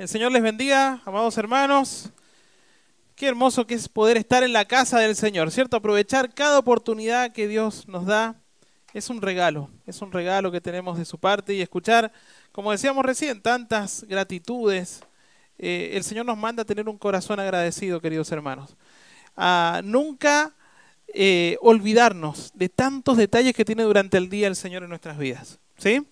El 0.00 0.08
Señor 0.08 0.32
les 0.32 0.42
bendiga, 0.42 1.02
amados 1.04 1.36
hermanos. 1.36 2.08
Qué 3.14 3.26
hermoso 3.26 3.66
que 3.66 3.74
es 3.74 3.86
poder 3.86 4.16
estar 4.16 4.42
en 4.42 4.54
la 4.54 4.64
casa 4.64 4.98
del 4.98 5.14
Señor, 5.14 5.50
¿cierto? 5.50 5.76
Aprovechar 5.76 6.32
cada 6.32 6.58
oportunidad 6.58 7.32
que 7.32 7.46
Dios 7.46 7.86
nos 7.86 8.06
da. 8.06 8.34
Es 8.94 9.10
un 9.10 9.20
regalo, 9.20 9.68
es 9.86 10.00
un 10.00 10.10
regalo 10.10 10.50
que 10.50 10.62
tenemos 10.62 10.96
de 10.96 11.04
su 11.04 11.18
parte 11.18 11.52
y 11.52 11.60
escuchar, 11.60 12.10
como 12.50 12.72
decíamos 12.72 13.04
recién, 13.04 13.42
tantas 13.42 14.04
gratitudes. 14.04 15.02
Eh, 15.58 15.90
el 15.92 16.02
Señor 16.02 16.24
nos 16.24 16.38
manda 16.38 16.62
a 16.62 16.66
tener 16.66 16.88
un 16.88 16.96
corazón 16.96 17.38
agradecido, 17.38 18.00
queridos 18.00 18.32
hermanos. 18.32 18.78
A 19.36 19.82
nunca 19.84 20.54
eh, 21.08 21.58
olvidarnos 21.60 22.52
de 22.54 22.70
tantos 22.70 23.18
detalles 23.18 23.52
que 23.52 23.66
tiene 23.66 23.82
durante 23.82 24.16
el 24.16 24.30
día 24.30 24.48
el 24.48 24.56
Señor 24.56 24.82
en 24.82 24.88
nuestras 24.88 25.18
vidas. 25.18 25.58
¿Sí? 25.76 26.06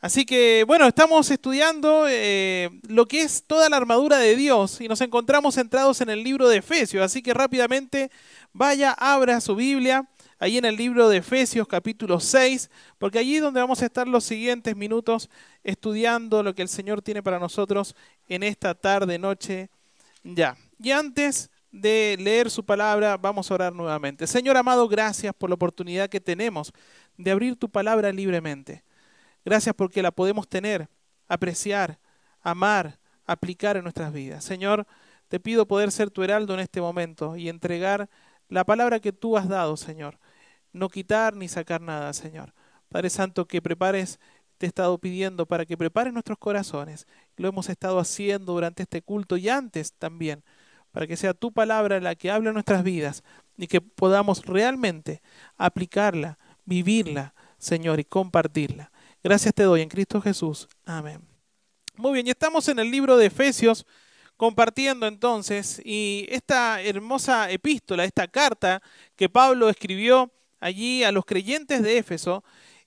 Así 0.00 0.26
que 0.26 0.64
bueno, 0.66 0.86
estamos 0.86 1.30
estudiando 1.30 2.06
eh, 2.08 2.70
lo 2.88 3.06
que 3.06 3.22
es 3.22 3.44
toda 3.46 3.68
la 3.68 3.76
armadura 3.78 4.18
de 4.18 4.36
Dios 4.36 4.80
y 4.80 4.88
nos 4.88 5.00
encontramos 5.00 5.54
centrados 5.54 6.00
en 6.00 6.10
el 6.10 6.22
libro 6.22 6.48
de 6.48 6.58
Efesios. 6.58 7.02
Así 7.02 7.22
que 7.22 7.32
rápidamente 7.34 8.10
vaya, 8.52 8.92
abra 8.92 9.40
su 9.40 9.56
Biblia 9.56 10.06
ahí 10.38 10.58
en 10.58 10.64
el 10.64 10.76
libro 10.76 11.08
de 11.08 11.18
Efesios 11.18 11.66
capítulo 11.66 12.20
6, 12.20 12.70
porque 12.98 13.18
allí 13.18 13.36
es 13.36 13.42
donde 13.42 13.60
vamos 13.60 13.82
a 13.82 13.86
estar 13.86 14.06
los 14.06 14.24
siguientes 14.24 14.76
minutos 14.76 15.30
estudiando 15.64 16.42
lo 16.42 16.54
que 16.54 16.62
el 16.62 16.68
Señor 16.68 17.02
tiene 17.02 17.22
para 17.22 17.38
nosotros 17.38 17.94
en 18.28 18.42
esta 18.42 18.74
tarde, 18.74 19.18
noche, 19.18 19.70
ya. 20.22 20.56
Y 20.78 20.90
antes 20.90 21.50
de 21.72 22.16
leer 22.20 22.50
su 22.50 22.64
palabra, 22.64 23.16
vamos 23.16 23.50
a 23.50 23.54
orar 23.54 23.72
nuevamente. 23.72 24.26
Señor 24.26 24.56
amado, 24.56 24.88
gracias 24.88 25.34
por 25.34 25.50
la 25.50 25.54
oportunidad 25.54 26.08
que 26.08 26.20
tenemos 26.20 26.72
de 27.16 27.30
abrir 27.30 27.56
tu 27.56 27.68
palabra 27.68 28.12
libremente. 28.12 28.82
Gracias 29.46 29.76
porque 29.76 30.02
la 30.02 30.10
podemos 30.10 30.48
tener, 30.48 30.88
apreciar, 31.28 32.00
amar, 32.42 32.98
aplicar 33.24 33.76
en 33.76 33.84
nuestras 33.84 34.12
vidas. 34.12 34.42
Señor, 34.42 34.88
te 35.28 35.38
pido 35.38 35.68
poder 35.68 35.92
ser 35.92 36.10
tu 36.10 36.24
heraldo 36.24 36.52
en 36.54 36.58
este 36.58 36.80
momento 36.80 37.36
y 37.36 37.48
entregar 37.48 38.10
la 38.48 38.64
palabra 38.64 38.98
que 38.98 39.12
tú 39.12 39.36
has 39.36 39.48
dado, 39.48 39.76
Señor. 39.76 40.18
No 40.72 40.88
quitar 40.88 41.36
ni 41.36 41.46
sacar 41.46 41.80
nada, 41.80 42.12
Señor. 42.12 42.54
Padre 42.88 43.08
Santo, 43.08 43.46
que 43.46 43.62
prepares, 43.62 44.18
te 44.58 44.66
he 44.66 44.68
estado 44.68 44.98
pidiendo 44.98 45.46
para 45.46 45.64
que 45.64 45.78
prepares 45.78 46.12
nuestros 46.12 46.38
corazones. 46.38 47.06
Lo 47.36 47.48
hemos 47.48 47.68
estado 47.68 48.00
haciendo 48.00 48.52
durante 48.52 48.82
este 48.82 49.00
culto 49.00 49.36
y 49.36 49.48
antes 49.48 49.92
también, 49.92 50.42
para 50.90 51.06
que 51.06 51.16
sea 51.16 51.34
tu 51.34 51.52
palabra 51.52 52.00
la 52.00 52.16
que 52.16 52.32
hable 52.32 52.48
en 52.48 52.54
nuestras 52.54 52.82
vidas 52.82 53.22
y 53.56 53.68
que 53.68 53.80
podamos 53.80 54.44
realmente 54.44 55.22
aplicarla, 55.56 56.36
vivirla, 56.64 57.32
Señor, 57.58 58.00
y 58.00 58.04
compartirla. 58.04 58.90
Gracias 59.26 59.54
te 59.54 59.64
doy 59.64 59.80
en 59.80 59.88
Cristo 59.88 60.20
Jesús. 60.20 60.68
Amén. 60.84 61.20
Muy 61.96 62.12
bien, 62.12 62.28
y 62.28 62.30
estamos 62.30 62.68
en 62.68 62.78
el 62.78 62.92
libro 62.92 63.16
de 63.16 63.26
Efesios 63.26 63.84
compartiendo 64.36 65.04
entonces 65.08 65.82
y 65.84 66.28
esta 66.28 66.80
hermosa 66.80 67.50
epístola, 67.50 68.04
esta 68.04 68.28
carta 68.28 68.80
que 69.16 69.28
Pablo 69.28 69.68
escribió 69.68 70.30
allí 70.60 71.02
a 71.02 71.10
los 71.10 71.24
creyentes 71.24 71.82
de 71.82 71.98
Éfeso, 71.98 72.44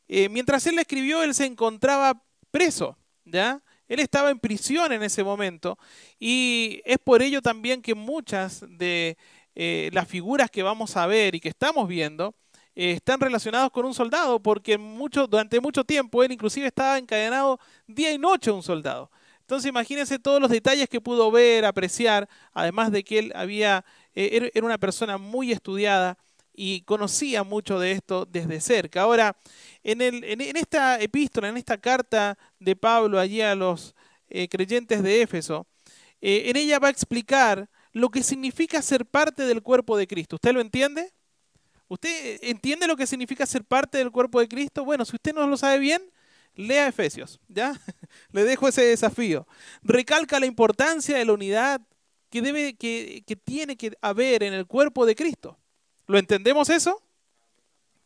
eh, 0.07 0.29
mientras 0.29 0.65
él 0.65 0.75
la 0.75 0.83
escribió, 0.83 1.23
él 1.23 1.33
se 1.33 1.45
encontraba 1.45 2.23
preso, 2.51 2.97
¿ya? 3.25 3.61
Él 3.89 3.99
estaba 3.99 4.29
en 4.29 4.39
prisión 4.39 4.93
en 4.93 5.03
ese 5.03 5.25
momento 5.25 5.77
y 6.19 6.81
es 6.85 6.99
por 6.99 7.21
ello 7.21 7.41
también 7.41 7.81
que 7.81 7.95
muchas 7.95 8.63
de 8.65 9.17
eh, 9.55 9.89
las 9.91 10.07
figuras 10.07 10.49
que 10.49 10.63
vamos 10.63 10.95
a 10.95 11.05
ver 11.05 11.35
y 11.35 11.41
que 11.41 11.49
estamos 11.49 11.85
viendo, 11.89 12.33
eh, 12.81 12.91
están 12.91 13.19
relacionados 13.19 13.71
con 13.71 13.83
un 13.83 13.93
soldado, 13.93 14.41
porque 14.41 14.77
mucho, 14.77 15.27
durante 15.27 15.59
mucho 15.59 15.83
tiempo 15.83 16.23
él 16.23 16.31
inclusive 16.31 16.67
estaba 16.67 16.97
encadenado 16.97 17.59
día 17.87 18.13
y 18.13 18.17
noche 18.17 18.51
a 18.51 18.53
un 18.53 18.63
soldado. 18.63 19.11
Entonces 19.41 19.67
imagínense 19.67 20.17
todos 20.17 20.39
los 20.39 20.49
detalles 20.49 20.87
que 20.87 21.01
pudo 21.01 21.29
ver, 21.29 21.65
apreciar, 21.65 22.29
además 22.53 22.93
de 22.93 23.03
que 23.03 23.19
él 23.19 23.33
había, 23.35 23.83
eh, 24.15 24.49
era 24.53 24.65
una 24.65 24.77
persona 24.77 25.17
muy 25.17 25.51
estudiada 25.51 26.17
y 26.53 26.83
conocía 26.83 27.43
mucho 27.43 27.79
de 27.79 27.91
esto 27.91 28.25
desde 28.25 28.61
cerca. 28.61 29.01
Ahora, 29.01 29.35
en, 29.83 30.39
esta 30.39 31.01
epístola, 31.01 31.49
en 31.49 31.57
esta 31.57 31.77
carta 31.79 32.37
de 32.59 32.77
Pablo 32.77 33.19
allí 33.19 33.41
a 33.41 33.55
los 33.55 33.93
eh, 34.29 34.47
creyentes 34.47 35.03
de 35.03 35.21
Éfeso, 35.21 35.67
en 36.21 36.55
ella 36.55 36.79
va 36.79 36.87
a 36.87 36.91
explicar 36.91 37.69
lo 37.91 38.07
que 38.07 38.23
significa 38.23 38.81
ser 38.81 39.05
parte 39.05 39.43
del 39.43 39.61
cuerpo 39.63 39.97
de 39.97 40.07
Cristo. 40.07 40.37
¿Usted 40.37 40.53
lo 40.53 40.61
entiende? 40.61 41.11
¿Usted 41.89 42.39
entiende 42.43 42.87
lo 42.87 42.95
que 42.95 43.07
significa 43.07 43.45
ser 43.45 43.63
parte 43.63 43.97
del 43.97 44.11
cuerpo 44.11 44.39
de 44.39 44.47
Cristo? 44.47 44.85
Bueno, 44.85 45.03
si 45.05 45.15
usted 45.15 45.33
no 45.33 45.45
lo 45.47 45.57
sabe 45.57 45.79
bien, 45.79 46.01
lea 46.55 46.87
Efesios, 46.87 47.39
¿ya? 47.47 47.73
Le 48.31 48.43
dejo 48.43 48.67
ese 48.67 48.83
desafío. 48.83 49.47
Recalca 49.81 50.39
la 50.39 50.45
importancia 50.45 51.17
de 51.17 51.25
la 51.25 51.33
unidad 51.33 51.81
que, 52.29 52.43
debe, 52.43 52.75
que, 52.75 53.23
que 53.25 53.35
tiene 53.35 53.75
que 53.75 53.97
haber 54.01 54.43
en 54.43 54.53
el 54.53 54.67
cuerpo 54.67 55.05
de 55.05 55.15
Cristo. 55.15 55.57
¿Lo 56.05 56.19
entendemos 56.19 56.69
eso? 56.69 57.01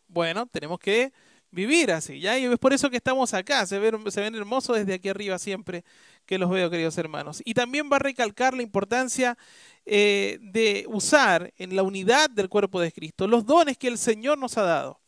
Bueno, 0.07 0.45
tenemos 0.45 0.79
que 0.79 1.11
vivir 1.53 1.91
así, 1.91 2.19
¿ya? 2.19 2.37
Y 2.37 2.45
es 2.45 2.57
por 2.57 2.73
eso 2.73 2.89
que 2.89 2.97
estamos 2.97 3.33
acá. 3.33 3.65
Se 3.65 3.79
ven, 3.79 4.11
se 4.11 4.25
hermosos 4.25 4.75
desde 4.75 4.95
aquí 4.95 5.09
arriba 5.09 5.37
siempre 5.39 5.85
que 6.25 6.37
los 6.37 6.49
veo, 6.49 6.69
queridos 6.69 6.97
hermanos. 6.97 7.41
Y 7.45 7.53
también 7.53 7.89
va 7.91 7.97
a 7.97 7.99
recalcar 7.99 8.55
la 8.55 8.63
importancia 8.63 9.37
eh, 9.85 10.39
de 10.41 10.85
usar 10.87 11.53
en 11.57 11.75
la 11.75 11.83
unidad 11.83 12.29
del 12.29 12.49
cuerpo 12.49 12.81
de 12.81 12.91
Cristo 12.91 13.27
los 13.27 13.45
dones 13.45 13.77
que 13.77 13.87
el 13.87 13.97
Señor 13.97 14.37
nos 14.37 14.57
ha 14.57 14.63
dado. 14.63 14.99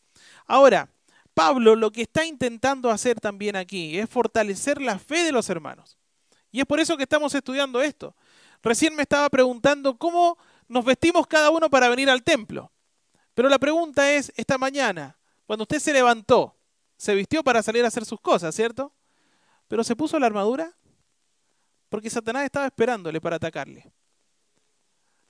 Ahora, 0.45 0.89
Pablo 1.33 1.75
lo 1.75 1.91
que 1.91 2.03
está 2.03 2.25
intentando 2.25 2.89
hacer 2.89 3.19
también 3.19 3.55
aquí 3.55 3.97
es 3.99 4.09
fortalecer 4.09 4.81
la 4.81 4.99
fe 4.99 5.23
de 5.23 5.31
los 5.31 5.49
hermanos. 5.49 5.97
Y 6.51 6.59
es 6.59 6.65
por 6.65 6.79
eso 6.79 6.95
que 6.95 7.03
estamos 7.03 7.33
estudiando 7.33 7.81
esto. 7.81 8.15
Recién 8.61 8.95
me 8.95 9.01
estaba 9.01 9.29
preguntando 9.29 9.97
cómo 9.97 10.37
nos 10.67 10.85
vestimos 10.85 11.27
cada 11.27 11.49
uno 11.49 11.69
para 11.69 11.89
venir 11.89 12.09
al 12.09 12.23
templo. 12.23 12.71
Pero 13.33 13.49
la 13.49 13.59
pregunta 13.59 14.11
es, 14.13 14.31
esta 14.37 14.57
mañana, 14.57 15.17
cuando 15.45 15.63
usted 15.63 15.79
se 15.79 15.93
levantó, 15.93 16.55
se 16.97 17.13
vistió 17.15 17.43
para 17.43 17.61
salir 17.61 17.83
a 17.83 17.87
hacer 17.87 18.05
sus 18.05 18.19
cosas, 18.19 18.55
¿cierto? 18.55 18.93
Pero 19.67 19.83
se 19.83 19.95
puso 19.95 20.19
la 20.19 20.27
armadura 20.27 20.75
porque 21.89 22.09
Satanás 22.09 22.45
estaba 22.45 22.65
esperándole 22.65 23.21
para 23.21 23.37
atacarle. 23.37 23.91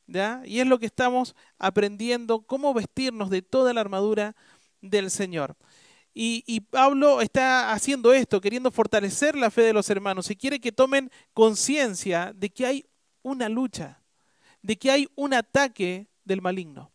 Y 0.07 0.59
es 0.59 0.67
lo 0.67 0.77
que 0.79 0.85
estamos 0.85 1.35
aprendiendo, 1.57 2.41
cómo 2.41 2.73
vestirnos 2.73 3.29
de 3.29 3.41
toda 3.41 3.73
la 3.73 3.81
armadura 3.81 4.35
del 4.81 5.09
Señor. 5.09 5.55
Y, 6.17 6.61
Pablo 6.61 7.19
está 7.19 7.73
haciendo 7.73 8.13
esto, 8.13 8.39
queriendo 8.39 8.71
fortalecer 8.71 9.35
la 9.35 9.51
fe 9.51 9.63
de 9.63 9.73
los 9.73 9.89
hermanos 9.89 10.31
y 10.31 10.37
quiere 10.37 10.61
que 10.61 10.71
tomen 10.71 11.11
conciencia 11.33 12.31
de 12.33 12.49
que 12.49 12.65
hay 12.65 12.85
una 13.21 13.49
lucha, 13.49 14.01
de 14.61 14.77
que 14.77 14.91
hay 14.91 15.09
un 15.15 15.33
ataque 15.33 16.07
del 16.23 16.41
maligno. 16.41 16.93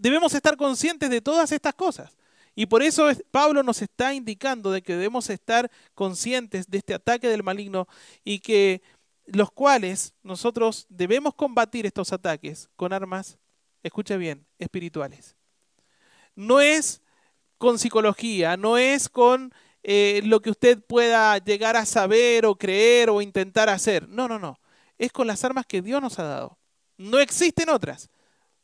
Debemos 0.00 0.32
estar 0.32 0.56
conscientes 0.56 1.10
de 1.10 1.20
todas 1.20 1.52
estas 1.52 1.74
cosas. 1.74 2.16
Y 2.54 2.64
por 2.64 2.82
eso 2.82 3.06
Pablo 3.30 3.62
nos 3.62 3.82
está 3.82 4.14
indicando 4.14 4.70
de 4.70 4.80
que 4.80 4.94
debemos 4.94 5.28
estar 5.28 5.70
conscientes 5.94 6.70
de 6.70 6.78
este 6.78 6.94
ataque 6.94 7.28
del 7.28 7.42
maligno 7.42 7.86
y 8.24 8.38
que 8.40 8.80
los 9.26 9.52
cuales 9.52 10.14
nosotros 10.22 10.86
debemos 10.88 11.34
combatir 11.34 11.84
estos 11.84 12.14
ataques 12.14 12.70
con 12.76 12.94
armas, 12.94 13.38
escucha 13.82 14.16
bien, 14.16 14.46
espirituales. 14.58 15.36
No 16.34 16.62
es 16.62 17.02
con 17.58 17.78
psicología, 17.78 18.56
no 18.56 18.78
es 18.78 19.10
con 19.10 19.52
eh, 19.82 20.22
lo 20.24 20.40
que 20.40 20.50
usted 20.50 20.82
pueda 20.82 21.36
llegar 21.36 21.76
a 21.76 21.84
saber 21.84 22.46
o 22.46 22.56
creer 22.56 23.10
o 23.10 23.20
intentar 23.20 23.68
hacer. 23.68 24.08
No, 24.08 24.28
no, 24.28 24.38
no. 24.38 24.58
Es 24.96 25.12
con 25.12 25.26
las 25.26 25.44
armas 25.44 25.66
que 25.66 25.82
Dios 25.82 26.00
nos 26.00 26.18
ha 26.18 26.24
dado. 26.24 26.58
No 26.96 27.18
existen 27.18 27.68
otras. 27.68 28.08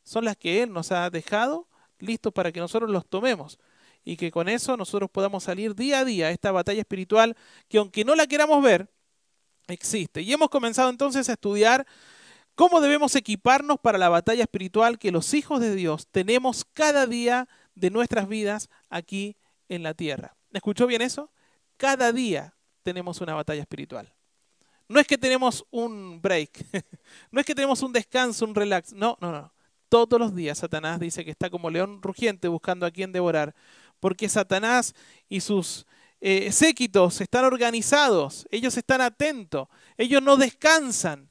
Son 0.07 0.23
las 0.23 0.37
que 0.37 0.63
Él 0.63 0.71
nos 0.71 0.93
ha 0.93 1.09
dejado 1.09 1.67
listos 1.99 2.31
para 2.31 2.53
que 2.53 2.61
nosotros 2.61 2.89
los 2.89 3.05
tomemos. 3.05 3.59
Y 4.05 4.15
que 4.15 4.31
con 4.31 4.47
eso 4.47 4.77
nosotros 4.77 5.09
podamos 5.11 5.43
salir 5.43 5.75
día 5.75 5.99
a 5.99 6.05
día 6.05 6.27
a 6.27 6.31
esta 6.31 6.53
batalla 6.53 6.79
espiritual 6.79 7.35
que 7.67 7.77
aunque 7.77 8.05
no 8.05 8.15
la 8.15 8.25
queramos 8.25 8.63
ver, 8.63 8.89
existe. 9.67 10.21
Y 10.21 10.31
hemos 10.31 10.49
comenzado 10.49 10.89
entonces 10.89 11.27
a 11.27 11.33
estudiar 11.33 11.85
cómo 12.55 12.79
debemos 12.79 13.17
equiparnos 13.17 13.81
para 13.81 13.97
la 13.97 14.07
batalla 14.07 14.43
espiritual 14.43 14.97
que 14.97 15.11
los 15.11 15.33
hijos 15.33 15.59
de 15.59 15.75
Dios 15.75 16.07
tenemos 16.09 16.63
cada 16.71 17.05
día 17.05 17.49
de 17.75 17.89
nuestras 17.89 18.29
vidas 18.29 18.69
aquí 18.89 19.35
en 19.67 19.83
la 19.83 19.93
tierra. 19.93 20.37
¿Escuchó 20.53 20.87
bien 20.87 21.01
eso? 21.01 21.29
Cada 21.75 22.13
día 22.13 22.55
tenemos 22.81 23.19
una 23.19 23.33
batalla 23.33 23.59
espiritual. 23.59 24.13
No 24.87 25.01
es 25.01 25.05
que 25.05 25.17
tenemos 25.17 25.65
un 25.69 26.21
break, 26.21 26.65
no 27.29 27.41
es 27.41 27.45
que 27.45 27.53
tenemos 27.53 27.81
un 27.81 27.91
descanso, 27.91 28.45
un 28.45 28.55
relax, 28.55 28.93
no, 28.93 29.17
no, 29.19 29.33
no. 29.33 29.56
Todos 29.89 30.19
los 30.19 30.35
días 30.35 30.57
Satanás 30.57 30.99
dice 30.99 31.23
que 31.23 31.31
está 31.31 31.49
como 31.49 31.69
león 31.69 32.01
rugiente 32.01 32.47
buscando 32.47 32.85
a 32.85 32.91
quien 32.91 33.11
devorar, 33.11 33.55
porque 33.99 34.29
Satanás 34.29 34.93
y 35.29 35.41
sus 35.41 35.85
eh, 36.19 36.51
séquitos 36.51 37.21
están 37.21 37.45
organizados, 37.45 38.47
ellos 38.51 38.75
están 38.77 39.01
atentos, 39.01 39.67
ellos 39.97 40.21
no 40.21 40.37
descansan. 40.37 41.29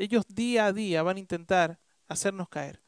Ellos 0.00 0.24
día 0.28 0.64
a 0.64 0.72
día 0.72 1.02
van 1.02 1.18
a 1.18 1.20
intentar 1.20 1.78
hacernos 2.08 2.48
caer, 2.48 2.80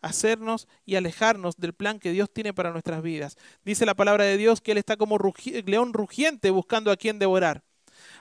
hacernos 0.00 0.66
y 0.84 0.96
alejarnos 0.96 1.56
del 1.56 1.72
plan 1.72 2.00
que 2.00 2.10
Dios 2.10 2.32
tiene 2.32 2.52
para 2.52 2.72
nuestras 2.72 3.00
vidas. 3.00 3.36
Dice 3.64 3.86
la 3.86 3.94
palabra 3.94 4.24
de 4.24 4.36
Dios 4.36 4.60
que 4.60 4.72
Él 4.72 4.78
está 4.78 4.96
como 4.96 5.18
león 5.66 5.92
rugiente 5.92 6.50
buscando 6.50 6.90
a 6.90 6.96
quien 6.96 7.20
devorar. 7.20 7.62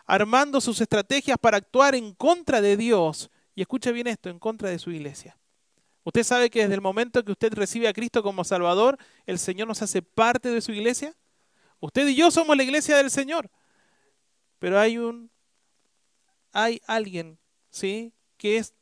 armando 0.06 0.62
sus 0.62 0.82
estrategias 0.82 1.38
para 1.40 1.58
actuar 1.58 1.96
en 1.96 2.14
contra 2.14 2.62
de 2.62 2.78
Dios. 2.78 3.32
Y 3.56 3.62
escuche 3.62 3.92
bien 3.92 4.06
esto, 4.06 4.30
en 4.30 4.38
contra 4.38 4.70
de 4.70 4.78
su 4.78 4.92
iglesia. 4.92 5.36
Usted 6.08 6.24
sabe 6.24 6.50
que 6.50 6.62
desde 6.62 6.74
el 6.74 6.80
momento 6.80 7.22
que 7.26 7.34
usted 7.34 7.54
recibe 7.54 7.90
a 7.90 7.92
Cristo 7.92 8.24
como 8.24 8.46
Salvador, 8.46 8.98
el 9.26 9.38
Señor 9.38 9.68
nos 9.68 9.82
hace 9.82 10.02
parte 10.02 10.48
de 10.48 10.62
su 10.62 10.72
iglesia. 10.72 11.14
Usted 11.82 12.08
y 12.08 12.16
yo 12.16 12.32
somos 12.32 12.56
la 12.56 12.64
iglesia 12.64 12.96
del 12.96 13.12
Señor. 13.12 13.52
Pero 14.58 14.80
hay 14.80 14.98
un 14.98 15.30
hay 16.54 16.82
alguien, 16.88 17.38
¿sí? 17.70 18.14
que 18.38 18.56
es 18.56 18.74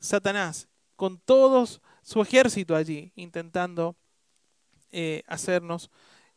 Satanás, 0.00 0.66
con 0.96 1.20
todo 1.20 1.68
su 2.02 2.20
ejército 2.20 2.74
allí, 2.74 3.12
intentando 3.14 3.94
eh, 4.90 5.22
hacernos 5.28 5.88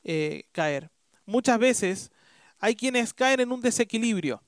eh, 0.03 0.43
caer. 0.51 0.91
Muchas 1.25 1.57
veces 1.57 2.11
hay 2.59 2.75
quienes 2.75 3.15
caen 3.15 3.39
en 3.39 3.51
un 3.51 3.61
desequilibrio. 3.61 4.43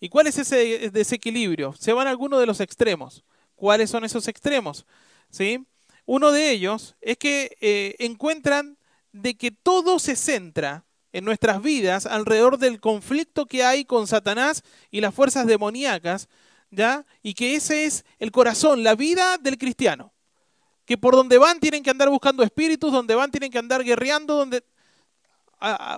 ¿Y 0.00 0.08
cuál 0.08 0.26
es 0.26 0.36
ese 0.38 0.90
desequilibrio? 0.90 1.74
Se 1.74 1.92
van 1.92 2.08
a 2.08 2.10
alguno 2.10 2.40
de 2.40 2.46
los 2.46 2.58
extremos. 2.58 3.22
¿Cuáles 3.54 3.88
son 3.88 4.04
esos 4.04 4.26
extremos? 4.26 4.84
¿Sí? 5.32 5.66
Uno 6.04 6.30
de 6.30 6.50
ellos 6.50 6.94
es 7.00 7.16
que 7.16 7.56
eh, 7.60 7.96
encuentran 7.98 8.76
de 9.12 9.34
que 9.34 9.50
todo 9.50 9.98
se 9.98 10.14
centra 10.14 10.84
en 11.12 11.24
nuestras 11.24 11.62
vidas 11.62 12.06
alrededor 12.06 12.58
del 12.58 12.80
conflicto 12.80 13.46
que 13.46 13.64
hay 13.64 13.84
con 13.84 14.06
Satanás 14.06 14.62
y 14.90 15.00
las 15.00 15.14
fuerzas 15.14 15.46
demoníacas, 15.46 16.28
¿ya? 16.70 17.04
Y 17.22 17.34
que 17.34 17.54
ese 17.54 17.84
es 17.84 18.04
el 18.18 18.30
corazón, 18.30 18.82
la 18.82 18.94
vida 18.94 19.38
del 19.38 19.58
cristiano. 19.58 20.12
Que 20.84 20.98
por 20.98 21.14
donde 21.14 21.38
van 21.38 21.60
tienen 21.60 21.82
que 21.82 21.90
andar 21.90 22.10
buscando 22.10 22.42
espíritus, 22.42 22.92
donde 22.92 23.14
van 23.14 23.30
tienen 23.30 23.50
que 23.50 23.58
andar 23.58 23.82
guerreando, 23.82 24.36
donde... 24.36 24.64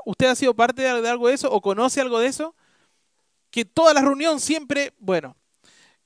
¿Usted 0.04 0.26
ha 0.26 0.34
sido 0.34 0.54
parte 0.54 0.82
de 0.82 1.08
algo 1.08 1.28
de 1.28 1.34
eso 1.34 1.50
o 1.50 1.60
conoce 1.62 2.00
algo 2.00 2.18
de 2.18 2.26
eso? 2.26 2.54
Que 3.50 3.64
toda 3.64 3.94
la 3.94 4.02
reunión 4.02 4.38
siempre, 4.38 4.92
bueno, 4.98 5.36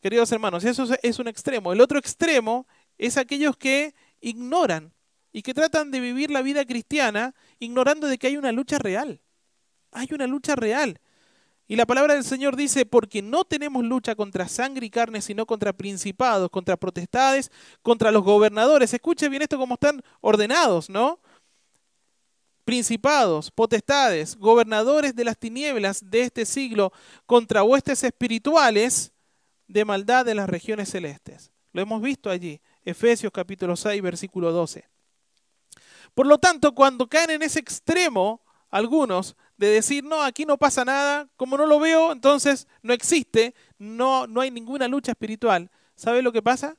queridos 0.00 0.30
hermanos, 0.30 0.62
eso 0.64 0.86
es 1.02 1.18
un 1.18 1.26
extremo. 1.26 1.72
El 1.72 1.80
otro 1.80 1.98
extremo 1.98 2.68
es 2.98 3.16
aquellos 3.16 3.56
que 3.56 3.94
ignoran 4.20 4.92
y 5.32 5.42
que 5.42 5.54
tratan 5.54 5.90
de 5.90 6.00
vivir 6.00 6.30
la 6.30 6.42
vida 6.42 6.64
cristiana 6.64 7.34
ignorando 7.58 8.08
de 8.08 8.18
que 8.18 8.26
hay 8.26 8.36
una 8.36 8.52
lucha 8.52 8.78
real. 8.78 9.20
Hay 9.92 10.08
una 10.12 10.26
lucha 10.26 10.56
real. 10.56 11.00
Y 11.70 11.76
la 11.76 11.84
palabra 11.84 12.14
del 12.14 12.24
Señor 12.24 12.56
dice, 12.56 12.86
porque 12.86 13.20
no 13.20 13.44
tenemos 13.44 13.84
lucha 13.84 14.14
contra 14.14 14.48
sangre 14.48 14.86
y 14.86 14.90
carne, 14.90 15.20
sino 15.20 15.44
contra 15.44 15.74
principados, 15.74 16.48
contra 16.50 16.78
potestades, 16.78 17.52
contra 17.82 18.10
los 18.10 18.24
gobernadores. 18.24 18.94
Escuche 18.94 19.28
bien 19.28 19.42
esto 19.42 19.58
como 19.58 19.74
están 19.74 20.02
ordenados, 20.22 20.88
¿no? 20.88 21.20
Principados, 22.64 23.50
potestades, 23.50 24.34
gobernadores 24.36 25.14
de 25.14 25.24
las 25.24 25.38
tinieblas 25.38 26.10
de 26.10 26.22
este 26.22 26.46
siglo, 26.46 26.90
contra 27.26 27.62
huestes 27.62 28.02
espirituales 28.02 29.12
de 29.66 29.84
maldad 29.84 30.24
de 30.24 30.34
las 30.34 30.48
regiones 30.48 30.88
celestes. 30.88 31.52
Lo 31.74 31.82
hemos 31.82 32.00
visto 32.00 32.30
allí, 32.30 32.62
Efesios 32.88 33.30
capítulo 33.30 33.76
6, 33.76 34.00
versículo 34.00 34.50
12. 34.50 34.88
Por 36.14 36.26
lo 36.26 36.38
tanto, 36.38 36.74
cuando 36.74 37.06
caen 37.06 37.30
en 37.30 37.42
ese 37.42 37.60
extremo, 37.60 38.40
algunos, 38.70 39.36
de 39.58 39.66
decir, 39.68 40.04
no, 40.04 40.22
aquí 40.22 40.46
no 40.46 40.56
pasa 40.56 40.84
nada, 40.84 41.28
como 41.36 41.58
no 41.58 41.66
lo 41.66 41.78
veo, 41.80 42.12
entonces 42.12 42.66
no 42.82 42.94
existe, 42.94 43.54
no, 43.78 44.26
no 44.26 44.40
hay 44.40 44.50
ninguna 44.50 44.88
lucha 44.88 45.12
espiritual. 45.12 45.70
¿Sabe 45.96 46.22
lo 46.22 46.32
que 46.32 46.40
pasa? 46.40 46.76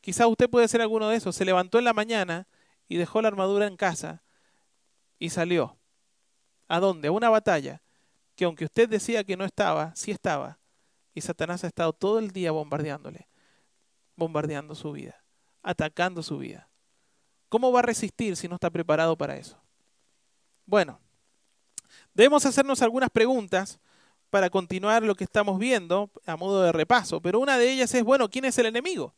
Quizás 0.00 0.28
usted 0.28 0.48
puede 0.48 0.68
ser 0.68 0.80
alguno 0.80 1.08
de 1.08 1.16
esos. 1.16 1.34
Se 1.34 1.44
levantó 1.44 1.78
en 1.78 1.84
la 1.84 1.92
mañana 1.92 2.46
y 2.88 2.98
dejó 2.98 3.20
la 3.20 3.28
armadura 3.28 3.66
en 3.66 3.76
casa 3.76 4.22
y 5.18 5.30
salió. 5.30 5.76
¿A 6.68 6.78
dónde? 6.78 7.08
A 7.08 7.12
una 7.12 7.30
batalla 7.30 7.82
que 8.36 8.44
aunque 8.44 8.66
usted 8.66 8.88
decía 8.88 9.24
que 9.24 9.36
no 9.36 9.44
estaba, 9.44 9.92
sí 9.96 10.12
estaba. 10.12 10.58
Y 11.14 11.20
Satanás 11.20 11.64
ha 11.64 11.68
estado 11.68 11.92
todo 11.92 12.18
el 12.18 12.30
día 12.30 12.52
bombardeándole, 12.52 13.26
bombardeando 14.16 14.74
su 14.74 14.92
vida, 14.92 15.22
atacando 15.62 16.22
su 16.22 16.38
vida. 16.38 16.68
¿Cómo 17.48 17.72
va 17.72 17.80
a 17.80 17.82
resistir 17.82 18.36
si 18.36 18.48
no 18.48 18.56
está 18.56 18.70
preparado 18.70 19.16
para 19.16 19.36
eso? 19.36 19.60
Bueno, 20.66 20.98
debemos 22.14 22.44
hacernos 22.46 22.82
algunas 22.82 23.10
preguntas 23.10 23.78
para 24.30 24.50
continuar 24.50 25.02
lo 25.04 25.14
que 25.14 25.24
estamos 25.24 25.58
viendo 25.58 26.10
a 26.26 26.36
modo 26.36 26.62
de 26.62 26.72
repaso, 26.72 27.20
pero 27.20 27.38
una 27.38 27.56
de 27.56 27.70
ellas 27.70 27.94
es, 27.94 28.02
bueno, 28.02 28.28
¿quién 28.28 28.44
es 28.44 28.58
el 28.58 28.66
enemigo? 28.66 29.14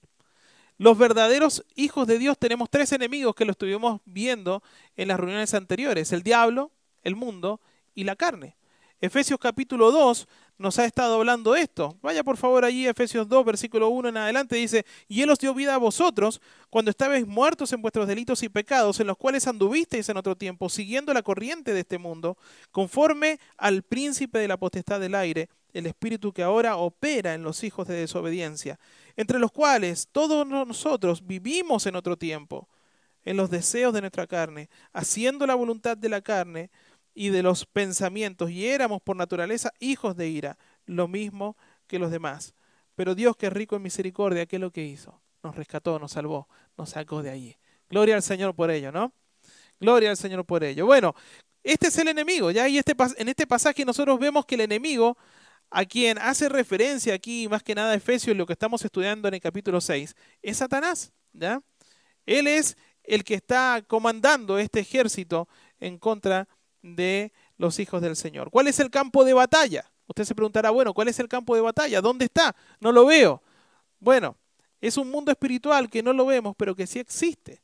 Los 0.78 0.98
verdaderos 0.98 1.64
hijos 1.74 2.06
de 2.06 2.18
Dios 2.18 2.38
tenemos 2.38 2.68
tres 2.68 2.92
enemigos 2.92 3.34
que 3.34 3.46
lo 3.46 3.52
estuvimos 3.52 4.02
viendo 4.04 4.62
en 4.94 5.08
las 5.08 5.18
reuniones 5.18 5.54
anteriores, 5.54 6.12
el 6.12 6.22
diablo, 6.22 6.70
el 7.02 7.16
mundo 7.16 7.60
y 7.94 8.04
la 8.04 8.16
carne. 8.16 8.56
Efesios 9.00 9.38
capítulo 9.38 9.92
2 9.92 10.26
nos 10.58 10.78
ha 10.78 10.86
estado 10.86 11.16
hablando 11.16 11.54
esto. 11.54 11.98
Vaya 12.00 12.24
por 12.24 12.38
favor 12.38 12.64
allí, 12.64 12.86
Efesios 12.86 13.28
2, 13.28 13.44
versículo 13.44 13.90
1 13.90 14.08
en 14.08 14.16
adelante, 14.16 14.56
dice, 14.56 14.86
y 15.06 15.20
Él 15.20 15.28
os 15.28 15.38
dio 15.38 15.52
vida 15.52 15.74
a 15.74 15.78
vosotros 15.78 16.40
cuando 16.70 16.90
estabais 16.90 17.26
muertos 17.26 17.72
en 17.74 17.82
vuestros 17.82 18.08
delitos 18.08 18.42
y 18.42 18.48
pecados, 18.48 18.98
en 18.98 19.06
los 19.06 19.18
cuales 19.18 19.46
anduvisteis 19.46 20.08
en 20.08 20.16
otro 20.16 20.34
tiempo, 20.34 20.70
siguiendo 20.70 21.12
la 21.12 21.22
corriente 21.22 21.74
de 21.74 21.80
este 21.80 21.98
mundo, 21.98 22.38
conforme 22.70 23.38
al 23.58 23.82
príncipe 23.82 24.38
de 24.38 24.48
la 24.48 24.56
potestad 24.56 24.98
del 24.98 25.14
aire, 25.14 25.50
el 25.74 25.84
espíritu 25.84 26.32
que 26.32 26.42
ahora 26.42 26.76
opera 26.76 27.34
en 27.34 27.42
los 27.42 27.62
hijos 27.64 27.86
de 27.86 27.96
desobediencia, 27.96 28.80
entre 29.14 29.38
los 29.38 29.52
cuales 29.52 30.08
todos 30.10 30.46
nosotros 30.46 31.26
vivimos 31.26 31.84
en 31.84 31.96
otro 31.96 32.16
tiempo, 32.16 32.66
en 33.26 33.36
los 33.36 33.50
deseos 33.50 33.92
de 33.92 34.00
nuestra 34.00 34.26
carne, 34.26 34.70
haciendo 34.94 35.46
la 35.46 35.54
voluntad 35.54 35.98
de 35.98 36.08
la 36.08 36.22
carne, 36.22 36.70
y 37.18 37.30
de 37.30 37.42
los 37.42 37.64
pensamientos, 37.64 38.50
y 38.50 38.66
éramos 38.66 39.00
por 39.00 39.16
naturaleza 39.16 39.72
hijos 39.80 40.16
de 40.16 40.28
ira, 40.28 40.58
lo 40.84 41.08
mismo 41.08 41.56
que 41.86 41.98
los 41.98 42.10
demás. 42.10 42.54
Pero 42.94 43.14
Dios, 43.14 43.38
que 43.38 43.46
es 43.46 43.52
rico 43.54 43.74
en 43.74 43.82
misericordia, 43.82 44.44
¿qué 44.44 44.56
es 44.56 44.60
lo 44.60 44.70
que 44.70 44.84
hizo? 44.84 45.18
Nos 45.42 45.56
rescató, 45.56 45.98
nos 45.98 46.12
salvó, 46.12 46.46
nos 46.76 46.90
sacó 46.90 47.22
de 47.22 47.30
allí. 47.30 47.56
Gloria 47.88 48.16
al 48.16 48.22
Señor 48.22 48.54
por 48.54 48.70
ello, 48.70 48.92
¿no? 48.92 49.14
Gloria 49.80 50.10
al 50.10 50.18
Señor 50.18 50.44
por 50.44 50.62
ello. 50.62 50.84
Bueno, 50.84 51.14
este 51.62 51.88
es 51.88 51.96
el 51.96 52.08
enemigo, 52.08 52.50
¿ya? 52.50 52.68
Y 52.68 52.76
este, 52.76 52.94
en 53.16 53.28
este 53.30 53.46
pasaje 53.46 53.86
nosotros 53.86 54.18
vemos 54.18 54.44
que 54.44 54.56
el 54.56 54.60
enemigo, 54.60 55.16
a 55.70 55.86
quien 55.86 56.18
hace 56.18 56.50
referencia 56.50 57.14
aquí, 57.14 57.48
más 57.48 57.62
que 57.62 57.74
nada 57.74 57.94
Efesios, 57.94 58.36
lo 58.36 58.44
que 58.44 58.52
estamos 58.52 58.84
estudiando 58.84 59.26
en 59.28 59.34
el 59.34 59.40
capítulo 59.40 59.80
6, 59.80 60.14
es 60.42 60.56
Satanás, 60.58 61.14
¿ya? 61.32 61.62
Él 62.26 62.46
es 62.46 62.76
el 63.04 63.24
que 63.24 63.34
está 63.34 63.82
comandando 63.86 64.58
este 64.58 64.80
ejército 64.80 65.48
en 65.80 65.96
contra 65.96 66.46
de 66.94 67.32
los 67.56 67.78
hijos 67.78 68.00
del 68.02 68.16
Señor. 68.16 68.50
¿Cuál 68.50 68.68
es 68.68 68.78
el 68.78 68.90
campo 68.90 69.24
de 69.24 69.34
batalla? 69.34 69.90
Usted 70.06 70.24
se 70.24 70.34
preguntará, 70.34 70.70
bueno, 70.70 70.94
¿cuál 70.94 71.08
es 71.08 71.18
el 71.18 71.28
campo 71.28 71.54
de 71.54 71.62
batalla? 71.62 72.00
¿Dónde 72.00 72.26
está? 72.26 72.54
No 72.80 72.92
lo 72.92 73.06
veo. 73.06 73.42
Bueno, 73.98 74.36
es 74.80 74.96
un 74.96 75.10
mundo 75.10 75.32
espiritual 75.32 75.90
que 75.90 76.02
no 76.02 76.12
lo 76.12 76.26
vemos, 76.26 76.54
pero 76.56 76.74
que 76.74 76.86
sí 76.86 76.98
existe. 76.98 77.62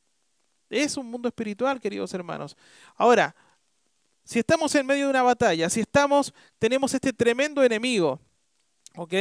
Es 0.68 0.96
un 0.96 1.10
mundo 1.10 1.28
espiritual, 1.28 1.80
queridos 1.80 2.12
hermanos. 2.14 2.56
Ahora, 2.96 3.34
si 4.24 4.38
estamos 4.38 4.74
en 4.74 4.86
medio 4.86 5.04
de 5.04 5.10
una 5.10 5.22
batalla, 5.22 5.68
si 5.68 5.80
estamos, 5.80 6.32
tenemos 6.58 6.94
este 6.94 7.12
tremendo 7.12 7.62
enemigo, 7.62 8.18
¿ok? 8.96 9.14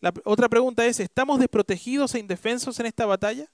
La 0.00 0.12
otra 0.24 0.48
pregunta 0.48 0.84
es, 0.86 0.98
¿estamos 0.98 1.38
desprotegidos 1.38 2.14
e 2.14 2.20
indefensos 2.20 2.80
en 2.80 2.86
esta 2.86 3.04
batalla? 3.04 3.50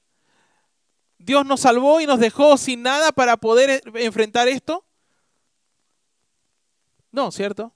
¿Dios 1.18 1.44
nos 1.44 1.60
salvó 1.60 2.00
y 2.00 2.06
nos 2.06 2.20
dejó 2.20 2.56
sin 2.56 2.82
nada 2.82 3.10
para 3.10 3.36
poder 3.36 3.82
enfrentar 3.94 4.48
esto? 4.48 4.84
No, 7.16 7.32
¿cierto? 7.32 7.74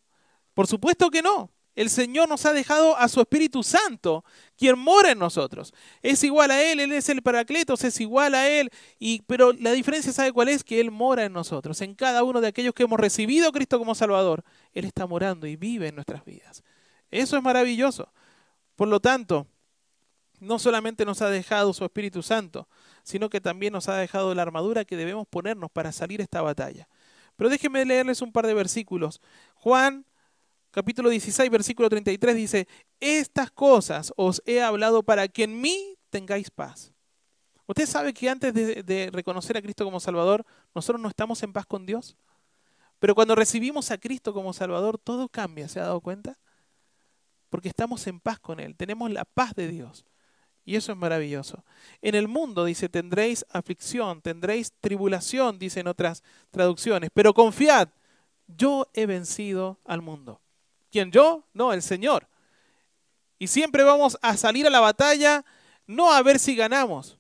Por 0.52 0.66
supuesto 0.66 1.11
que 1.11 1.23
no. 1.23 1.50
El 1.75 1.88
Señor 1.88 2.28
nos 2.28 2.44
ha 2.44 2.52
dejado 2.52 2.94
a 2.99 3.09
su 3.09 3.20
Espíritu 3.20 3.62
Santo, 3.62 4.23
quien 4.59 4.78
mora 4.78 5.12
en 5.12 5.18
nosotros. 5.18 5.73
Es 6.02 6.23
igual 6.25 6.50
a 6.50 6.62
Él, 6.62 6.78
Él 6.78 6.92
es 6.92 7.09
el 7.09 7.23
Paracletos, 7.23 7.82
es 7.85 7.99
igual 8.02 8.35
a 8.35 8.50
Él. 8.50 8.68
Y, 8.99 9.23
pero 9.23 9.54
la 9.54 9.73
diferencia, 9.73 10.12
¿sabe 10.12 10.30
cuál 10.30 10.50
es? 10.50 10.62
Que 10.62 10.78
Él 10.78 10.90
mora 10.90 11.25
en 11.25 11.32
nosotros. 11.32 11.80
En 11.80 11.94
cada 11.94 12.23
uno 12.23 12.42
de 12.42 12.49
aquellos 12.49 12.75
que 12.75 12.82
hemos 12.82 13.00
recibido 13.00 13.49
a 13.49 13.52
Cristo 13.52 13.78
como 13.78 13.94
Salvador, 13.94 14.44
Él 14.75 14.85
está 14.85 15.06
morando 15.06 15.47
y 15.47 15.56
vive 15.56 15.88
en 15.88 15.94
nuestras 15.94 16.23
vidas. 16.23 16.62
Eso 17.11 17.38
es 17.38 17.42
maravilloso. 17.42 18.12
Por 18.76 18.88
lo 18.88 19.00
tanto, 19.00 19.47
no 20.38 20.59
solamente 20.59 21.06
nos 21.06 21.23
ha 21.23 21.30
dejado 21.30 21.73
su 21.73 21.87
Espíritu 21.87 22.23
Santo, 22.23 22.68
sino 23.04 23.30
que 23.30 23.40
también 23.40 23.73
nos 23.73 23.88
ha 23.88 23.97
dejado 23.97 24.35
la 24.35 24.42
armadura 24.42 24.85
que 24.85 24.99
debemos 24.99 25.26
ponernos 25.26 25.70
para 25.70 25.92
salir 25.92 26.20
esta 26.20 26.42
batalla. 26.42 26.89
Pero 27.40 27.49
déjenme 27.49 27.87
leerles 27.87 28.20
un 28.20 28.32
par 28.32 28.47
de 28.47 28.52
versículos. 28.52 29.23
Juan 29.54 30.04
capítulo 30.73 31.09
16, 31.09 31.50
versículo 31.50 31.88
33 31.88 32.37
dice, 32.37 32.68
estas 33.00 33.50
cosas 33.50 34.12
os 34.18 34.42
he 34.44 34.61
hablado 34.61 35.02
para 35.02 35.26
que 35.26 35.44
en 35.44 35.59
mí 35.59 35.97
tengáis 36.11 36.50
paz. 36.50 36.92
¿Usted 37.64 37.87
sabe 37.87 38.12
que 38.12 38.28
antes 38.28 38.52
de, 38.52 38.82
de, 38.82 39.09
reconocer 39.11 39.56
a 39.56 39.62
Cristo 39.62 39.87
como 39.87 40.00
Salvador, 40.00 40.44
nosotros 40.75 41.00
no 41.00 41.09
estamos 41.09 41.42
en 41.42 41.54
paz 41.54 41.64
con 41.64 41.87
Dios? 41.87 42.14
Pero 42.99 43.14
cuando 43.14 43.35
recibimos 43.35 43.90
a 43.90 43.97
Cristo 43.97 44.35
como 44.35 44.52
Salvador, 44.52 44.99
todo 44.99 45.26
cambia, 45.30 45.66
¿se 45.66 45.80
ha 45.80 45.85
dado 45.85 46.02
cuenta? 46.02 46.38
Porque 47.49 47.70
estamos 47.70 48.06
en 48.06 48.20
paz 48.20 48.38
con 48.38 48.61
Él, 48.61 48.76
tenemos 48.76 49.11
la 49.11 49.25
paz 49.25 49.54
de 49.54 49.66
Dios. 49.66 50.04
Y 50.70 50.76
eso 50.76 50.92
es 50.92 50.98
maravilloso. 50.98 51.64
En 52.00 52.14
el 52.14 52.28
mundo, 52.28 52.64
dice, 52.64 52.88
tendréis 52.88 53.44
aflicción, 53.50 54.22
tendréis 54.22 54.72
tribulación, 54.80 55.58
dicen 55.58 55.88
otras 55.88 56.22
traducciones, 56.52 57.10
pero 57.12 57.34
confiad, 57.34 57.88
yo 58.46 58.88
he 58.94 59.06
vencido 59.06 59.80
al 59.84 60.00
mundo. 60.00 60.40
¿Quién 60.92 61.10
yo? 61.10 61.44
No, 61.54 61.72
el 61.72 61.82
Señor. 61.82 62.28
Y 63.36 63.48
siempre 63.48 63.82
vamos 63.82 64.16
a 64.22 64.36
salir 64.36 64.64
a 64.64 64.70
la 64.70 64.78
batalla, 64.78 65.44
no 65.88 66.12
a 66.12 66.22
ver 66.22 66.38
si 66.38 66.54
ganamos. 66.54 67.18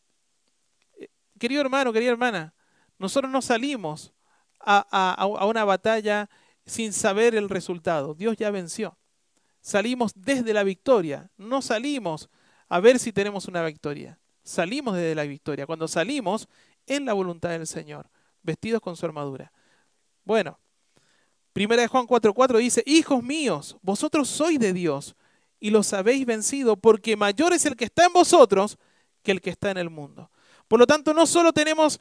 Eh, 1.00 1.08
querido 1.36 1.60
hermano, 1.60 1.92
querida 1.92 2.12
hermana, 2.12 2.54
nosotros 3.00 3.32
no 3.32 3.42
salimos 3.42 4.12
a, 4.60 4.78
a 5.12 5.46
una 5.46 5.64
batalla 5.64 6.30
sin 6.66 6.92
saber 6.92 7.34
el 7.34 7.48
resultado. 7.48 8.14
Dios 8.14 8.36
ya 8.36 8.52
venció. 8.52 8.96
Salimos 9.60 10.12
desde 10.14 10.54
la 10.54 10.62
victoria, 10.62 11.32
no 11.36 11.62
salimos 11.62 12.30
a 12.70 12.80
ver 12.80 12.98
si 12.98 13.12
tenemos 13.12 13.46
una 13.46 13.62
victoria. 13.62 14.18
Salimos 14.42 14.94
desde 14.94 15.14
la 15.14 15.24
victoria, 15.24 15.66
cuando 15.66 15.86
salimos 15.86 16.48
en 16.86 17.04
la 17.04 17.12
voluntad 17.12 17.50
del 17.50 17.66
Señor, 17.66 18.08
vestidos 18.42 18.80
con 18.80 18.96
su 18.96 19.04
armadura. 19.04 19.52
Bueno, 20.24 20.58
Primera 21.52 21.82
de 21.82 21.88
Juan 21.88 22.06
4:4 22.06 22.58
dice, 22.58 22.82
Hijos 22.86 23.22
míos, 23.22 23.76
vosotros 23.82 24.28
sois 24.28 24.58
de 24.58 24.72
Dios 24.72 25.16
y 25.58 25.70
los 25.70 25.92
habéis 25.92 26.24
vencido, 26.24 26.76
porque 26.76 27.16
mayor 27.16 27.52
es 27.52 27.66
el 27.66 27.76
que 27.76 27.84
está 27.84 28.06
en 28.06 28.12
vosotros 28.12 28.78
que 29.22 29.32
el 29.32 29.40
que 29.40 29.50
está 29.50 29.70
en 29.70 29.76
el 29.76 29.90
mundo. 29.90 30.30
Por 30.68 30.78
lo 30.78 30.86
tanto, 30.86 31.12
no 31.12 31.26
solo 31.26 31.52
tenemos 31.52 32.00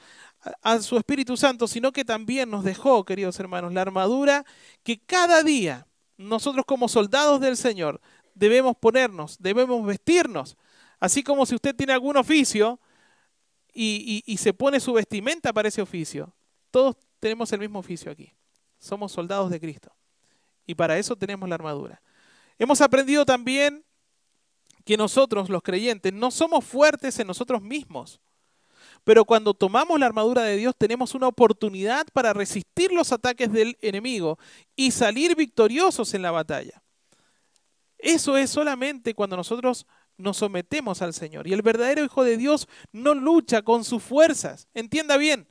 a 0.61 0.79
su 0.79 0.95
Espíritu 0.97 1.35
Santo, 1.35 1.67
sino 1.67 1.91
que 1.91 2.05
también 2.05 2.51
nos 2.51 2.63
dejó, 2.63 3.03
queridos 3.03 3.39
hermanos, 3.39 3.73
la 3.73 3.81
armadura 3.81 4.45
que 4.83 4.99
cada 4.99 5.41
día 5.41 5.87
nosotros 6.17 6.65
como 6.65 6.87
soldados 6.87 7.41
del 7.41 7.57
Señor 7.57 7.99
debemos 8.39 8.75
ponernos, 8.77 9.37
debemos 9.39 9.85
vestirnos. 9.85 10.57
Así 10.99 11.23
como 11.23 11.45
si 11.45 11.55
usted 11.55 11.75
tiene 11.75 11.93
algún 11.93 12.17
oficio 12.17 12.79
y, 13.73 14.23
y 14.25 14.37
se 14.37 14.53
pone 14.53 14.79
su 14.79 14.93
vestimenta 14.93 15.53
para 15.53 15.67
ese 15.67 15.81
oficio. 15.81 16.33
Todos 16.71 16.95
tenemos 17.19 17.51
el 17.53 17.59
mismo 17.59 17.79
oficio 17.79 18.11
aquí. 18.11 18.33
Somos 18.79 19.11
soldados 19.11 19.49
de 19.49 19.59
Cristo. 19.59 19.93
Y 20.65 20.75
para 20.75 20.97
eso 20.97 21.15
tenemos 21.15 21.47
la 21.47 21.55
armadura. 21.55 22.01
Hemos 22.57 22.81
aprendido 22.81 23.25
también 23.25 23.83
que 24.85 24.97
nosotros, 24.97 25.49
los 25.49 25.61
creyentes, 25.61 26.13
no 26.13 26.31
somos 26.31 26.65
fuertes 26.65 27.19
en 27.19 27.27
nosotros 27.27 27.61
mismos. 27.61 28.19
Pero 29.03 29.25
cuando 29.25 29.53
tomamos 29.53 29.99
la 29.99 30.05
armadura 30.05 30.43
de 30.43 30.57
Dios 30.57 30.75
tenemos 30.77 31.13
una 31.15 31.27
oportunidad 31.27 32.05
para 32.13 32.33
resistir 32.33 32.91
los 32.91 33.11
ataques 33.11 33.51
del 33.51 33.77
enemigo 33.81 34.37
y 34.75 34.91
salir 34.91 35.35
victoriosos 35.35 36.13
en 36.13 36.21
la 36.21 36.31
batalla. 36.31 36.81
Eso 37.99 38.37
es 38.37 38.49
solamente 38.49 39.13
cuando 39.13 39.35
nosotros 39.35 39.85
nos 40.17 40.37
sometemos 40.37 41.01
al 41.01 41.13
Señor. 41.13 41.47
Y 41.47 41.53
el 41.53 41.61
verdadero 41.61 42.03
Hijo 42.03 42.23
de 42.23 42.37
Dios 42.37 42.67
no 42.91 43.13
lucha 43.13 43.61
con 43.61 43.83
sus 43.83 44.01
fuerzas. 44.01 44.67
Entienda 44.73 45.17
bien, 45.17 45.47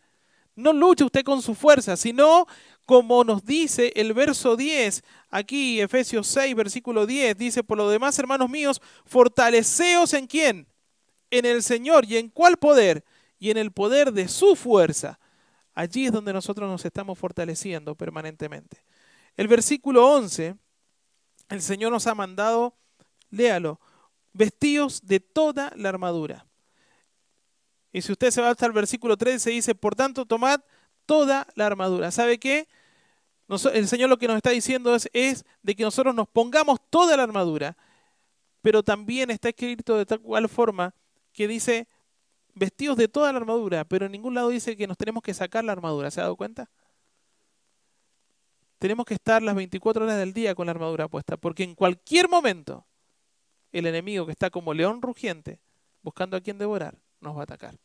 no 0.57 0.73
lucha 0.73 1.05
usted 1.05 1.23
con 1.23 1.41
sus 1.41 1.57
fuerzas, 1.57 2.01
sino 2.01 2.47
como 2.85 3.23
nos 3.23 3.45
dice 3.45 3.93
el 3.97 4.15
verso 4.15 4.57
10, 4.57 5.03
aquí 5.29 5.81
Efesios 5.81 6.27
6, 6.29 6.55
versículo 6.55 7.07
10, 7.07 7.37
dice, 7.37 7.63
por 7.63 7.77
lo 7.77 7.89
demás, 7.91 8.19
hermanos 8.19 8.49
míos, 8.49 8.81
fortaleceos 9.05 10.15
en 10.15 10.27
quién? 10.27 10.67
En 11.31 11.45
el 11.45 11.63
Señor. 11.63 12.07
¿Y 12.07 12.17
en 12.17 12.31
cuál 12.31 12.57
poder? 12.57 13.05
Y 13.39 13.51
en 13.51 13.59
el 13.59 13.73
poder 13.73 14.13
de 14.13 14.27
su 14.27 14.57
fuerza. 14.57 15.21
Allí 15.75 16.07
es 16.07 16.13
donde 16.13 16.33
nosotros 16.33 16.69
nos 16.69 16.85
estamos 16.85 17.19
fortaleciendo 17.19 17.95
permanentemente. 17.95 18.83
El 19.37 19.47
versículo 19.47 20.11
11, 20.11 20.57
el 21.49 21.63
Señor 21.63 21.93
nos 21.93 22.07
ha 22.07 22.15
mandado, 22.15 22.75
léalo, 23.31 23.81
vestidos 24.33 25.07
de 25.07 25.21
toda 25.21 25.73
la 25.77 25.89
armadura. 25.89 26.47
Y 27.93 28.03
si 28.03 28.13
usted 28.13 28.31
se 28.31 28.41
va 28.41 28.51
hasta 28.51 28.67
el 28.67 28.73
versículo 28.73 29.17
13, 29.17 29.51
dice, 29.51 29.75
por 29.75 29.95
tanto, 29.95 30.27
tomad 30.27 30.61
toda 31.07 31.47
la 31.55 31.67
armadura. 31.67 32.11
¿Sabe 32.11 32.39
qué? 32.39 32.69
el 33.73 33.89
Señor 33.89 34.11
lo 34.11 34.19
que 34.19 34.29
nos 34.29 34.37
está 34.37 34.51
diciendo 34.51 34.95
es, 34.95 35.09
es 35.15 35.45
de 35.63 35.75
que 35.75 35.83
nosotros 35.83 36.15
nos 36.15 36.29
pongamos 36.29 36.81
toda 36.91 37.17
la 37.17 37.23
armadura, 37.23 37.79
pero 38.61 38.83
también 38.83 39.31
está 39.31 39.49
escrito 39.49 39.97
de 39.97 40.05
tal 40.05 40.21
cual 40.21 40.49
forma 40.51 40.95
que 41.33 41.49
dice 41.49 41.89
vestidos 42.55 42.99
de 42.99 43.09
toda 43.09 43.33
la 43.33 43.39
armadura, 43.39 43.85
pero 43.85 44.05
en 44.05 44.13
ningún 44.13 44.35
lado 44.35 44.51
dice 44.51 44.77
que 44.77 44.87
nos 44.87 44.99
tenemos 44.99 45.23
que 45.23 45.33
sacar 45.33 45.65
la 45.65 45.73
armadura. 45.73 46.11
¿Se 46.11 46.21
ha 46.21 46.25
dado 46.25 46.37
cuenta? 46.37 46.69
Tenemos 48.79 49.07
que 49.07 49.15
estar 49.15 49.43
las 49.43 49.55
24 49.55 50.05
horas 50.05 50.19
del 50.19 50.33
día 50.33 50.55
con 50.55 50.67
la 50.67 50.73
armadura 50.73 51.09
puesta, 51.09 51.37
porque 51.37 51.65
en 51.65 51.75
cualquier 51.75 52.29
momento 52.29 52.87
el 53.73 53.87
enemigo 53.87 54.25
que 54.25 54.33
está 54.33 54.51
como 54.51 54.73
león 54.73 55.03
rugiente, 55.03 55.59
buscando 56.03 56.37
a 56.37 56.41
quien 56.41 56.59
devorar, 56.59 56.97
nos 57.21 57.37
va 57.37 57.41
a 57.41 57.43
atacar. 57.45 57.77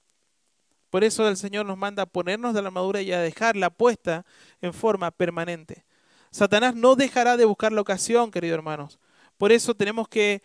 Por 0.89 1.03
eso 1.03 1.27
el 1.27 1.37
Señor 1.37 1.65
nos 1.65 1.77
manda 1.77 2.03
a 2.03 2.05
ponernos 2.05 2.53
de 2.53 2.61
la 2.61 2.67
armadura 2.67 3.01
y 3.01 3.11
a 3.11 3.19
dejarla 3.19 3.71
puesta 3.71 4.25
en 4.61 4.73
forma 4.73 5.09
permanente. 5.09 5.83
Satanás 6.29 6.75
no 6.75 6.95
dejará 6.95 7.35
de 7.37 7.45
buscar 7.45 7.71
la 7.71 7.81
ocasión, 7.81 8.29
queridos 8.29 8.57
hermanos. 8.57 8.99
Por 9.37 9.51
eso 9.51 9.73
tenemos 9.73 10.07
que 10.07 10.43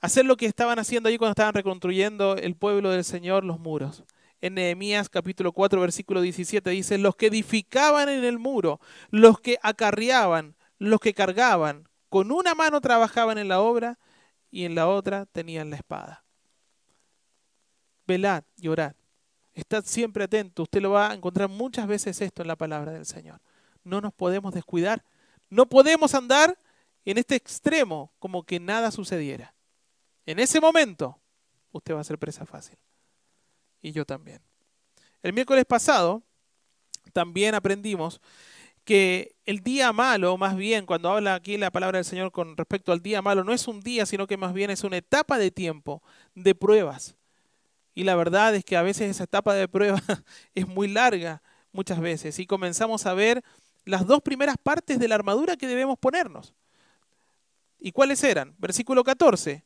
hacer 0.00 0.26
lo 0.26 0.36
que 0.36 0.46
estaban 0.46 0.78
haciendo 0.78 1.08
allí 1.08 1.16
cuando 1.16 1.32
estaban 1.32 1.54
reconstruyendo 1.54 2.36
el 2.36 2.54
pueblo 2.54 2.90
del 2.90 3.04
Señor, 3.04 3.44
los 3.44 3.58
muros. 3.58 4.04
En 4.40 4.54
Nehemías 4.54 5.08
capítulo 5.08 5.52
4, 5.52 5.80
versículo 5.80 6.20
17 6.20 6.70
dice, 6.70 6.98
los 6.98 7.16
que 7.16 7.26
edificaban 7.26 8.08
en 8.08 8.24
el 8.24 8.38
muro, 8.38 8.80
los 9.10 9.40
que 9.40 9.58
acarreaban, 9.62 10.56
los 10.78 11.00
que 11.00 11.12
cargaban, 11.12 11.88
con 12.08 12.32
una 12.32 12.54
mano 12.54 12.80
trabajaban 12.80 13.38
en 13.38 13.48
la 13.48 13.60
obra 13.60 13.98
y 14.50 14.64
en 14.64 14.74
la 14.74 14.88
otra 14.88 15.26
tenían 15.26 15.70
la 15.70 15.76
espada. 15.76 16.24
Velad 18.06 18.44
y 18.56 18.68
orad 18.68 18.94
Estad 19.54 19.84
siempre 19.84 20.24
atento. 20.24 20.62
Usted 20.62 20.80
lo 20.80 20.92
va 20.92 21.10
a 21.10 21.14
encontrar 21.14 21.48
muchas 21.48 21.86
veces 21.86 22.20
esto 22.20 22.42
en 22.42 22.48
la 22.48 22.56
palabra 22.56 22.92
del 22.92 23.04
Señor. 23.04 23.40
No 23.84 24.00
nos 24.00 24.12
podemos 24.12 24.54
descuidar. 24.54 25.04
No 25.48 25.66
podemos 25.66 26.14
andar 26.14 26.58
en 27.04 27.18
este 27.18 27.34
extremo 27.34 28.12
como 28.18 28.44
que 28.44 28.60
nada 28.60 28.90
sucediera. 28.90 29.54
En 30.24 30.38
ese 30.38 30.60
momento, 30.60 31.20
usted 31.72 31.94
va 31.94 32.00
a 32.00 32.04
ser 32.04 32.18
presa 32.18 32.46
fácil. 32.46 32.78
Y 33.82 33.92
yo 33.92 34.04
también. 34.04 34.40
El 35.22 35.32
miércoles 35.32 35.64
pasado 35.64 36.22
también 37.12 37.54
aprendimos 37.54 38.20
que 38.84 39.36
el 39.44 39.60
día 39.60 39.92
malo, 39.92 40.36
más 40.36 40.56
bien, 40.56 40.86
cuando 40.86 41.10
habla 41.10 41.34
aquí 41.34 41.56
la 41.56 41.70
palabra 41.70 41.98
del 41.98 42.04
Señor 42.04 42.32
con 42.32 42.56
respecto 42.56 42.92
al 42.92 43.02
día 43.02 43.22
malo, 43.22 43.44
no 43.44 43.52
es 43.52 43.68
un 43.68 43.80
día, 43.80 44.06
sino 44.06 44.26
que 44.26 44.36
más 44.36 44.52
bien 44.54 44.70
es 44.70 44.84
una 44.84 44.96
etapa 44.96 45.38
de 45.38 45.50
tiempo, 45.50 46.02
de 46.34 46.54
pruebas, 46.54 47.16
y 47.94 48.04
la 48.04 48.16
verdad 48.16 48.54
es 48.54 48.64
que 48.64 48.76
a 48.76 48.82
veces 48.82 49.10
esa 49.10 49.24
etapa 49.24 49.54
de 49.54 49.68
prueba 49.68 50.00
es 50.54 50.66
muy 50.66 50.88
larga, 50.88 51.42
muchas 51.72 52.00
veces. 52.00 52.38
Y 52.38 52.46
comenzamos 52.46 53.06
a 53.06 53.14
ver 53.14 53.42
las 53.84 54.06
dos 54.06 54.22
primeras 54.22 54.56
partes 54.56 54.98
de 54.98 55.08
la 55.08 55.16
armadura 55.16 55.56
que 55.56 55.66
debemos 55.66 55.98
ponernos. 55.98 56.54
¿Y 57.78 57.92
cuáles 57.92 58.22
eran? 58.22 58.54
Versículo 58.58 59.04
14. 59.04 59.64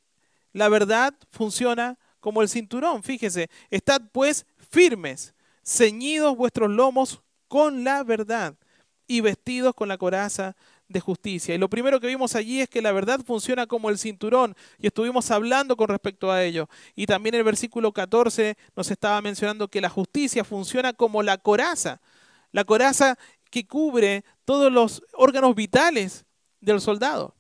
La 0.53 0.69
verdad 0.69 1.15
funciona 1.31 1.99
como 2.25 2.41
el 2.41 2.49
cinturón. 2.49 3.03
Fíjese, 3.03 3.51
estad 3.69 4.01
pues 4.11 4.47
firmes, 4.71 5.35
ceñidos 5.63 6.35
vuestros 6.35 6.71
lomos 6.71 7.21
con 7.49 7.85
la 7.85 8.03
verdad 8.03 8.55
y 9.07 9.21
vestidos 9.21 9.75
con 9.75 9.89
la 9.89 9.99
coraza 9.99 10.57
de 10.89 11.01
justicia. 11.01 11.55
Y 11.55 11.59
lo 11.59 11.69
primero 11.69 12.01
que 12.01 12.07
vimos 12.07 12.35
allí 12.35 12.63
es 12.63 12.71
que 12.71 12.81
la 12.81 12.93
verdad 12.93 13.21
funciona 13.27 13.67
como 13.67 13.91
el 13.91 13.99
cinturón 13.99 14.57
y 14.79 14.87
estuvimos 14.87 15.31
hablando 15.31 15.77
con 15.77 15.89
respecto 15.89 16.33
a 16.33 16.43
ello. 16.43 16.67
Y 16.97 17.05
también 17.05 17.35
el 17.35 17.45
versículo 17.45 17.93
14 17.93 18.57
nos 18.75 18.91
estaba 18.91 19.21
mencionando 19.21 19.69
que 19.69 19.83
la 19.83 19.91
justicia 19.91 20.45
funciona 20.45 20.95
como 20.95 21.23
la 21.23 21.37
coraza, 21.37 22.01
la 22.53 22.65
coraza 22.65 23.19
que 23.51 23.67
cubre 23.67 24.25
todos 24.47 24.73
los 24.73 25.05
órganos 25.13 25.55
vitales 25.55 26.25
del 26.63 26.81
soldado. 26.81 27.35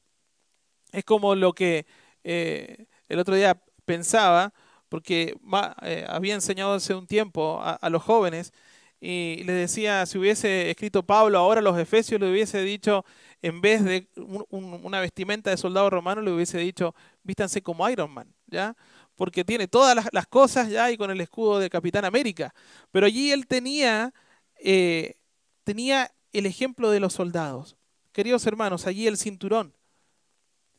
Es 0.92 1.04
como 1.04 1.34
lo 1.34 1.54
que 1.54 1.86
eh, 2.22 2.84
el 3.08 3.18
otro 3.18 3.34
día 3.34 3.58
pensaba, 3.86 4.52
porque 4.94 5.36
eh, 5.82 6.06
había 6.08 6.34
enseñado 6.34 6.74
hace 6.74 6.94
un 6.94 7.08
tiempo 7.08 7.60
a 7.60 7.90
los 7.90 8.00
jóvenes, 8.00 8.52
y 9.00 9.42
les 9.42 9.56
decía, 9.56 10.06
si 10.06 10.18
hubiese 10.18 10.70
escrito 10.70 11.02
Pablo 11.02 11.36
ahora 11.36 11.60
los 11.60 11.76
Efesios, 11.76 12.20
le 12.20 12.30
hubiese 12.30 12.62
dicho, 12.62 13.04
en 13.42 13.60
vez 13.60 13.82
de 13.82 14.06
una 14.50 15.00
vestimenta 15.00 15.50
de 15.50 15.56
soldado 15.56 15.90
romano, 15.90 16.22
le 16.22 16.30
hubiese 16.30 16.58
dicho, 16.58 16.94
vístanse 17.24 17.60
como 17.60 17.90
Iron 17.90 18.12
Man, 18.12 18.32
¿ya? 18.46 18.76
Porque 19.16 19.44
tiene 19.44 19.66
todas 19.66 20.08
las, 20.12 20.26
cosas 20.28 20.68
ya 20.70 20.92
y 20.92 20.96
con 20.96 21.10
el 21.10 21.20
escudo 21.20 21.58
de 21.58 21.70
Capitán 21.70 22.04
América. 22.04 22.54
Pero 22.92 23.06
allí 23.06 23.32
él 23.32 23.48
tenía, 23.48 24.14
eh, 24.60 25.16
tenía 25.64 26.12
el 26.32 26.46
ejemplo 26.46 26.92
de 26.92 27.00
los 27.00 27.14
soldados. 27.14 27.76
Queridos 28.12 28.46
hermanos, 28.46 28.86
allí 28.86 29.08
el 29.08 29.18
cinturón, 29.18 29.74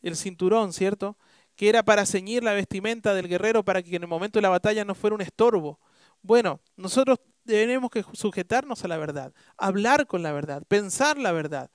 el 0.01 0.15
cinturón, 0.15 0.71
¿cierto? 0.71 1.17
Que 1.55 1.69
era 1.69 1.83
para 1.83 2.05
ceñir 2.05 2.43
la 2.43 2.53
vestimenta 2.53 3.13
del 3.13 3.27
guerrero 3.27 3.63
para 3.63 3.81
que 3.81 3.95
en 3.95 4.03
el 4.03 4.07
momento 4.07 4.37
de 4.37 4.43
la 4.43 4.49
batalla 4.49 4.83
no 4.85 4.95
fuera 4.95 5.15
un 5.15 5.21
estorbo. 5.21 5.79
Bueno, 6.21 6.59
nosotros 6.75 7.19
tenemos 7.45 7.89
que 7.91 8.03
sujetarnos 8.13 8.83
a 8.83 8.87
la 8.87 8.97
verdad, 8.97 9.33
hablar 9.57 10.07
con 10.07 10.23
la 10.23 10.31
verdad, 10.31 10.63
pensar 10.67 11.17
la 11.17 11.31
verdad, 11.31 11.69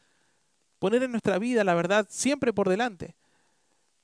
poner 0.78 1.02
en 1.02 1.12
nuestra 1.12 1.38
vida 1.38 1.64
la 1.64 1.74
verdad 1.74 2.06
siempre 2.10 2.52
por 2.52 2.68
delante. 2.68 3.14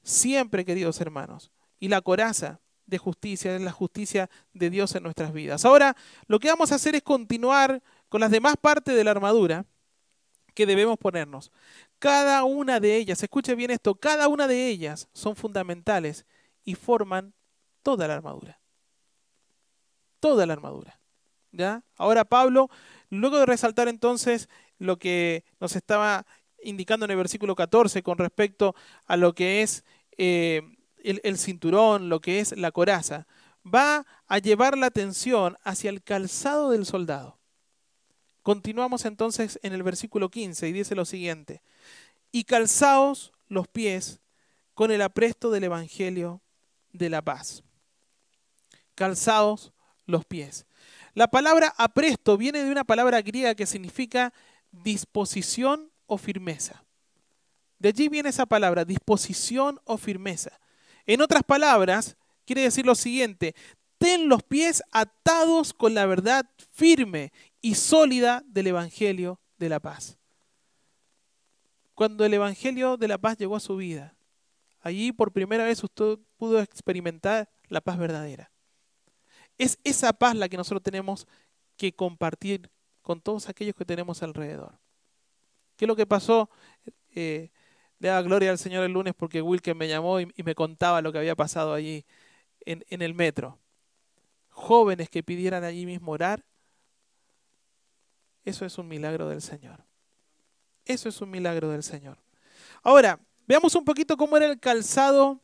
Siempre, 0.02 0.64
queridos 0.64 1.00
hermanos. 1.00 1.50
Y 1.80 1.88
la 1.88 2.00
coraza 2.00 2.60
de 2.86 2.98
justicia 2.98 3.56
es 3.56 3.60
la 3.60 3.72
justicia 3.72 4.30
de 4.52 4.70
Dios 4.70 4.94
en 4.94 5.02
nuestras 5.02 5.32
vidas. 5.32 5.64
Ahora, 5.64 5.96
lo 6.28 6.38
que 6.38 6.48
vamos 6.48 6.70
a 6.70 6.76
hacer 6.76 6.94
es 6.94 7.02
continuar 7.02 7.82
con 8.08 8.20
las 8.20 8.30
demás 8.30 8.54
partes 8.60 8.94
de 8.94 9.04
la 9.04 9.10
armadura, 9.10 9.66
que 10.54 10.66
debemos 10.66 10.96
ponernos. 10.96 11.52
Cada 11.98 12.44
una 12.44 12.78
de 12.80 12.96
ellas, 12.96 13.22
escuche 13.22 13.54
bien 13.54 13.70
esto, 13.70 13.94
cada 13.94 14.28
una 14.28 14.46
de 14.46 14.68
ellas 14.68 15.08
son 15.12 15.34
fundamentales 15.34 16.26
y 16.64 16.74
forman 16.74 17.32
toda 17.82 18.06
la 18.06 18.14
armadura. 18.14 18.60
Toda 20.20 20.44
la 20.46 20.52
armadura. 20.52 20.98
¿Ya? 21.52 21.82
Ahora 21.96 22.24
Pablo, 22.24 22.68
luego 23.08 23.38
de 23.38 23.46
resaltar 23.46 23.88
entonces 23.88 24.48
lo 24.78 24.98
que 24.98 25.44
nos 25.58 25.74
estaba 25.74 26.26
indicando 26.62 27.04
en 27.04 27.12
el 27.12 27.16
versículo 27.16 27.54
14 27.54 28.02
con 28.02 28.18
respecto 28.18 28.74
a 29.06 29.16
lo 29.16 29.34
que 29.34 29.62
es 29.62 29.84
eh, 30.18 30.62
el, 31.02 31.20
el 31.24 31.38
cinturón, 31.38 32.08
lo 32.08 32.20
que 32.20 32.40
es 32.40 32.56
la 32.56 32.72
coraza, 32.72 33.26
va 33.64 34.04
a 34.26 34.38
llevar 34.38 34.76
la 34.76 34.86
atención 34.86 35.56
hacia 35.62 35.90
el 35.90 36.02
calzado 36.02 36.70
del 36.70 36.84
soldado. 36.84 37.35
Continuamos 38.46 39.06
entonces 39.06 39.58
en 39.64 39.72
el 39.72 39.82
versículo 39.82 40.30
15 40.30 40.68
y 40.68 40.72
dice 40.72 40.94
lo 40.94 41.04
siguiente, 41.04 41.62
y 42.30 42.44
calzaos 42.44 43.32
los 43.48 43.66
pies 43.66 44.20
con 44.72 44.92
el 44.92 45.02
apresto 45.02 45.50
del 45.50 45.64
Evangelio 45.64 46.40
de 46.92 47.10
la 47.10 47.22
paz. 47.22 47.64
Calzaos 48.94 49.72
los 50.04 50.24
pies. 50.24 50.64
La 51.14 51.26
palabra 51.26 51.74
apresto 51.76 52.36
viene 52.36 52.62
de 52.62 52.70
una 52.70 52.84
palabra 52.84 53.20
griega 53.20 53.56
que 53.56 53.66
significa 53.66 54.32
disposición 54.70 55.90
o 56.06 56.16
firmeza. 56.16 56.84
De 57.80 57.88
allí 57.88 58.08
viene 58.08 58.28
esa 58.28 58.46
palabra, 58.46 58.84
disposición 58.84 59.80
o 59.82 59.98
firmeza. 59.98 60.52
En 61.04 61.20
otras 61.20 61.42
palabras, 61.42 62.16
quiere 62.44 62.62
decir 62.62 62.86
lo 62.86 62.94
siguiente, 62.94 63.56
ten 63.98 64.28
los 64.28 64.44
pies 64.44 64.84
atados 64.92 65.72
con 65.72 65.94
la 65.94 66.06
verdad 66.06 66.48
firme 66.70 67.32
y 67.60 67.74
sólida 67.74 68.42
del 68.46 68.68
Evangelio 68.68 69.40
de 69.58 69.68
la 69.68 69.80
paz. 69.80 70.18
Cuando 71.94 72.24
el 72.24 72.34
Evangelio 72.34 72.96
de 72.96 73.08
la 73.08 73.18
paz 73.18 73.38
llegó 73.38 73.56
a 73.56 73.60
su 73.60 73.76
vida, 73.76 74.16
allí 74.80 75.12
por 75.12 75.32
primera 75.32 75.64
vez 75.64 75.82
usted 75.82 76.18
pudo 76.36 76.60
experimentar 76.60 77.48
la 77.68 77.80
paz 77.80 77.98
verdadera. 77.98 78.50
Es 79.58 79.78
esa 79.84 80.12
paz 80.12 80.36
la 80.36 80.48
que 80.48 80.56
nosotros 80.56 80.82
tenemos 80.82 81.26
que 81.76 81.94
compartir 81.94 82.70
con 83.02 83.20
todos 83.20 83.48
aquellos 83.48 83.74
que 83.74 83.84
tenemos 83.84 84.22
alrededor. 84.22 84.78
¿Qué 85.76 85.84
es 85.84 85.88
lo 85.88 85.96
que 85.96 86.06
pasó? 86.06 86.50
Eh, 87.14 87.50
le 87.98 88.08
daba 88.08 88.22
gloria 88.22 88.50
al 88.50 88.58
Señor 88.58 88.84
el 88.84 88.92
lunes 88.92 89.14
porque 89.14 89.40
Wilken 89.40 89.76
me 89.76 89.88
llamó 89.88 90.20
y, 90.20 90.30
me 90.44 90.54
contaba 90.54 91.00
lo 91.00 91.12
que 91.12 91.18
había 91.18 91.34
pasado 91.34 91.72
allí 91.72 92.04
en, 92.60 92.84
en 92.88 93.02
el 93.02 93.14
metro. 93.14 93.58
Jóvenes 94.50 95.08
que 95.08 95.22
pidieran 95.22 95.64
allí 95.64 95.86
mismo 95.86 96.12
orar. 96.12 96.44
Eso 98.46 98.64
es 98.64 98.78
un 98.78 98.86
milagro 98.86 99.28
del 99.28 99.42
Señor. 99.42 99.84
Eso 100.84 101.08
es 101.08 101.20
un 101.20 101.28
milagro 101.30 101.68
del 101.68 101.82
Señor. 101.82 102.16
Ahora, 102.80 103.18
veamos 103.46 103.74
un 103.74 103.84
poquito 103.84 104.16
cómo 104.16 104.36
era 104.36 104.46
el 104.46 104.60
calzado 104.60 105.40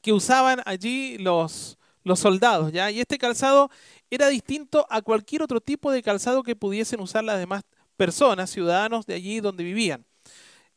que 0.00 0.14
usaban 0.14 0.62
allí 0.64 1.18
los, 1.18 1.76
soldados, 2.14 2.72
¿ya? 2.72 2.90
Y 2.90 3.00
este 3.00 3.18
calzado 3.18 3.70
era 4.08 4.28
distinto 4.28 4.86
a 4.88 5.02
cualquier 5.02 5.42
otro 5.42 5.60
tipo 5.60 5.92
de 5.92 6.02
calzado 6.02 6.42
que 6.42 6.56
pudiesen 6.56 7.00
usar 7.00 7.22
las 7.22 7.38
demás 7.38 7.64
personas, 7.98 8.48
ciudadanos 8.48 9.04
de 9.04 9.14
allí 9.14 9.40
donde 9.40 9.62
vivían. 9.62 10.06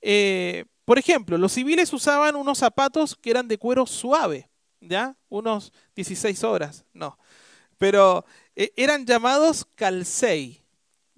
Eh, 0.02 0.66
por 0.84 1.00
ejemplo, 1.00 1.38
los 1.38 1.54
civiles 1.54 1.94
usaban 1.94 2.36
unos 2.36 2.58
zapatos 2.58 3.16
que 3.16 3.30
eran 3.30 3.48
de 3.48 3.58
cuero 3.58 3.86
suave, 3.86 4.50
¿ya? 4.82 5.16
Unos 5.30 5.72
16 5.96 6.44
horas, 6.44 6.84
no. 6.92 7.18
Pero 7.78 8.26
eh, 8.58 8.74
eran 8.76 9.06
llamados 9.06 9.66
calcei, 9.76 10.59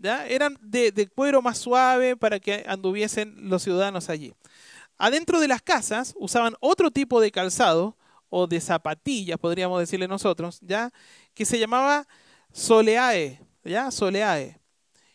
¿ya? 0.01 0.27
Eran 0.27 0.57
de, 0.61 1.09
cuero 1.15 1.41
más 1.41 1.57
suave 1.57 2.17
para 2.17 2.39
que 2.39 2.65
anduviesen 2.67 3.49
los 3.49 3.63
ciudadanos 3.63 4.09
allí. 4.09 4.33
Adentro 4.97 5.39
de 5.39 5.47
las 5.47 5.61
casas 5.61 6.13
usaban 6.17 6.55
otro 6.59 6.91
tipo 6.91 7.21
de 7.21 7.31
calzado 7.31 7.97
o 8.29 8.47
de 8.47 8.61
zapatillas, 8.61 9.37
podríamos 9.37 9.79
decirle 9.79 10.07
nosotros, 10.07 10.59
¿ya? 10.61 10.91
Que 11.33 11.45
se 11.45 11.59
llamaba 11.59 12.07
soleae, 12.51 13.41
¿ya? 13.63 13.91
Soleae. 13.91 14.59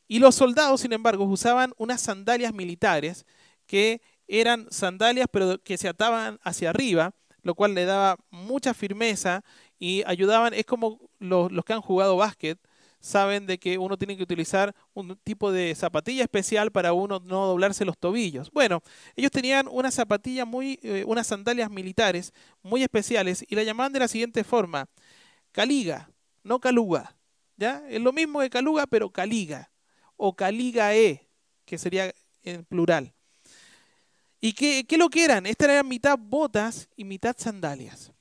Y 0.09 0.18
los 0.18 0.35
soldados, 0.35 0.83
sin 0.83 0.92
embargo, 0.92 1.25
usaban 1.25 1.72
unas 1.79 2.01
sandalias 2.01 2.55
militares 2.55 3.27
que 3.66 4.01
eran 4.29 4.66
sandalias 4.70 5.29
pero 5.31 5.62
que 5.62 5.79
se 5.79 5.88
ataban 5.88 6.38
hacia 6.42 6.70
arriba, 6.70 7.14
lo 7.42 7.55
cual 7.55 7.75
le 7.75 7.85
daba 7.85 8.18
mucha 8.31 8.75
firmeza 8.75 9.44
y 9.79 10.03
ayudaban, 10.07 10.55
es 10.55 10.66
como 10.66 11.01
los, 11.18 11.51
que 11.64 11.72
han 11.72 11.81
jugado 11.81 12.16
básquet, 12.16 12.59
saben 13.00 13.46
de 13.46 13.59
que 13.59 13.78
uno 13.78 13.96
tiene 13.96 14.16
que 14.16 14.22
utilizar 14.22 14.74
un 14.94 15.16
tipo 15.22 15.52
de 15.52 15.74
zapatilla 15.74 16.22
especial 16.22 16.70
para 16.70 16.92
uno 16.92 17.20
no 17.24 17.46
doblarse 17.46 17.85
los 17.85 17.98
tobillos. 17.98 18.50
Bueno, 18.50 18.82
ellos 19.14 19.30
tenían 19.30 19.68
una 19.70 19.90
zapatilla 19.90 20.44
muy, 20.44 20.78
eh, 20.82 21.04
unas 21.06 21.26
sandalias 21.26 21.70
militares 21.70 22.32
muy 22.62 22.82
especiales 22.82 23.44
y 23.48 23.54
la 23.54 23.62
llamaban 23.62 23.92
de 23.92 24.00
la 24.00 24.09
siguiente 24.09 24.44
forma, 24.44 24.88
caliga, 25.52 26.11
no 26.42 26.61
caluga. 26.61 27.16
¿Ya? 27.56 27.82
Es 27.88 28.00
lo 28.00 28.12
mismo 28.12 28.40
que 28.40 28.50
caluga, 28.50 28.87
pero 28.87 29.11
caliga. 29.11 29.70
O 30.16 30.37
caligae, 30.37 31.26
que 31.64 31.78
sería 31.78 32.14
en 32.42 32.64
plural. 32.64 33.14
¿Y 34.40 34.52
qué, 34.52 34.85
qué 34.87 34.98
lo 34.98 35.09
que 35.09 35.24
eran? 35.24 35.46
Estas 35.46 35.70
eran 35.70 35.88
mitad 35.88 36.18
botas 36.18 36.88
y 36.96 37.04
mitad 37.04 37.35
sandalias. 37.38 38.12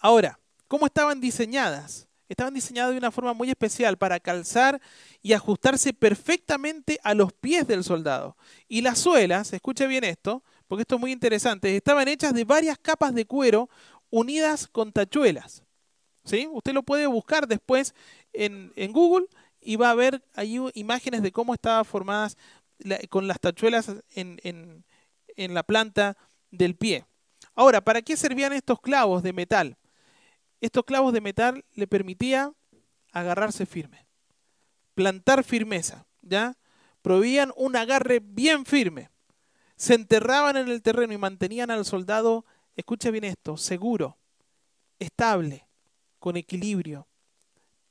Ahora, 0.00 0.38
¿cómo 0.68 0.86
estaban 0.86 1.20
diseñadas? 1.20 2.08
Estaban 2.32 2.54
diseñadas 2.54 2.92
de 2.92 2.98
una 2.98 3.10
forma 3.10 3.34
muy 3.34 3.50
especial 3.50 3.98
para 3.98 4.18
calzar 4.18 4.80
y 5.20 5.34
ajustarse 5.34 5.92
perfectamente 5.92 6.98
a 7.02 7.12
los 7.12 7.34
pies 7.34 7.66
del 7.66 7.84
soldado. 7.84 8.38
Y 8.68 8.80
las 8.80 8.98
suelas, 8.98 9.52
escuche 9.52 9.86
bien 9.86 10.02
esto, 10.02 10.42
porque 10.66 10.80
esto 10.80 10.94
es 10.94 11.00
muy 11.02 11.12
interesante, 11.12 11.76
estaban 11.76 12.08
hechas 12.08 12.32
de 12.32 12.44
varias 12.44 12.78
capas 12.78 13.14
de 13.14 13.26
cuero 13.26 13.68
unidas 14.08 14.66
con 14.66 14.92
tachuelas. 14.92 15.62
¿Sí? 16.24 16.48
Usted 16.50 16.72
lo 16.72 16.82
puede 16.82 17.06
buscar 17.06 17.46
después 17.46 17.94
en, 18.32 18.72
en 18.76 18.92
Google 18.92 19.26
y 19.60 19.76
va 19.76 19.90
a 19.90 19.94
ver 19.94 20.22
ahí 20.34 20.58
imágenes 20.72 21.20
de 21.20 21.32
cómo 21.32 21.52
estaban 21.52 21.84
formadas 21.84 22.38
con 23.10 23.28
las 23.28 23.40
tachuelas 23.40 23.92
en, 24.14 24.40
en 24.42 25.54
la 25.54 25.64
planta 25.64 26.16
del 26.50 26.76
pie. 26.76 27.04
Ahora, 27.54 27.82
¿para 27.82 28.00
qué 28.00 28.16
servían 28.16 28.54
estos 28.54 28.80
clavos 28.80 29.22
de 29.22 29.34
metal? 29.34 29.76
Estos 30.62 30.84
clavos 30.84 31.12
de 31.12 31.20
metal 31.20 31.64
le 31.74 31.88
permitía 31.88 32.52
agarrarse 33.10 33.66
firme, 33.66 34.06
plantar 34.94 35.42
firmeza, 35.42 36.06
¿ya? 36.22 36.56
Proveían 37.02 37.52
un 37.56 37.74
agarre 37.74 38.20
bien 38.22 38.64
firme. 38.64 39.10
Se 39.74 39.94
enterraban 39.94 40.56
en 40.56 40.68
el 40.68 40.80
terreno 40.80 41.12
y 41.12 41.18
mantenían 41.18 41.72
al 41.72 41.84
soldado, 41.84 42.46
escucha 42.76 43.10
bien 43.10 43.24
esto, 43.24 43.56
seguro, 43.56 44.18
estable, 45.00 45.66
con 46.20 46.36
equilibrio, 46.36 47.08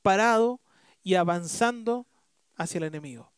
parado 0.02 0.62
y 1.04 1.16
avanzando 1.16 2.08
hacia 2.56 2.78
el 2.78 2.86
enemigo. 2.86 3.34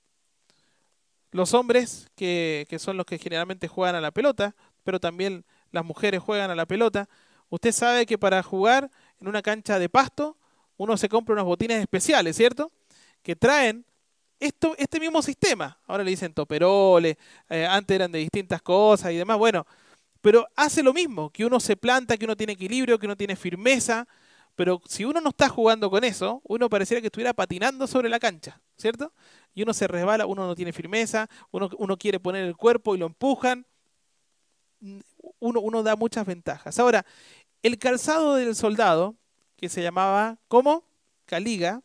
Los 1.32 1.56
hombres, 1.56 2.12
que, 2.15 2.67
son 2.78 2.98
los 2.98 3.08
que 3.08 3.17
generalmente 3.17 3.67
juegan 3.67 3.96
a 3.96 4.02
la 4.02 4.12
pelota, 4.12 4.56
pero 4.84 5.00
también 5.00 5.43
las 5.72 5.84
mujeres 5.84 6.22
juegan 6.22 6.52
a 6.52 6.56
la 6.56 6.67
pelota, 6.67 7.10
usted 7.50 7.72
sabe 7.72 8.06
que 8.06 8.19
para 8.19 8.43
jugar 8.43 8.91
en 9.24 9.30
una 9.30 9.42
cancha 9.42 9.80
de 9.80 9.90
pasto, 9.90 10.38
uno 10.78 10.98
se 10.98 11.10
compra 11.10 11.34
unos 11.34 11.46
botines 11.46 11.80
especiales, 11.80 12.36
¿cierto? 12.36 12.72
Que 13.22 13.36
traen 13.36 13.86
esto, 14.40 14.76
este 14.78 15.00
mismo 15.00 15.22
sistema. 15.22 15.80
Ahora 15.88 16.04
le 16.04 16.12
dicen 16.12 16.34
toperoles, 16.34 17.18
eh, 17.50 17.66
antes 17.66 17.96
eran 17.96 18.12
de 18.12 18.20
distintas 18.20 18.62
cosas 18.62 19.12
y 19.12 19.16
demás. 19.16 19.38
Bueno, 19.38 19.66
pero 20.22 20.48
hace 20.56 20.84
lo 20.84 20.94
mismo, 20.94 21.30
que 21.30 21.46
uno 21.46 21.60
se 21.60 21.76
planta, 21.76 22.18
que 22.18 22.26
uno 22.26 22.36
tiene 22.36 22.54
equilibrio, 22.54 23.00
que 23.00 23.06
uno 23.06 23.16
tiene 23.16 23.36
firmeza. 23.36 24.08
Pero 24.56 24.82
si 24.88 25.06
uno 25.06 25.20
no 25.22 25.30
está 25.30 25.50
jugando 25.50 25.90
con 25.90 26.04
eso, 26.04 26.42
uno 26.44 26.70
pareciera 26.70 27.02
que 27.02 27.08
estuviera 27.08 27.34
patinando 27.34 27.88
sobre 27.88 28.08
la 28.10 28.20
cancha, 28.20 28.62
¿cierto? 28.78 29.12
y 29.56 29.64
uno 29.64 29.74
se 29.74 29.88
resbala, 29.88 30.26
uno 30.26 30.48
no 30.48 30.56
tiene 30.56 30.74
firmeza, 30.74 31.30
uno, 31.52 31.70
uno 31.78 31.98
quiere 31.98 32.20
poner 32.20 32.46
el 32.46 32.56
cuerpo 32.56 32.96
y 32.96 32.98
lo 32.98 33.06
empujan, 33.06 33.66
uno 35.40 35.84
da 35.84 35.96
muchas 35.96 36.26
ventajas. 36.26 36.80
Ahora, 36.80 37.06
el 37.63 37.80
calzado 37.80 38.36
del 38.36 38.56
soldado, 38.56 39.15
que 39.56 39.69
se 39.69 39.82
llamaba, 39.82 40.38
¿cómo? 40.47 40.84
Caliga, 41.26 41.82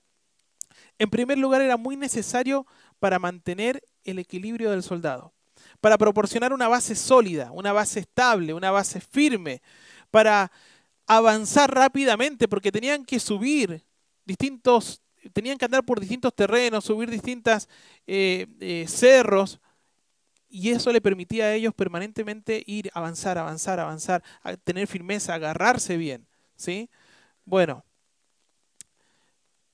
en 0.99 1.09
primer 1.09 1.39
lugar 1.39 1.63
era 1.63 1.77
muy 1.77 1.97
necesario 1.97 2.67
para 2.99 3.19
mantener 3.19 3.83
el 4.05 4.19
equilibrio 4.19 4.71
del 4.71 4.83
soldado, 4.83 5.33
para 5.81 5.97
proporcionar 5.97 6.53
una 6.53 6.69
base 6.69 6.95
sólida, 6.95 7.53
una 7.53 7.73
base 7.73 8.01
estable, 8.01 8.53
una 8.53 8.71
base 8.71 9.01
firme, 9.01 9.63
para 10.11 10.51
avanzar 11.07 11.73
rápidamente, 11.73 12.49
porque 12.49 12.73
tenían 12.73 13.05
que 13.05 13.21
subir 13.21 13.83
distintos 14.25 15.01
tenían 15.33 15.59
que 15.59 15.65
andar 15.65 15.85
por 15.85 16.01
distintos 16.01 16.35
terrenos, 16.35 16.85
subir 16.85 17.11
distintos 17.11 17.69
eh, 18.07 18.47
eh, 18.61 18.87
cerros, 18.89 19.61
y 20.49 20.71
eso 20.71 20.93
le 20.93 21.01
permitía 21.01 21.47
a 21.47 21.55
ellos 21.55 21.75
permanentemente 21.75 22.63
ir, 22.67 22.91
avanzar, 22.95 23.39
avanzar, 23.39 23.81
avanzar, 23.81 24.23
tener 24.65 24.87
firmeza, 24.87 25.35
agarrarse 25.35 25.97
bien. 25.97 26.27
¿sí? 26.57 26.91
Bueno, 27.45 27.85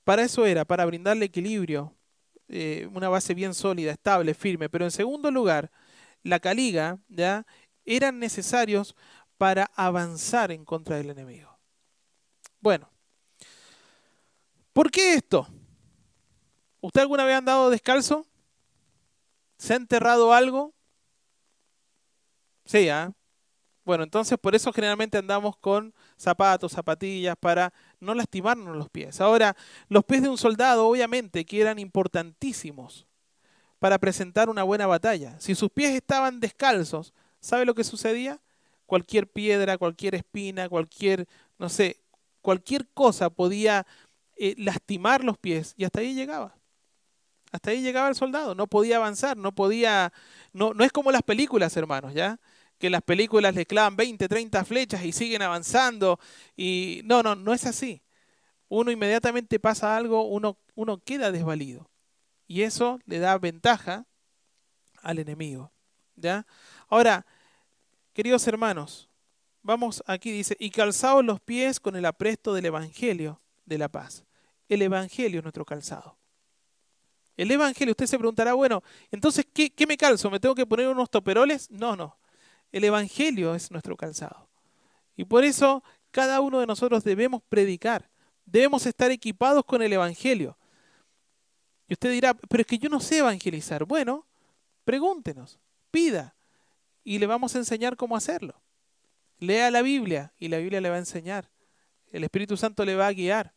para 0.03 0.23
eso 0.23 0.45
era, 0.45 0.65
para 0.65 0.85
brindarle 0.85 1.25
equilibrio, 1.25 1.93
eh, 2.47 2.87
una 2.93 3.09
base 3.09 3.33
bien 3.33 3.53
sólida, 3.53 3.91
estable, 3.91 4.33
firme. 4.33 4.69
Pero 4.69 4.85
en 4.85 4.91
segundo 4.91 5.31
lugar, 5.31 5.71
la 6.23 6.39
caliga, 6.39 6.99
¿ya? 7.07 7.45
Eran 7.85 8.19
necesarios 8.19 8.95
para 9.37 9.71
avanzar 9.75 10.51
en 10.51 10.63
contra 10.63 10.97
del 10.97 11.09
enemigo. 11.09 11.57
Bueno, 12.59 12.89
¿por 14.73 14.91
qué 14.91 15.15
esto? 15.15 15.47
¿Usted 16.81 17.01
alguna 17.01 17.25
vez 17.25 17.35
ha 17.35 17.39
andado 17.39 17.69
descalzo? 17.69 18.25
¿Se 19.57 19.73
ha 19.73 19.77
enterrado 19.77 20.33
algo? 20.33 20.73
Sí, 22.65 22.89
¿ah? 22.89 23.13
Bueno, 23.85 24.03
entonces 24.03 24.37
por 24.39 24.55
eso 24.55 24.73
generalmente 24.73 25.17
andamos 25.19 25.55
con 25.57 25.93
zapatos, 26.17 26.71
zapatillas, 26.71 27.35
para 27.39 27.71
no 27.99 28.15
lastimarnos 28.15 28.75
los 28.75 28.89
pies. 28.89 29.21
Ahora, 29.21 29.55
los 29.89 30.03
pies 30.03 30.23
de 30.23 30.29
un 30.29 30.39
soldado 30.39 30.87
obviamente 30.87 31.45
que 31.45 31.61
eran 31.61 31.77
importantísimos 31.77 33.05
para 33.77 33.99
presentar 33.99 34.49
una 34.49 34.63
buena 34.63 34.87
batalla. 34.87 35.39
Si 35.39 35.53
sus 35.53 35.69
pies 35.69 35.93
estaban 35.93 36.39
descalzos, 36.39 37.13
¿sabe 37.39 37.65
lo 37.65 37.75
que 37.75 37.83
sucedía? 37.83 38.41
Cualquier 38.87 39.27
piedra, 39.27 39.77
cualquier 39.77 40.15
espina, 40.15 40.67
cualquier, 40.67 41.27
no 41.59 41.69
sé, 41.69 41.99
cualquier 42.41 42.87
cosa 42.89 43.29
podía 43.29 43.85
eh, 44.35 44.55
lastimar 44.57 45.23
los 45.23 45.37
pies 45.37 45.75
y 45.77 45.85
hasta 45.85 45.99
ahí 45.99 46.15
llegaba. 46.15 46.55
Hasta 47.55 47.71
ahí 47.71 47.81
llegaba 47.81 48.09
el 48.09 48.15
soldado, 48.15 48.55
no 48.55 48.67
podía 48.67 48.97
avanzar, 48.97 49.37
no 49.37 49.53
podía, 49.53 50.13
no, 50.53 50.73
no 50.73 50.83
es 50.83 50.91
como 50.91 51.11
las 51.11 51.23
películas, 51.23 51.75
hermanos, 51.77 52.13
¿ya? 52.13 52.39
que 52.77 52.89
las 52.89 53.01
películas 53.01 53.55
le 53.55 53.65
clavan 53.65 53.95
20, 53.95 54.27
30 54.27 54.65
flechas 54.65 55.03
y 55.03 55.11
siguen 55.11 55.41
avanzando. 55.41 56.19
Y 56.55 57.01
no, 57.05 57.23
no, 57.23 57.35
no 57.35 57.53
es 57.53 57.65
así. 57.65 58.01
Uno 58.67 58.91
inmediatamente 58.91 59.59
pasa 59.59 59.95
algo, 59.95 60.23
uno, 60.23 60.57
uno 60.75 60.97
queda 60.97 61.31
desvalido. 61.31 61.89
Y 62.47 62.61
eso 62.61 62.99
le 63.05 63.19
da 63.19 63.37
ventaja 63.37 64.05
al 65.01 65.19
enemigo. 65.19 65.71
¿ya? 66.15 66.45
Ahora, 66.89 67.25
queridos 68.13 68.47
hermanos, 68.47 69.09
vamos 69.61 70.03
aquí, 70.07 70.31
dice, 70.31 70.55
y 70.59 70.69
calzados 70.69 71.23
los 71.23 71.39
pies 71.39 71.79
con 71.79 71.95
el 71.95 72.05
apresto 72.05 72.53
del 72.53 72.65
Evangelio 72.65 73.41
de 73.65 73.77
la 73.77 73.89
paz. 73.89 74.25
El 74.67 74.81
Evangelio 74.81 75.39
es 75.39 75.43
nuestro 75.43 75.65
calzado. 75.65 76.17
El 77.37 77.51
Evangelio, 77.51 77.91
usted 77.91 78.05
se 78.05 78.17
preguntará, 78.17 78.53
bueno, 78.53 78.83
entonces, 79.11 79.45
¿qué, 79.53 79.69
¿qué, 79.69 79.85
me 79.85 79.97
calzo? 79.97 80.29
¿Me 80.31 80.39
tengo 80.39 80.55
que 80.55 80.65
poner 80.65 80.87
unos 80.87 81.09
toperoles? 81.09 81.69
No, 81.69 81.95
no. 81.95 82.17
El 82.71 82.83
Evangelio 82.83 83.53
es 83.55 83.71
nuestro 83.71 83.97
calzado. 83.97 84.47
Y 85.17 85.25
por 85.25 85.43
eso 85.43 85.83
cada 86.11 86.39
uno 86.39 86.59
de 86.59 86.67
nosotros 86.67 87.03
debemos 87.03 87.41
predicar, 87.49 88.09
debemos 88.45 88.85
estar 88.85 89.11
equipados 89.11 89.65
con 89.65 89.81
el 89.81 89.91
Evangelio. 89.91 90.57
Y 91.87 91.93
usted 91.93 92.11
dirá, 92.11 92.33
pero 92.33 92.61
es 92.61 92.67
que 92.67 92.77
yo 92.77 92.89
no 92.89 92.99
sé 92.99 93.19
evangelizar. 93.19 93.85
Bueno, 93.85 94.25
pregúntenos, 94.85 95.59
pida, 95.91 96.35
y 97.03 97.19
le 97.19 97.27
vamos 97.27 97.53
a 97.55 97.59
enseñar 97.59 97.95
cómo 97.95 98.15
hacerlo. 98.15 98.59
Lea 99.39 99.69
la 99.69 99.81
Biblia 99.81 100.33
y 100.37 100.47
la 100.47 100.57
Biblia 100.57 100.81
le 100.81 100.89
va 100.89 100.95
a 100.95 100.99
enseñar. 100.99 101.49
El 102.11 102.23
Espíritu 102.23 102.57
Santo 102.57 102.85
le 102.85 102.95
va 102.95 103.07
a 103.07 103.13
guiar. 103.13 103.53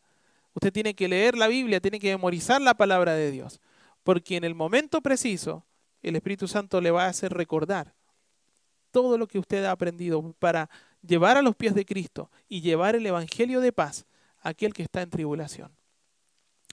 Usted 0.53 0.71
tiene 0.71 0.93
que 0.93 1.07
leer 1.07 1.37
la 1.37 1.47
Biblia, 1.47 1.79
tiene 1.79 1.99
que 1.99 2.09
memorizar 2.09 2.61
la 2.61 2.73
palabra 2.73 3.13
de 3.13 3.31
Dios, 3.31 3.59
porque 4.09 4.37
en 4.37 4.43
el 4.43 4.55
momento 4.55 5.01
preciso 5.01 5.67
el 6.01 6.15
Espíritu 6.15 6.47
Santo 6.47 6.81
le 6.81 6.89
va 6.89 7.05
a 7.05 7.09
hacer 7.09 7.31
recordar 7.31 7.93
todo 8.89 9.19
lo 9.19 9.27
que 9.27 9.37
usted 9.37 9.63
ha 9.65 9.69
aprendido 9.69 10.33
para 10.39 10.67
llevar 11.03 11.37
a 11.37 11.43
los 11.43 11.55
pies 11.55 11.75
de 11.75 11.85
Cristo 11.85 12.31
y 12.47 12.61
llevar 12.61 12.95
el 12.95 13.05
Evangelio 13.05 13.61
de 13.61 13.71
paz 13.71 14.07
a 14.39 14.49
aquel 14.49 14.73
que 14.73 14.81
está 14.81 15.03
en 15.03 15.11
tribulación. 15.11 15.71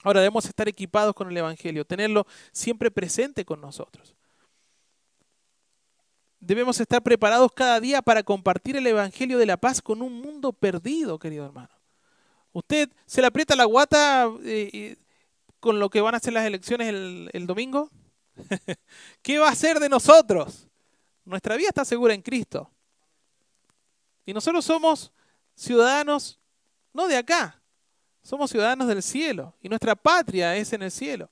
Ahora 0.03 0.21
debemos 0.21 0.47
estar 0.47 0.67
equipados 0.67 1.15
con 1.15 1.29
el 1.29 1.37
Evangelio, 1.37 1.85
tenerlo 1.85 2.27
siempre 2.53 2.91
presente 2.91 3.45
con 3.45 3.61
nosotros. 3.61 4.15
Debemos 6.41 6.81
estar 6.81 7.03
preparados 7.03 7.53
cada 7.53 7.81
día 7.81 8.01
para 8.01 8.23
compartir 8.23 8.79
el 8.79 8.87
Evangelio 8.87 9.37
de 9.37 9.45
la 9.45 9.59
paz 9.59 9.83
con 9.83 10.01
un 10.01 10.23
mundo 10.23 10.55
perdido, 10.55 11.19
querido 11.19 11.45
hermano. 11.45 11.75
¿Usted 12.55 12.89
se 13.05 13.21
le 13.21 13.27
aprieta 13.27 13.55
la 13.55 13.67
guata 13.67 14.27
eh, 14.43 14.97
con 15.67 15.81
lo 15.81 15.91
que 15.91 16.01
van 16.01 16.15
a 16.15 16.21
ser 16.21 16.33
las 16.33 16.47
elecciones 16.47 16.89
el, 16.89 17.29
el 17.33 17.47
domingo? 17.47 17.91
¿Qué 19.23 19.39
va 19.39 19.49
a 19.49 19.53
hacer 19.53 19.81
de 19.81 19.89
nosotros? 19.89 20.69
Nuestra 21.25 21.57
vida 21.57 21.69
está 21.69 21.85
segura 21.85 22.15
en 22.15 22.23
Cristo. 22.23 22.71
Y 24.25 24.33
nosotros 24.33 24.65
somos 24.65 25.13
ciudadanos 25.57 26.39
no 26.97 27.09
de 27.09 27.17
acá, 27.17 27.61
somos 28.23 28.51
ciudadanos 28.51 28.87
del 28.87 29.03
cielo 29.03 29.55
y 29.61 29.69
nuestra 29.69 29.97
patria 29.97 30.57
es 30.57 30.73
en 30.73 30.83
el 30.83 30.91
cielo. 30.91 31.31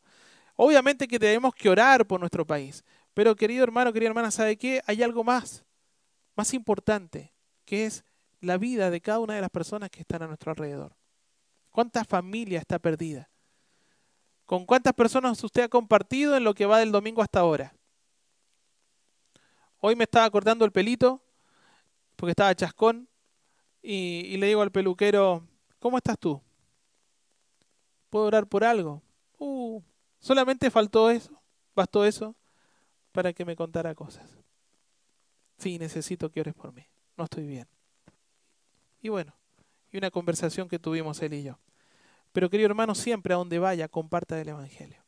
Obviamente 0.57 1.09
que 1.09 1.19
tenemos 1.19 1.55
que 1.55 1.71
orar 1.71 2.05
por 2.07 2.19
nuestro 2.19 2.45
país, 2.45 2.85
pero 3.15 3.35
querido 3.35 3.63
hermano, 3.63 3.93
querida 3.93 4.09
hermana, 4.09 4.33
¿sabe 4.33 4.57
qué? 4.57 4.83
Hay 4.87 5.03
algo 5.03 5.23
más, 5.25 5.65
más 6.35 6.53
importante, 6.55 7.33
que 7.65 7.87
es 7.87 8.05
la 8.41 8.59
vida 8.59 8.91
de 8.91 9.01
cada 9.01 9.21
una 9.21 9.37
de 9.37 9.41
las 9.41 9.51
personas 9.51 9.91
que 9.91 10.01
están 10.01 10.23
a 10.23 10.27
nuestro 10.27 10.51
alrededor. 10.51 10.97
¿Cuánta 11.71 12.05
familia 12.05 12.59
está 12.59 12.79
perdida? 12.79 13.31
¿Con 14.47 14.67
cuántas 14.67 14.93
personas 14.93 15.43
usted 15.43 15.63
ha 15.63 15.69
compartido 15.69 16.37
en 16.37 16.45
lo 16.45 16.55
que 16.55 16.67
va 16.67 16.79
del 16.79 16.93
domingo 16.93 17.23
hasta 17.23 17.41
ahora? 17.41 17.75
Hoy 19.81 19.97
me 19.97 20.05
estaba 20.05 20.31
cortando 20.31 20.65
el 20.65 20.73
pelito 20.73 21.23
porque 22.17 22.31
estaba 22.31 22.55
chascón 22.55 23.09
y, 23.83 24.37
le 24.39 24.47
digo 24.47 24.63
al 24.63 24.71
peluquero, 24.71 25.47
¿cómo 25.79 25.99
estás 25.99 26.19
tú? 26.19 26.41
¿Puedo 28.09 28.27
orar 28.27 28.47
por 28.47 28.65
algo? 28.65 29.03
Uh, 29.39 29.83
solamente 30.21 30.71
faltó 30.71 31.11
eso, 31.11 31.39
bastó 31.75 32.05
eso 32.05 32.35
para 33.13 33.33
que 33.33 33.45
me 33.45 33.57
contara 33.57 33.95
cosas. 33.95 34.39
Sí, 35.59 35.79
necesito 35.79 36.31
que 36.31 36.41
ores 36.41 36.55
por 36.55 36.73
mí, 36.73 36.87
no 37.17 37.25
estoy 37.25 37.47
bien. 37.47 37.69
Y 39.03 39.09
bueno, 39.11 39.35
y 39.93 39.99
una 39.99 40.11
conversación 40.11 40.69
que 40.69 40.79
tuvimos 40.79 41.21
él 41.23 41.35
y 41.35 41.43
yo. 41.43 41.59
Pero 42.35 42.51
querido 42.51 42.67
hermano, 42.67 42.97
siempre 42.97 43.33
a 43.33 43.37
donde 43.37 43.61
vaya, 43.61 43.87
comparta 43.87 44.41
el 44.41 44.49
Evangelio. 44.49 45.05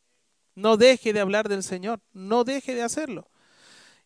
No 0.54 0.76
deje 0.76 1.12
de 1.12 1.18
hablar 1.18 1.48
del 1.48 1.64
Señor, 1.64 2.00
no 2.12 2.44
deje 2.44 2.72
de 2.72 2.82
hacerlo. 2.82 3.28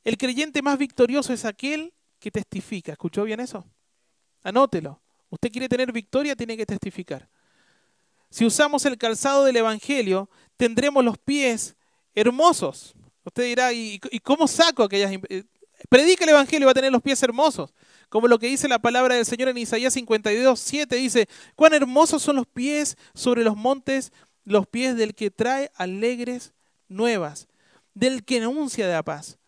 El 0.04 0.16
creyente 0.16 0.62
más 0.62 0.78
victorioso 0.78 1.35
es 1.35 1.44
aquel 1.44 1.92
que 2.18 2.30
testifica. 2.30 2.92
¿Escuchó 2.92 3.24
bien 3.24 3.38
eso? 3.40 3.66
Anótelo. 4.42 5.02
Usted 5.28 5.52
quiere 5.52 5.68
tener 5.68 5.92
victoria, 5.92 6.35
tiene 6.35 6.56
que 6.56 6.64
testificar. 6.64 7.28
Si 8.30 8.46
usamos 8.46 8.87
el 8.87 8.96
calzado 8.96 9.44
del 9.44 9.56
Evangelio, 9.59 10.30
tendremos 10.56 11.04
los 11.04 11.18
pies 11.18 11.76
hermosos. 12.14 12.94
Usted 13.22 13.44
dirá, 13.44 13.70
¿y, 13.74 14.00
cómo 14.24 14.48
saco 14.48 14.85
aquellas... 14.85 15.12
Eh, 15.28 15.44
predica 15.90 16.24
el 16.24 16.30
Evangelio 16.30 16.64
y 16.64 16.64
va 16.64 16.70
a 16.70 16.74
tener 16.74 16.90
los 16.90 17.02
pies 17.02 17.22
hermosos. 17.22 17.74
Como 18.10 18.28
lo 18.28 18.38
que 18.38 18.48
dice 18.48 18.68
la 18.68 18.80
palabra 18.80 19.14
del 19.14 19.24
Señor 19.24 19.48
en 19.48 19.56
Isaías 19.56 19.94
52, 19.94 20.60
7 20.60 20.96
dice, 20.96 21.28
cuán 21.56 21.72
hermosos 21.72 22.22
son 22.22 22.36
los 22.36 22.46
pies 22.46 22.98
sobre 23.14 23.42
los 23.42 23.56
montes, 23.56 24.12
los 24.44 24.66
pies 24.66 24.96
del 24.96 25.14
que 25.14 25.30
trae 25.30 25.70
alegres 25.76 26.52
nuevas, 26.88 27.48
del 27.94 28.24
que 28.24 28.36
anuncia 28.38 28.86
de 28.86 28.92
la 28.92 29.02
paz 29.02 29.38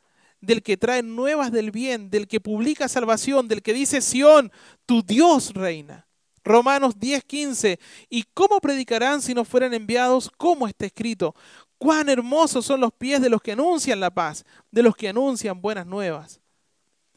del 0.42 0.62
que 0.62 0.76
trae 0.76 1.02
nuevas 1.02 1.52
del 1.52 1.70
bien, 1.70 2.10
del 2.10 2.26
que 2.26 2.40
publica 2.40 2.88
salvación, 2.88 3.48
del 3.48 3.62
que 3.62 3.72
dice 3.72 4.00
Sión, 4.00 4.52
tu 4.84 5.02
Dios 5.02 5.54
reina. 5.54 6.06
Romanos 6.44 6.98
10:15. 6.98 7.78
¿Y 8.10 8.24
cómo 8.34 8.60
predicarán 8.60 9.22
si 9.22 9.32
no 9.32 9.44
fueran 9.44 9.72
enviados? 9.72 10.30
¿Cómo 10.36 10.66
está 10.66 10.84
escrito? 10.86 11.34
Cuán 11.78 12.08
hermosos 12.08 12.66
son 12.66 12.80
los 12.80 12.92
pies 12.92 13.20
de 13.20 13.30
los 13.30 13.40
que 13.40 13.52
anuncian 13.52 14.00
la 14.00 14.10
paz, 14.10 14.44
de 14.70 14.82
los 14.82 14.96
que 14.96 15.08
anuncian 15.08 15.60
buenas 15.60 15.86
nuevas. 15.86 16.40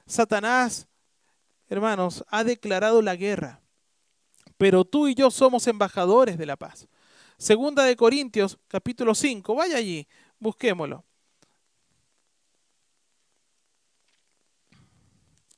Satanás, 0.05 0.87
hermanos, 1.67 2.23
ha 2.29 2.43
declarado 2.43 3.01
la 3.01 3.15
guerra, 3.15 3.61
pero 4.57 4.85
tú 4.85 5.07
y 5.07 5.15
yo 5.15 5.31
somos 5.31 5.67
embajadores 5.67 6.37
de 6.37 6.45
la 6.45 6.55
paz. 6.55 6.87
Segunda 7.37 7.83
de 7.83 7.95
Corintios, 7.95 8.57
capítulo 8.67 9.13
5, 9.13 9.55
vaya 9.55 9.77
allí, 9.77 10.07
busquémoslo. 10.39 11.03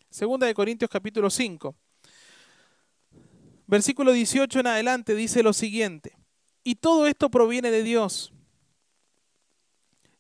Segunda 0.10 0.48
de 0.48 0.56
Corintios 0.56 0.90
capítulo 0.90 1.30
5. 1.30 1.76
Versículo 3.68 4.14
18 4.14 4.62
en 4.62 4.68
adelante 4.68 5.14
dice 5.14 5.44
lo 5.44 5.54
siguiente. 5.54 6.18
Y 6.64 6.76
todo 6.76 7.06
esto 7.06 7.30
proviene 7.30 7.70
de 7.70 7.84
Dios, 7.84 8.34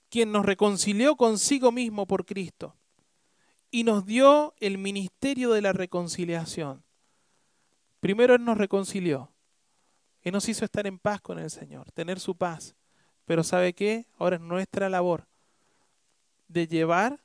quien 0.09 0.31
nos 0.31 0.45
reconcilió 0.45 1.15
consigo 1.15 1.71
mismo 1.71 2.05
por 2.05 2.25
Cristo 2.25 2.76
y 3.71 3.83
nos 3.83 4.05
dio 4.05 4.53
el 4.59 4.77
ministerio 4.77 5.51
de 5.51 5.61
la 5.61 5.73
reconciliación. 5.73 6.83
Primero 7.99 8.35
Él 8.35 8.45
nos 8.45 8.57
reconcilió. 8.57 9.31
Él 10.21 10.33
nos 10.33 10.47
hizo 10.49 10.65
estar 10.65 10.87
en 10.87 10.99
paz 10.99 11.21
con 11.21 11.39
el 11.39 11.49
Señor, 11.49 11.91
tener 11.91 12.19
su 12.19 12.35
paz. 12.35 12.75
Pero 13.25 13.43
¿sabe 13.43 13.73
qué? 13.73 14.05
Ahora 14.17 14.37
es 14.37 14.41
nuestra 14.41 14.89
labor 14.89 15.27
de 16.47 16.67
llevar 16.67 17.21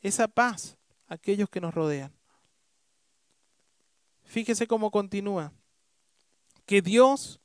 esa 0.00 0.28
paz 0.28 0.76
aquellos 1.06 1.48
que 1.48 1.60
nos 1.60 1.74
rodean. 1.74 2.12
Fíjese 4.24 4.66
cómo 4.66 4.90
continúa. 4.90 5.52
Que 6.66 6.82
Dios 6.82 7.40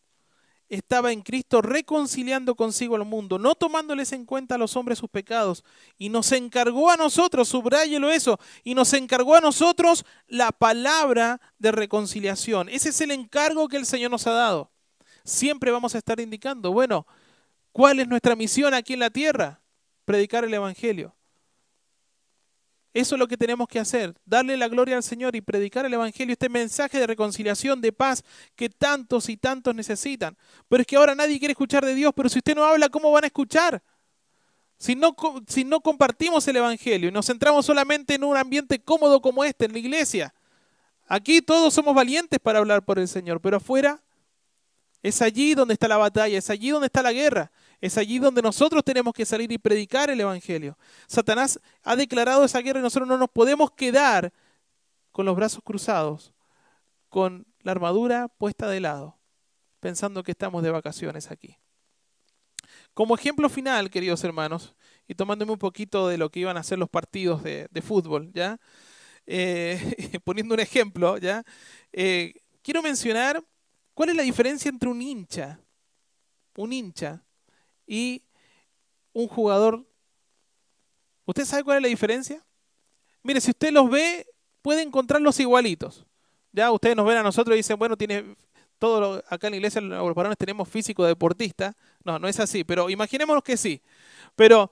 estaba 0.70 1.12
en 1.12 1.22
Cristo 1.22 1.62
reconciliando 1.62 2.56
consigo 2.56 2.96
al 2.96 3.06
mundo, 3.06 3.40
no 3.40 3.56
tomándoles 3.56 4.12
en 4.14 4.26
cuenta 4.26 4.56
a 4.56 4.58
los 4.58 4.76
hombres 4.76 5.00
sus 5.00 5.10
pecados, 5.10 5.64
y 5.98 6.10
nos 6.10 6.32
encargó 6.32 6.92
a 6.92 6.98
nosotros, 6.98 7.50
subrayelo 7.50 8.12
eso, 8.12 8.40
y 8.64 8.76
nos 8.76 8.94
encargó 8.94 9.36
a 9.36 9.42
nosotros 9.42 10.06
la 10.28 10.52
palabra 10.52 11.42
de 11.58 11.72
reconciliación. 11.72 12.70
Ese 12.70 12.90
es 12.90 13.02
el 13.02 13.12
encargo 13.12 13.68
que 13.68 13.78
el 13.78 13.86
Señor 13.86 14.12
nos 14.12 14.28
ha 14.28 14.32
dado. 14.32 14.72
Siempre 15.24 15.72
vamos 15.72 15.96
a 15.96 15.98
estar 15.98 16.20
indicando, 16.20 16.72
bueno, 16.72 17.06
¿cuál 17.72 18.00
es 18.00 18.08
nuestra 18.08 18.36
misión 18.36 18.74
aquí 18.74 18.94
en 18.94 19.00
la 19.00 19.10
tierra? 19.10 19.62
Predicar 20.06 20.44
el 20.44 20.54
Evangelio. 20.54 21.16
Eso 22.94 23.16
es 23.16 23.20
lo 23.20 23.28
que 23.28 23.38
tenemos 23.38 23.68
que 23.68 23.80
hacer, 23.80 24.16
darle 24.26 24.58
la 24.58 24.68
gloria 24.68 24.96
al 24.96 25.04
Señor 25.04 25.36
y 25.36 25.42
predicar 25.42 25.86
el 25.86 25.94
Evangelio, 25.94 26.34
este 26.34 26.50
mensaje 26.50 27.00
de 27.00 27.06
reconciliación, 27.06 27.82
de 27.82 27.92
paz 27.92 28.24
que 28.56 28.68
tantos 28.68 29.30
y 29.30 29.38
tantos 29.38 29.76
necesitan. 29.76 30.36
Pero 30.68 30.82
es 30.82 30.88
que 30.88 30.96
ahora 30.96 31.14
nadie 31.14 31.38
quiere 31.38 31.52
escuchar 31.52 31.86
de 31.86 31.94
Dios, 31.94 32.12
pero 32.16 32.30
si 32.30 32.40
usted 32.40 32.56
no 32.56 32.66
habla, 32.66 32.90
¿cómo 32.90 33.12
van 33.12 33.26
a 33.26 33.28
escuchar? 33.28 33.84
Si 34.80 34.96
no, 34.96 35.16
si 35.48 35.66
no 35.66 35.82
compartimos 35.82 36.48
el 36.48 36.56
Evangelio 36.56 37.10
y 37.10 37.12
nos 37.12 37.28
centramos 37.28 37.66
solamente 37.66 38.16
en 38.16 38.24
un 38.24 38.36
ambiente 38.36 38.80
cómodo 38.80 39.22
como 39.22 39.44
este, 39.44 39.66
en 39.66 39.74
la 39.74 39.80
iglesia, 39.80 40.34
aquí 41.08 41.42
todos 41.42 41.74
somos 41.74 41.94
valientes 41.94 42.40
para 42.40 42.58
hablar 42.58 42.84
por 42.84 42.98
el 42.98 43.08
Señor, 43.08 43.40
pero 43.40 43.58
afuera 43.58 44.02
es 45.04 45.22
allí 45.22 45.54
donde 45.54 45.74
está 45.74 45.88
la 45.88 45.98
batalla, 45.98 46.38
es 46.38 46.50
allí 46.50 46.70
donde 46.70 46.88
está 46.88 47.04
la 47.04 47.14
guerra, 47.14 47.52
es 47.82 47.98
allí 47.98 48.20
donde 48.20 48.42
nosotros 48.42 48.84
tenemos 48.84 49.14
que 49.14 49.26
salir 49.26 49.52
y 49.52 49.58
predicar 49.58 50.10
el 50.10 50.20
Evangelio. 50.20 50.78
Satanás 51.08 51.60
ha 51.84 51.96
declarado 51.96 52.44
esa 52.44 52.60
guerra 52.60 52.80
y 52.80 52.84
nosotros 52.84 53.08
no 53.08 53.18
nos 53.18 53.30
podemos 53.30 53.72
quedar 53.72 54.34
con 55.12 55.26
los 55.26 55.36
brazos 55.36 55.62
cruzados, 55.64 56.34
con 57.08 57.46
la 57.62 57.72
armadura 57.72 58.28
puesta 58.28 58.68
de 58.68 58.82
lado, 58.82 59.18
pensando 59.80 60.24
que 60.24 60.32
estamos 60.32 60.62
de 60.62 60.72
vacaciones 60.72 61.32
aquí. 61.32 61.58
Como 62.94 63.16
ejemplo 63.16 63.48
final, 63.50 63.90
queridos 63.90 64.24
hermanos, 64.24 64.76
y 65.08 65.16
tomándome 65.16 65.54
un 65.54 65.60
poquito 65.60 66.08
de 66.08 66.18
lo 66.18 66.30
que 66.30 66.42
iban 66.42 66.58
a 66.58 66.64
ser 66.64 66.80
los 66.80 66.90
partidos 66.90 67.44
de, 67.44 67.82
fútbol, 67.82 68.32
¿ya? 68.34 68.60
Eh, 69.26 70.20
poniendo 70.26 70.54
un 70.54 70.60
ejemplo, 70.60 71.18
¿ya? 71.18 71.44
Eh, 71.94 72.34
quiero 72.62 72.82
mencionar 72.82 73.42
cuál 73.94 74.10
es 74.10 74.16
la 74.16 74.24
diferencia 74.24 74.70
entre 74.70 74.90
un 74.90 75.02
hincha, 75.02 75.62
un 76.58 76.74
hincha 76.74 77.24
y 77.90 78.24
un 79.14 79.28
jugador. 79.28 79.84
¿Usted 81.26 81.44
sabe 81.44 81.64
cuál 81.64 81.78
es 81.78 81.84
la 81.84 81.90
diferencia? 81.90 82.46
Mire, 83.24 83.42
si 83.42 83.50
usted 83.50 83.74
los 83.74 83.90
ve, 83.90 84.28
puede 84.62 84.84
encontrarlos 84.84 85.40
igualitos. 85.40 86.06
Ya 86.52 86.72
ustedes 86.72 86.96
nos 86.96 87.06
ven 87.06 87.18
a 87.18 87.24
nosotros 87.24 87.56
y 87.56 87.58
dicen, 87.58 87.78
bueno, 87.78 87.98
tiene 87.98 88.36
todo 88.78 89.22
acá 89.28 89.48
en 89.48 89.52
la 89.52 89.58
iglesia 89.58 89.82
los 89.82 90.16
varones 90.16 90.38
tenemos 90.38 90.70
físico 90.70 91.04
deportista. 91.04 91.76
No, 92.04 92.20
no 92.20 92.28
es 92.28 92.40
así, 92.40 92.64
pero 92.64 92.90
imaginémonos 92.90 93.44
que 93.44 93.58
sí. 93.58 93.82
Pero 94.36 94.72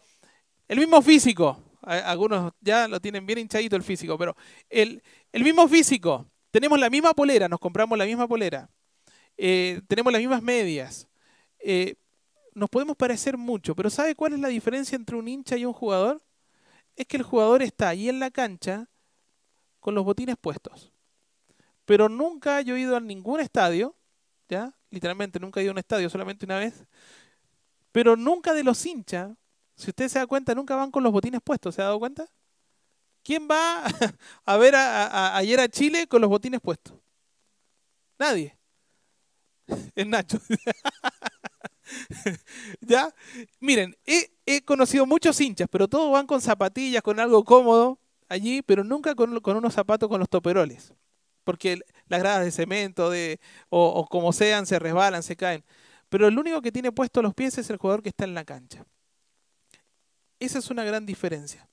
el 0.67 0.77
mismo 0.77 1.01
físico, 1.01 1.61
algunos 1.81 2.53
ya 2.61 2.87
lo 2.87 2.99
tienen 2.99 3.25
bien 3.25 3.39
hinchadito 3.39 3.75
el 3.75 3.83
físico, 3.83 4.17
pero 4.17 4.35
el, 4.69 5.01
mismo 5.33 5.67
físico, 5.67 6.29
tenemos 6.51 6.79
la 6.79 6.89
misma 6.89 7.13
polera, 7.13 7.49
nos 7.49 7.59
compramos 7.59 7.97
la 7.97 8.05
misma 8.05 8.27
polera, 8.27 8.69
eh, 9.37 9.81
tenemos 9.87 10.11
las 10.11 10.21
mismas 10.21 10.41
medias, 10.41 11.07
eh, 11.59 11.95
nos 12.57 12.71
podemos 12.71 12.97
parecer 12.97 13.37
mucho, 13.37 13.75
pero 13.75 13.91
¿sabe 13.91 14.15
cuál 14.15 14.33
es 14.33 14.39
la 14.39 14.47
diferencia 14.47 14.95
entre 14.95 15.15
un 15.15 15.27
hincha 15.27 15.57
y 15.57 15.65
un 15.65 15.73
jugador? 15.73 16.23
Es 16.95 17.05
que 17.05 17.17
el 17.17 17.23
jugador 17.23 17.61
está 17.61 17.89
ahí 17.89 18.09
en 18.09 18.19
la 18.19 18.31
cancha 18.31 18.89
con 19.79 19.93
los 19.93 20.03
botines 20.03 20.37
puestos. 20.41 20.91
Pero 21.85 22.09
nunca 22.09 22.59
he 22.59 22.63
ido 22.63 22.97
a 22.97 22.99
ningún 22.99 23.41
estadio, 23.41 23.95
¿ya? 24.49 24.73
Literalmente 24.89 25.39
nunca 25.39 25.59
he 25.59 25.63
ido 25.63 25.71
a 25.71 25.75
un 25.75 25.77
estadio, 25.77 26.09
solamente 26.09 26.45
una 26.45 26.57
vez. 26.57 26.83
Pero 27.91 28.15
nunca 28.15 28.55
de 28.55 28.63
los 28.63 28.83
hinchas, 28.87 29.37
si 29.75 29.91
usted 29.91 30.07
se 30.07 30.17
da 30.17 30.25
cuenta, 30.25 30.55
nunca 30.55 30.75
van 30.75 30.89
con 30.89 31.03
los 31.03 31.11
botines 31.11 31.41
puestos, 31.43 31.75
¿se 31.75 31.81
ha 31.83 31.85
dado 31.85 31.99
cuenta? 31.99 32.25
¿Quién 33.23 33.47
va 33.47 33.83
a 34.45 34.57
ver 34.57 34.73
ayer 34.75 35.59
a 35.59 35.69
Chile 35.69 36.07
con 36.07 36.21
los 36.21 36.29
botines 36.29 36.59
puestos? 36.59 36.95
Nadie. 38.17 38.57
Es 39.95 40.07
Nacho. 40.07 40.39
¿Ya? 42.81 43.13
Miren, 43.59 43.95
he, 44.05 44.61
conocido 44.63 45.05
muchos 45.05 45.39
hinchas, 45.41 45.67
pero 45.69 45.87
todos 45.87 46.11
van 46.11 46.27
con 46.27 46.41
zapatillas, 46.41 47.01
con 47.01 47.19
algo 47.19 47.43
cómodo 47.43 47.99
allí, 48.29 48.61
pero 48.61 48.83
nunca 48.83 49.15
con, 49.15 49.31
unos 49.31 49.73
zapatos 49.73 50.09
con 50.09 50.19
los 50.19 50.29
toperoles. 50.29 50.93
Porque 51.43 51.79
las 52.07 52.19
gradas 52.19 52.43
de 52.43 52.51
cemento 52.51 53.09
de, 53.09 53.39
o, 53.69 54.05
como 54.07 54.33
sean 54.33 54.65
se 54.65 54.79
resbalan, 54.79 55.23
se 55.23 55.35
caen. 55.35 55.63
Pero 56.09 56.27
el 56.27 56.37
único 56.37 56.61
que 56.61 56.71
tiene 56.71 56.91
puesto 56.91 57.21
los 57.21 57.33
pies 57.33 57.57
es 57.57 57.69
el 57.69 57.77
jugador 57.77 58.01
que 58.01 58.09
está 58.09 58.25
en 58.25 58.33
la 58.33 58.45
cancha. 58.45 58.85
Esa 60.39 60.59
es 60.59 60.69
una 60.69 60.83
gran 60.83 61.05
diferencia. 61.05 61.67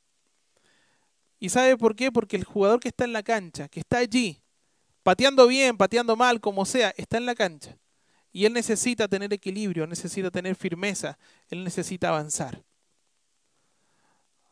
¿Y 1.39 1.49
sabe 1.51 1.77
por 1.77 1.95
qué? 1.95 2.11
Porque 2.11 2.37
el 2.37 2.45
jugador 2.45 2.81
que 2.81 2.89
está 2.89 3.05
en 3.05 3.13
la 3.13 3.23
cancha, 3.23 3.69
que 3.69 3.81
está 3.81 3.99
allí, 3.99 4.41
pateando 5.03 5.47
bien, 5.47 5.77
pateando 5.77 6.17
mal, 6.17 6.41
como 6.41 6.65
sea, 6.65 6.95
está 6.97 7.19
en 7.19 7.27
la 7.27 7.35
cancha. 7.35 7.77
Y 8.35 8.47
él 8.47 8.53
necesita 8.53 9.07
tener 9.07 9.33
equilibrio, 9.33 9.87
necesita 9.87 10.29
tener 10.29 10.57
firmeza, 10.57 11.17
él 11.49 11.63
necesita 11.63 12.09
avanzar. 12.09 12.61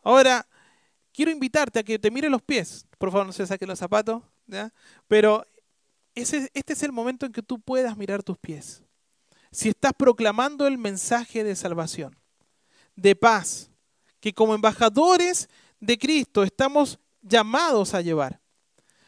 Ahora, 0.05 0.47
quiero 1.13 1.33
invitarte 1.33 1.81
a 1.81 1.83
que 1.83 1.99
te 1.99 2.09
mire 2.09 2.31
los 2.31 2.41
pies. 2.43 2.87
Por 2.97 3.11
favor, 3.11 3.27
no 3.27 3.33
se 3.33 3.45
saquen 3.45 3.69
los 3.69 3.81
zapatos. 3.81 4.23
Pero 5.09 5.45
este 6.15 6.73
es 6.73 6.83
el 6.85 6.93
momento 6.93 7.27
en 7.27 7.33
que 7.33 7.43
tú 7.43 7.61
puedas 7.61 7.97
mirar 7.97 8.23
tus 8.23 8.39
pies. 8.39 8.85
Si 9.51 9.71
estás 9.71 9.93
proclamando 9.99 10.69
el 10.69 10.79
mensaje 10.79 11.43
de 11.43 11.57
salvación, 11.57 12.17
de 12.95 13.17
paz, 13.17 13.69
que 14.21 14.33
como 14.33 14.55
embajadores 14.55 15.49
de 15.81 15.99
Cristo 15.99 16.45
estamos 16.45 17.01
llamados 17.21 17.95
a 17.95 18.01
llevar. 18.01 18.41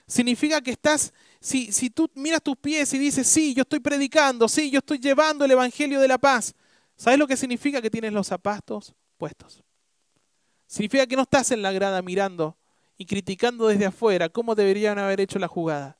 Significa 0.08 0.60
que 0.60 0.72
estás 0.72 1.14
si, 1.44 1.90
tú 1.90 2.10
miras 2.14 2.42
tus 2.42 2.56
pies 2.56 2.94
y 2.94 2.98
dices, 2.98 3.28
sí, 3.28 3.52
yo 3.52 3.62
estoy 3.62 3.78
predicando, 3.78 4.48
sí, 4.48 4.70
yo 4.70 4.78
estoy 4.78 4.98
llevando 4.98 5.44
el 5.44 5.50
Evangelio 5.50 6.00
de 6.00 6.08
la 6.08 6.16
paz, 6.16 6.54
¿sabes 6.96 7.18
lo 7.18 7.26
que 7.26 7.36
significa 7.36 7.82
que 7.82 7.90
tienes 7.90 8.14
los 8.14 8.26
zapatos 8.26 8.94
puestos? 9.18 9.62
Significa 10.66 11.06
que 11.06 11.16
no 11.16 11.22
estás 11.22 11.50
en 11.50 11.60
la 11.60 11.70
grada 11.70 12.00
mirando 12.00 12.56
y 12.96 13.04
criticando 13.04 13.66
desde 13.66 13.84
afuera 13.84 14.30
cómo 14.30 14.54
deberían 14.54 14.98
haber 14.98 15.20
hecho 15.20 15.38
la 15.38 15.46
jugada. 15.46 15.98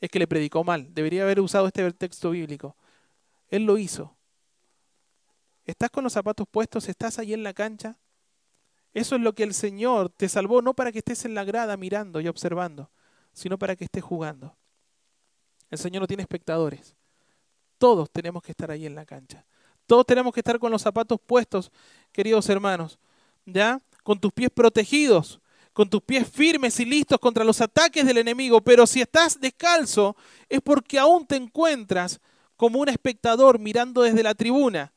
Es 0.00 0.08
que 0.08 0.18
le 0.18 0.26
predicó 0.26 0.64
mal, 0.64 0.94
debería 0.94 1.24
haber 1.24 1.40
usado 1.40 1.66
este 1.66 1.92
texto 1.92 2.30
bíblico. 2.30 2.74
Él 3.48 3.64
lo 3.64 3.76
hizo. 3.76 4.16
¿Estás 5.66 5.90
con 5.90 6.02
los 6.02 6.14
zapatos 6.14 6.48
puestos? 6.50 6.88
¿Estás 6.88 7.18
ahí 7.18 7.34
en 7.34 7.42
la 7.42 7.52
cancha? 7.52 7.98
Eso 8.94 9.16
es 9.16 9.20
lo 9.20 9.34
que 9.34 9.42
el 9.42 9.52
Señor 9.52 10.08
te 10.08 10.30
salvó, 10.30 10.62
no 10.62 10.72
para 10.72 10.92
que 10.92 11.00
estés 11.00 11.26
en 11.26 11.34
la 11.34 11.44
grada 11.44 11.76
mirando 11.76 12.22
y 12.22 12.28
observando, 12.28 12.90
sino 13.34 13.58
para 13.58 13.76
que 13.76 13.84
estés 13.84 14.02
jugando. 14.02 14.56
El 15.70 15.78
Señor 15.78 16.02
no 16.02 16.06
tiene 16.06 16.22
espectadores. 16.22 16.94
Todos 17.78 18.10
tenemos 18.10 18.42
que 18.42 18.52
estar 18.52 18.70
ahí 18.70 18.86
en 18.86 18.94
la 18.94 19.04
cancha. 19.04 19.44
Todos 19.86 20.04
tenemos 20.06 20.32
que 20.32 20.40
estar 20.40 20.58
con 20.58 20.70
los 20.70 20.82
zapatos 20.82 21.18
puestos, 21.24 21.70
queridos 22.12 22.48
hermanos. 22.48 22.98
¿Ya? 23.46 23.80
Con 24.02 24.20
tus 24.20 24.32
pies 24.32 24.50
protegidos, 24.50 25.40
con 25.72 25.88
tus 25.88 26.02
pies 26.02 26.28
firmes 26.28 26.78
y 26.80 26.84
listos 26.84 27.18
contra 27.18 27.44
los 27.44 27.60
ataques 27.60 28.04
del 28.04 28.18
enemigo. 28.18 28.60
Pero 28.60 28.86
si 28.86 29.00
estás 29.00 29.40
descalzo, 29.40 30.16
es 30.48 30.60
porque 30.60 30.98
aún 30.98 31.26
te 31.26 31.36
encuentras 31.36 32.20
como 32.56 32.80
un 32.80 32.88
espectador 32.88 33.58
mirando 33.58 34.02
desde 34.02 34.22
la 34.22 34.34
tribuna, 34.34 34.92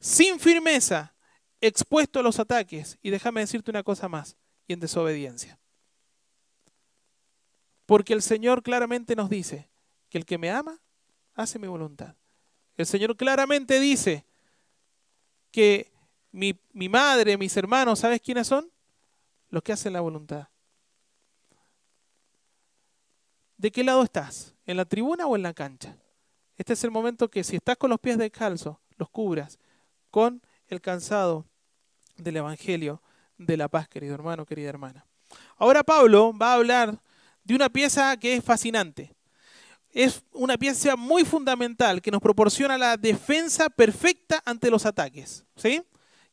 sin 0.00 0.40
firmeza, 0.40 1.14
expuesto 1.60 2.18
a 2.18 2.22
los 2.22 2.38
ataques. 2.38 2.98
Y 3.02 3.10
déjame 3.10 3.42
decirte 3.42 3.70
una 3.70 3.82
cosa 3.82 4.08
más, 4.08 4.36
y 4.66 4.72
en 4.72 4.80
desobediencia. 4.80 5.58
Porque 7.86 8.14
el 8.14 8.22
Señor 8.22 8.62
claramente 8.62 9.14
nos 9.14 9.28
dice, 9.28 9.68
que 10.14 10.18
el 10.18 10.24
que 10.24 10.38
me 10.38 10.48
ama 10.48 10.78
hace 11.34 11.58
mi 11.58 11.66
voluntad. 11.66 12.14
El 12.76 12.86
Señor 12.86 13.16
claramente 13.16 13.80
dice 13.80 14.24
que 15.50 15.90
mi, 16.30 16.56
mi 16.72 16.88
madre, 16.88 17.36
mis 17.36 17.56
hermanos, 17.56 17.98
¿sabes 17.98 18.20
quiénes 18.20 18.46
son? 18.46 18.70
Los 19.48 19.64
que 19.64 19.72
hacen 19.72 19.92
la 19.92 20.02
voluntad. 20.02 20.46
¿De 23.56 23.72
qué 23.72 23.82
lado 23.82 24.04
estás? 24.04 24.54
¿En 24.66 24.76
la 24.76 24.84
tribuna 24.84 25.26
o 25.26 25.34
en 25.34 25.42
la 25.42 25.52
cancha? 25.52 25.96
Este 26.56 26.74
es 26.74 26.84
el 26.84 26.92
momento 26.92 27.28
que 27.28 27.42
si 27.42 27.56
estás 27.56 27.76
con 27.76 27.90
los 27.90 27.98
pies 27.98 28.16
descalzos, 28.16 28.76
los 28.96 29.10
cubras 29.10 29.58
con 30.12 30.40
el 30.68 30.80
cansado 30.80 31.44
del 32.18 32.36
Evangelio 32.36 33.02
de 33.36 33.56
la 33.56 33.66
paz, 33.66 33.88
querido 33.88 34.14
hermano, 34.14 34.46
querida 34.46 34.68
hermana. 34.68 35.04
Ahora 35.56 35.82
Pablo 35.82 36.32
va 36.40 36.52
a 36.52 36.54
hablar 36.54 37.00
de 37.42 37.56
una 37.56 37.68
pieza 37.68 38.16
que 38.16 38.36
es 38.36 38.44
fascinante 38.44 39.12
es 39.94 40.22
una 40.32 40.58
pieza 40.58 40.96
muy 40.96 41.24
fundamental 41.24 42.02
que 42.02 42.10
nos 42.10 42.20
proporciona 42.20 42.76
la 42.76 42.98
defensa 42.98 43.70
perfecta 43.70 44.42
ante 44.44 44.70
los 44.70 44.84
ataques. 44.84 45.46
¿sí? 45.56 45.82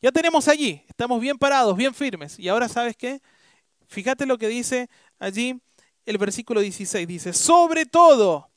Ya 0.01 0.11
tenemos 0.11 0.49
allí, 0.49 0.83
estamos 0.89 1.21
bien 1.21 1.37
parados, 1.37 1.77
bien 1.77 1.93
firmes. 1.93 2.37
Y 2.37 2.49
ahora, 2.49 2.67
¿sabes 2.67 2.97
qué? 2.97 3.21
Fíjate 3.87 4.25
lo 4.25 4.37
que 4.37 4.49
dice 4.49 4.89
allí 5.19 5.61
el 6.05 6.17
versículo 6.17 6.59
16. 6.59 7.07
Dice, 7.07 7.31
sobre 7.31 7.85
todo, 7.85 8.49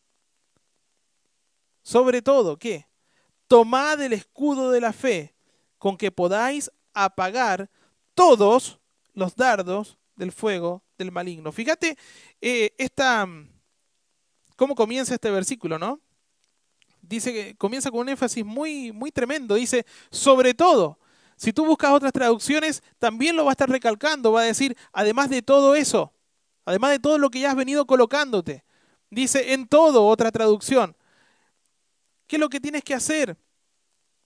sobre 1.82 2.22
todo, 2.22 2.58
¿qué? 2.58 2.86
tomad 3.48 4.00
el 4.02 4.12
escudo 4.12 4.70
de 4.70 4.80
la 4.80 4.92
fe, 4.92 5.34
con 5.78 5.96
que 5.96 6.10
podáis 6.10 6.70
apagar 6.92 7.70
todos 8.14 8.80
los 9.12 9.36
dardos 9.36 9.98
del 10.16 10.32
fuego 10.32 10.82
del 10.98 11.12
maligno. 11.12 11.52
Fíjate 11.52 11.96
eh, 12.40 12.74
esta, 12.78 13.28
cómo 14.56 14.74
comienza 14.74 15.14
este 15.14 15.30
versículo, 15.30 15.78
¿no? 15.78 16.00
Dice 17.00 17.32
que 17.32 17.56
comienza 17.56 17.90
con 17.90 18.00
un 18.00 18.08
énfasis 18.08 18.44
muy, 18.44 18.92
muy 18.92 19.10
tremendo. 19.10 19.54
Dice, 19.54 19.84
sobre 20.10 20.54
todo, 20.54 20.98
si 21.36 21.52
tú 21.52 21.66
buscas 21.66 21.92
otras 21.92 22.12
traducciones, 22.12 22.82
también 22.98 23.36
lo 23.36 23.44
va 23.44 23.50
a 23.50 23.52
estar 23.52 23.68
recalcando, 23.68 24.32
va 24.32 24.42
a 24.42 24.44
decir, 24.44 24.76
además 24.92 25.28
de 25.28 25.42
todo 25.42 25.74
eso, 25.74 26.12
además 26.64 26.92
de 26.92 26.98
todo 26.98 27.18
lo 27.18 27.30
que 27.30 27.40
ya 27.40 27.50
has 27.50 27.56
venido 27.56 27.86
colocándote. 27.86 28.64
Dice, 29.10 29.52
en 29.52 29.68
todo, 29.68 30.06
otra 30.06 30.32
traducción. 30.32 30.96
¿Qué 32.26 32.36
es 32.36 32.40
lo 32.40 32.48
que 32.48 32.60
tienes 32.60 32.82
que 32.82 32.94
hacer? 32.94 33.36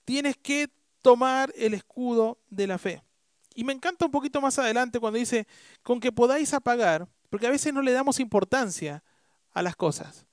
Tienes 0.05 0.37
que 0.37 0.69
tomar 1.01 1.51
el 1.55 1.73
escudo 1.73 2.39
de 2.49 2.67
la 2.67 2.77
fe. 2.77 3.03
Y 3.55 3.63
me 3.63 3.73
encanta 3.73 4.05
un 4.05 4.11
poquito 4.11 4.39
más 4.39 4.57
adelante 4.57 4.99
cuando 4.99 5.19
dice, 5.19 5.47
con 5.83 5.99
que 5.99 6.11
podáis 6.11 6.53
apagar, 6.53 7.07
porque 7.29 7.47
a 7.47 7.51
veces 7.51 7.73
no 7.73 7.81
le 7.81 7.91
damos 7.91 8.19
importancia 8.19 9.03
a 9.51 9.61
las 9.61 9.75
cosas. 9.75 10.25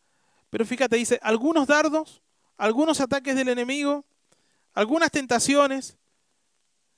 Pero 0.51 0.65
fíjate, 0.65 0.97
dice, 0.97 1.19
algunos 1.23 1.67
dardos, 1.67 2.23
algunos 2.57 3.01
ataques 3.01 3.35
del 3.35 3.49
enemigo, 3.49 4.05
algunas 4.73 5.11
tentaciones. 5.11 5.97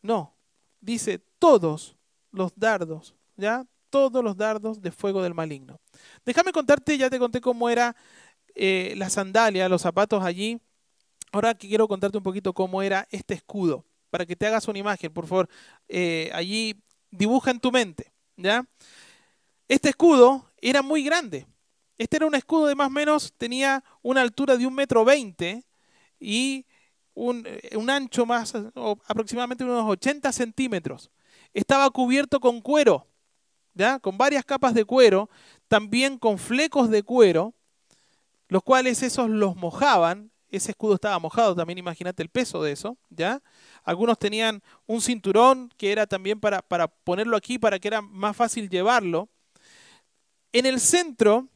No, 0.03 0.35
dice 0.81 1.19
todos 1.39 1.97
los 2.31 2.53
dardos, 2.57 3.15
¿ya? 3.37 3.67
Todos 3.91 4.23
los 4.23 4.37
dardos 4.37 4.83
de 4.83 4.93
fuego 4.93 5.23
del 5.23 5.35
maligno. 5.35 5.81
Déjame 6.25 6.53
contarte, 6.53 6.99
ya 6.99 7.09
te 7.09 7.19
conté 7.19 7.41
cómo 7.41 7.71
era 7.71 7.97
eh, 8.55 8.95
la 8.97 9.09
sandalia, 9.09 9.69
los 9.69 9.83
zapatos 9.83 10.23
allí. 10.23 10.61
Ahora 11.33 11.55
quiero 11.55 11.89
contarte 11.89 12.19
un 12.19 12.25
poquito 12.25 12.53
cómo 12.53 12.83
era 12.83 13.07
este 13.11 13.35
escudo, 13.35 13.85
para 14.11 14.27
que 14.27 14.37
te 14.37 14.47
hagas 14.47 14.69
una 14.69 14.79
imagen, 14.79 15.13
por 15.13 15.27
favor. 15.27 15.49
Eh, 15.89 16.31
allí 16.35 16.81
dibuja 17.11 17.51
en 17.51 17.61
tu 17.61 17.73
mente, 17.73 18.13
¿ya? 18.37 18.67
Este 19.69 19.91
escudo 19.91 20.51
era 20.61 20.83
muy 20.83 21.03
grande, 21.03 21.47
este 21.99 22.17
era 22.17 22.27
un 22.27 22.35
escudo 22.37 22.67
de 22.67 22.77
más 22.77 22.87
o 22.87 22.91
menos, 22.91 23.35
tenía 23.37 23.83
una 24.03 24.23
altura 24.23 24.57
de 24.57 24.67
un 24.67 24.75
metro 24.75 25.05
veinte 25.05 25.65
y 26.21 26.65
un, 27.15 27.43
eh, 27.45 27.77
un, 27.77 27.91
ancho 27.91 28.25
más, 28.25 28.55
aproximadamente 29.07 29.65
unos 29.65 29.91
80 29.91 30.31
centímetros. 30.33 31.11
Estaba 31.53 31.91
cubierto 31.91 32.39
con 32.39 32.61
cuero, 32.61 33.09
¿ya? 33.75 33.99
con 33.99 34.17
varias 34.17 34.45
capas 34.45 34.75
de 34.75 34.85
cuero, 34.85 35.29
también 35.67 36.19
con 36.19 36.39
flecos 36.39 36.89
de 36.89 37.03
cuero, 37.03 37.55
los 38.47 38.63
cuales 38.63 39.03
esos 39.03 39.29
los 39.29 39.57
mojaban. 39.57 40.31
Ese 40.51 40.71
escudo 40.71 40.95
estaba 40.95 41.19
mojado, 41.19 41.55
también 41.55 41.79
imagínate 41.79 42.23
el 42.23 42.31
peso 42.31 42.63
de 42.63 42.73
eso, 42.73 42.97
¿ya? 43.11 43.43
Algunos 43.85 44.19
tenían 44.19 44.63
un 44.87 45.03
cinturón 45.03 45.71
que 45.77 45.93
era 45.93 46.07
también 46.07 46.41
para, 46.41 46.63
para 46.63 46.89
ponerlo 46.89 47.37
aquí 47.37 47.59
para 47.59 47.79
que 47.79 47.89
era 47.89 48.01
más 48.01 48.35
fácil 48.35 48.71
llevarlo. 48.71 49.29
En 50.53 50.65
el 50.65 50.81
centro 50.81 51.49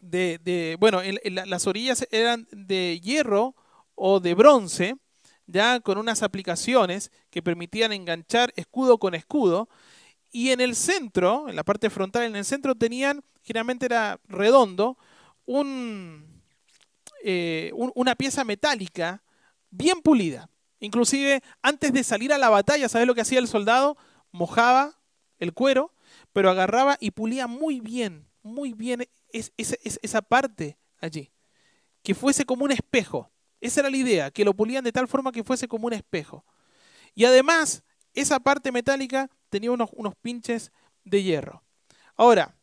de, 0.00 0.76
bueno, 0.78 1.00
las 1.24 1.66
orillas 1.66 2.06
eran 2.10 2.46
de 2.50 3.00
hierro 3.02 3.54
o 3.94 4.20
de 4.20 4.34
bronce, 4.34 4.96
ya 5.46 5.80
con 5.80 5.98
unas 5.98 6.22
aplicaciones 6.22 7.10
que 7.30 7.42
permitían 7.42 7.92
enganchar 7.92 8.52
escudo 8.56 8.98
con 8.98 9.14
escudo. 9.14 9.68
Y 10.30 10.50
en 10.50 10.60
el 10.60 10.76
centro, 10.76 11.48
en 11.48 11.56
la 11.56 11.64
parte 11.64 11.90
frontal, 11.90 12.24
en 12.24 12.36
el 12.36 12.44
centro 12.44 12.74
tenían, 12.74 13.22
generalmente 13.42 13.86
era 13.86 14.20
redondo, 14.28 14.98
un, 15.46 16.42
eh, 17.24 17.72
una 17.74 18.14
pieza 18.14 18.44
metálica 18.44 19.22
bien 19.70 20.02
pulida. 20.02 20.50
Inclusive 20.80 21.42
antes 21.62 21.92
de 21.92 22.04
salir 22.04 22.32
a 22.32 22.38
la 22.38 22.50
batalla, 22.50 22.88
¿sabes 22.88 23.06
lo 23.06 23.14
que 23.14 23.22
hacía 23.22 23.38
el 23.38 23.48
soldado? 23.48 23.96
Mojaba 24.30 24.98
el 25.38 25.52
cuero, 25.52 25.92
pero 26.32 26.50
agarraba 26.50 26.96
y 27.00 27.10
pulía 27.10 27.46
muy 27.46 27.80
bien, 27.80 28.28
muy 28.42 28.72
bien 28.72 29.08
es, 29.38 29.52
esa 30.02 30.22
parte 30.22 30.78
allí. 31.00 31.30
Que 32.02 32.14
fuese 32.14 32.44
como 32.44 32.64
un 32.64 32.72
espejo. 32.72 33.30
Esa 33.60 33.80
era 33.80 33.90
la 33.90 33.96
idea, 33.96 34.30
que 34.30 34.44
lo 34.44 34.54
pulían 34.54 34.84
de 34.84 34.92
tal 34.92 35.08
forma 35.08 35.32
que 35.32 35.44
fuese 35.44 35.66
como 35.66 35.86
un 35.86 35.92
espejo. 35.92 36.44
Y 37.14 37.24
además, 37.24 37.82
esa 38.14 38.38
parte 38.38 38.70
metálica 38.70 39.28
tenía 39.48 39.72
unos, 39.72 39.90
unos 39.92 40.14
pinches 40.16 40.70
de 41.04 41.22
hierro. 41.22 41.62
Ahora, 42.16 42.54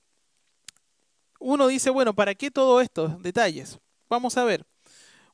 uno 1.39 1.67
dice, 1.67 1.89
bueno, 1.89 2.13
¿para 2.13 2.33
qué 2.35 2.49
todos 2.49 2.81
estos 2.83 3.21
detalles? 3.21 3.79
Vamos 4.09 4.37
a 4.37 4.45
ver. 4.45 4.65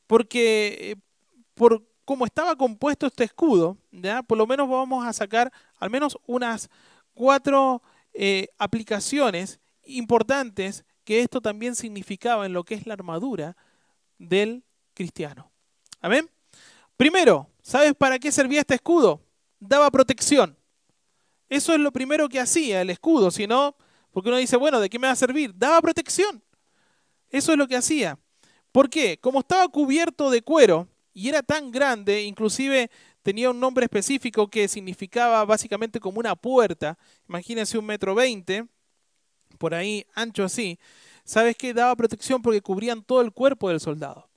Porque 0.07 0.91
eh, 0.91 0.95
por 1.53 1.85
cómo 2.05 2.25
estaba 2.25 2.55
compuesto 2.55 3.07
este 3.07 3.23
escudo, 3.23 3.77
¿ya? 3.91 4.23
por 4.23 4.37
lo 4.37 4.47
menos 4.47 4.67
vamos 4.67 5.05
a 5.05 5.13
sacar 5.13 5.51
al 5.77 5.89
menos 5.89 6.17
unas 6.25 6.69
cuatro 7.13 7.81
eh, 8.13 8.47
aplicaciones 8.57 9.59
importantes 9.83 10.83
que 11.03 11.21
esto 11.21 11.41
también 11.41 11.75
significaba 11.75 12.45
en 12.45 12.53
lo 12.53 12.63
que 12.63 12.75
es 12.75 12.85
la 12.85 12.93
armadura 12.93 13.55
del 14.17 14.63
cristiano. 14.93 15.51
Amén. 15.99 16.29
Primero, 16.97 17.49
¿sabes 17.61 17.93
para 17.95 18.19
qué 18.19 18.31
servía 18.31 18.61
este 18.61 18.75
escudo? 18.75 19.21
Daba 19.59 19.89
protección. 19.89 20.57
Eso 21.49 21.73
es 21.73 21.79
lo 21.79 21.91
primero 21.91 22.29
que 22.29 22.39
hacía 22.39 22.81
el 22.81 22.89
escudo, 22.89 23.31
si 23.31 23.47
no, 23.47 23.75
porque 24.11 24.29
uno 24.29 24.37
dice, 24.37 24.57
bueno, 24.57 24.79
¿de 24.79 24.89
qué 24.89 24.99
me 24.99 25.07
va 25.07 25.13
a 25.13 25.17
servir? 25.17 25.51
Daba 25.55 25.81
protección. 25.81 26.43
Eso 27.29 27.51
es 27.51 27.57
lo 27.57 27.67
que 27.67 27.75
hacía. 27.75 28.17
¿Por 28.71 28.89
qué? 28.89 29.17
Como 29.19 29.39
estaba 29.39 29.67
cubierto 29.67 30.29
de 30.29 30.41
cuero 30.41 30.87
y 31.13 31.27
era 31.27 31.43
tan 31.43 31.71
grande, 31.71 32.23
inclusive 32.23 32.89
tenía 33.21 33.49
un 33.49 33.59
nombre 33.59 33.85
específico 33.85 34.47
que 34.49 34.67
significaba 34.67 35.43
básicamente 35.45 35.99
como 35.99 36.19
una 36.19 36.35
puerta. 36.35 36.97
Imagínense 37.27 37.77
un 37.77 37.85
metro 37.85 38.15
veinte 38.15 38.65
por 39.61 39.75
ahí 39.75 40.07
ancho 40.15 40.43
así, 40.43 40.79
¿sabes 41.23 41.55
qué? 41.55 41.71
Daba 41.71 41.95
protección 41.95 42.41
porque 42.41 42.61
cubrían 42.61 43.03
todo 43.03 43.21
el 43.21 43.31
cuerpo 43.31 43.69
del 43.69 43.79
soldado. 43.79 44.27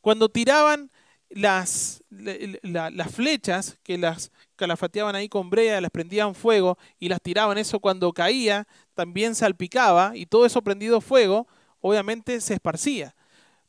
Cuando 0.00 0.28
tiraban 0.28 0.92
las, 1.30 2.04
las 2.10 3.12
flechas, 3.12 3.76
que 3.82 3.98
las 3.98 4.30
calafateaban 4.54 5.16
ahí 5.16 5.28
con 5.28 5.50
brea, 5.50 5.80
las 5.80 5.90
prendían 5.90 6.36
fuego 6.36 6.78
y 7.00 7.08
las 7.08 7.20
tiraban, 7.20 7.58
eso 7.58 7.80
cuando 7.80 8.12
caía 8.12 8.68
también 8.94 9.34
salpicaba 9.34 10.12
y 10.14 10.26
todo 10.26 10.46
eso 10.46 10.62
prendido 10.62 11.00
fuego, 11.00 11.48
obviamente 11.80 12.40
se 12.40 12.54
esparcía. 12.54 13.16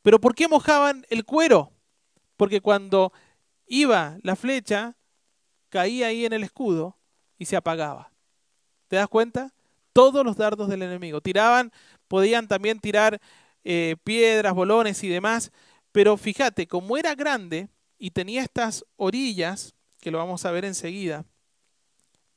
Pero 0.03 0.21
¿por 0.21 0.35
qué 0.35 0.47
mojaban 0.47 1.07
el 1.09 1.25
cuero? 1.25 1.71
Porque 2.37 2.61
cuando 2.61 3.11
iba 3.65 4.19
la 4.21 4.35
flecha, 4.35 4.95
caía 5.69 6.05
ahí 6.07 6.23
en 6.25 6.33
el 6.33 6.43
escudo 6.43 6.99
y 7.39 7.45
se 7.45 7.55
apagaba. 7.55 8.13
¿Te 8.87 8.97
das 8.97 9.07
cuenta? 9.07 9.55
Todos 9.99 10.23
los 10.23 10.37
dardos 10.37 10.69
del 10.69 10.81
enemigo. 10.81 11.19
Tiraban, 11.19 11.73
podían 12.07 12.47
también 12.47 12.79
tirar 12.79 13.19
eh, 13.65 13.97
piedras, 14.05 14.53
bolones 14.53 15.03
y 15.03 15.09
demás, 15.09 15.51
pero 15.91 16.15
fíjate, 16.15 16.67
como 16.69 16.95
era 16.95 17.15
grande 17.15 17.67
y 17.97 18.11
tenía 18.11 18.41
estas 18.41 18.85
orillas, 18.95 19.75
que 19.99 20.09
lo 20.09 20.17
vamos 20.17 20.45
a 20.45 20.51
ver 20.51 20.63
enseguida, 20.63 21.25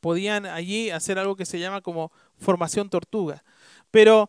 podían 0.00 0.44
allí 0.44 0.90
hacer 0.90 1.20
algo 1.20 1.36
que 1.36 1.46
se 1.46 1.60
llama 1.60 1.82
como 1.82 2.10
formación 2.36 2.90
tortuga. 2.90 3.44
Pero 3.92 4.28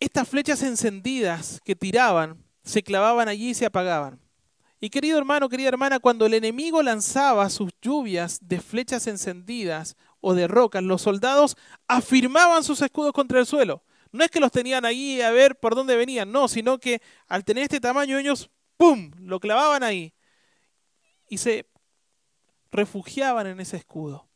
estas 0.00 0.26
flechas 0.26 0.62
encendidas 0.62 1.60
que 1.66 1.76
tiraban, 1.76 2.42
se 2.64 2.82
clavaban 2.82 3.28
allí 3.28 3.50
y 3.50 3.54
se 3.54 3.66
apagaban. 3.66 4.18
Y 4.80 4.88
querido 4.88 5.18
hermano, 5.18 5.50
querida 5.50 5.68
hermana, 5.68 5.98
cuando 5.98 6.24
el 6.24 6.32
enemigo 6.32 6.82
lanzaba 6.82 7.50
sus 7.50 7.72
lluvias 7.82 8.38
de 8.40 8.58
flechas 8.58 9.06
encendidas 9.06 9.98
o 10.20 10.34
de 10.34 10.48
rocas, 10.48 10.82
los 10.82 11.02
soldados 11.02 11.56
afirmaban 11.86 12.64
sus 12.64 12.82
escudos 12.82 13.12
contra 13.12 13.38
el 13.38 13.46
suelo. 13.46 13.84
No 14.10 14.24
es 14.24 14.30
que 14.30 14.40
los 14.40 14.52
tenían 14.52 14.84
ahí 14.84 15.20
a 15.20 15.30
ver 15.30 15.58
por 15.58 15.74
dónde 15.74 15.96
venían, 15.96 16.32
no, 16.32 16.48
sino 16.48 16.78
que 16.78 17.02
al 17.26 17.44
tener 17.44 17.64
este 17.64 17.80
tamaño 17.80 18.18
ellos, 18.18 18.50
¡pum!, 18.76 19.10
lo 19.18 19.38
clavaban 19.38 19.82
ahí 19.82 20.14
y 21.28 21.38
se 21.38 21.68
refugiaban 22.70 23.46
en 23.46 23.60
ese 23.60 23.76
escudo. 23.76 24.28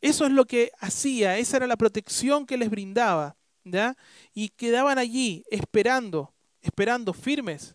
Eso 0.00 0.26
es 0.26 0.32
lo 0.32 0.44
que 0.44 0.70
hacía, 0.78 1.38
esa 1.38 1.56
era 1.56 1.66
la 1.66 1.76
protección 1.76 2.46
que 2.46 2.56
les 2.56 2.70
brindaba, 2.70 3.36
¿ya? 3.64 3.96
Y 4.32 4.50
quedaban 4.50 4.98
allí 4.98 5.44
esperando, 5.50 6.34
esperando 6.60 7.12
firmes. 7.12 7.74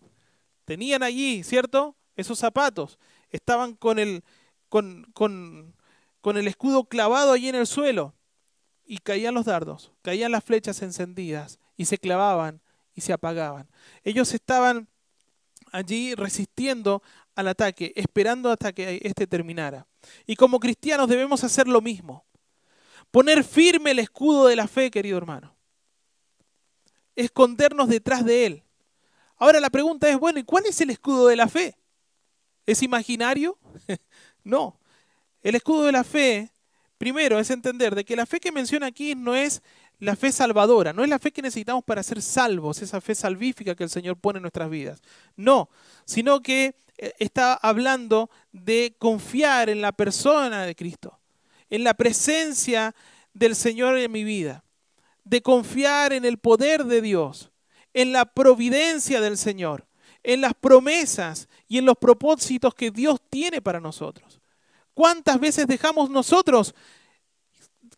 Tenían 0.65 1.03
allí, 1.03 1.43
¿cierto? 1.43 1.97
Esos 2.15 2.39
zapatos. 2.39 2.97
Estaban 3.29 3.75
con 3.75 3.99
el, 3.99 4.23
con, 4.69 5.11
con, 5.13 5.75
con 6.23 6.37
el 6.37 6.47
escudo 6.47 6.85
clavado 6.85 7.33
allí 7.33 7.49
en 7.49 7.55
el 7.55 7.67
suelo. 7.67 8.15
Y 8.85 8.99
caían 8.99 9.33
los 9.33 9.45
dardos, 9.45 9.91
caían 10.01 10.31
las 10.31 10.43
flechas 10.43 10.81
encendidas 10.81 11.59
y 11.75 11.83
se 11.83 11.97
clavaban 11.97 12.61
y 12.95 13.01
se 13.01 13.11
apagaban. 13.11 13.69
Ellos 14.03 14.33
estaban 14.33 14.87
allí 15.73 16.15
resistiendo 16.15 17.03
al 17.35 17.49
ataque, 17.49 17.91
esperando 17.97 18.49
hasta 18.49 18.71
que 18.71 19.01
éste 19.03 19.27
terminara. 19.27 19.85
Y 20.25 20.37
como 20.37 20.61
cristianos 20.61 21.09
debemos 21.09 21.43
hacer 21.43 21.67
lo 21.67 21.81
mismo. 21.81 22.25
Poner 23.11 23.43
firme 23.43 23.91
el 23.91 23.99
escudo 23.99 24.47
de 24.47 24.55
la 24.55 24.69
fe, 24.69 24.91
querido 24.91 25.17
hermano. 25.17 25.53
Escondernos 27.17 27.89
detrás 27.89 28.23
de 28.23 28.45
él. 28.45 28.63
Ahora 29.35 29.59
la 29.59 29.69
pregunta 29.69 30.09
es, 30.09 30.17
bueno, 30.17 30.39
¿y 30.39 30.43
cuál 30.43 30.65
es 30.67 30.79
el 30.79 30.89
escudo 30.89 31.27
de 31.27 31.35
la 31.35 31.49
fe? 31.49 31.77
¿Es 32.65 32.81
imaginario? 32.81 33.57
no. 34.45 34.79
El 35.43 35.55
escudo 35.55 35.83
de 35.83 35.91
la 35.91 36.05
fe, 36.05 36.49
primero, 36.97 37.37
es 37.37 37.49
entender 37.49 37.93
de 37.93 38.05
que 38.05 38.15
la 38.15 38.25
fe 38.25 38.39
que 38.39 38.51
menciona 38.51 38.87
aquí 38.87 39.13
no 39.13 39.35
es 39.35 39.61
la 39.99 40.15
fe 40.15 40.31
salvadora, 40.31 40.93
no 40.93 41.03
es 41.03 41.09
la 41.09 41.19
fe 41.19 41.31
que 41.31 41.41
necesitamos 41.41 41.83
para 41.83 42.01
ser 42.01 42.21
salvos, 42.21 42.81
esa 42.81 43.01
fe 43.01 43.13
salvífica 43.13 43.75
que 43.75 43.83
el 43.83 43.89
Señor 43.89 44.17
pone 44.17 44.37
en 44.37 44.43
nuestras 44.43 44.69
vidas. 44.69 45.01
No, 45.35 45.69
sino 46.05 46.41
que 46.41 46.75
eh, 46.97 47.13
está 47.19 47.55
hablando 47.55 48.29
de 48.53 48.95
confiar 48.97 49.69
en 49.69 49.81
la 49.81 49.91
persona 49.91 50.65
de 50.65 50.75
Cristo, 50.75 51.19
en 51.69 51.83
la 51.83 51.93
presencia 51.93 52.95
del 53.33 53.55
Señor 53.55 53.97
en 53.97 54.11
mi 54.11 54.23
vida, 54.23 54.63
de 55.25 55.41
confiar 55.41 56.13
en 56.13 56.23
el 56.23 56.37
poder 56.37 56.85
de 56.85 57.01
Dios, 57.01 57.51
en 57.93 58.13
la 58.13 58.25
providencia 58.25 59.19
del 59.19 59.37
Señor, 59.37 59.87
en 60.23 60.39
las 60.39 60.53
promesas 60.53 61.49
y 61.67 61.79
en 61.79 61.85
los 61.85 61.97
propósitos 61.97 62.73
que 62.73 62.91
Dios 62.91 63.19
tiene 63.29 63.61
para 63.61 63.81
nosotros. 63.81 64.39
¿Cuántas 64.93 65.39
veces 65.39 65.67
dejamos 65.67 66.09
nosotros, 66.09 66.73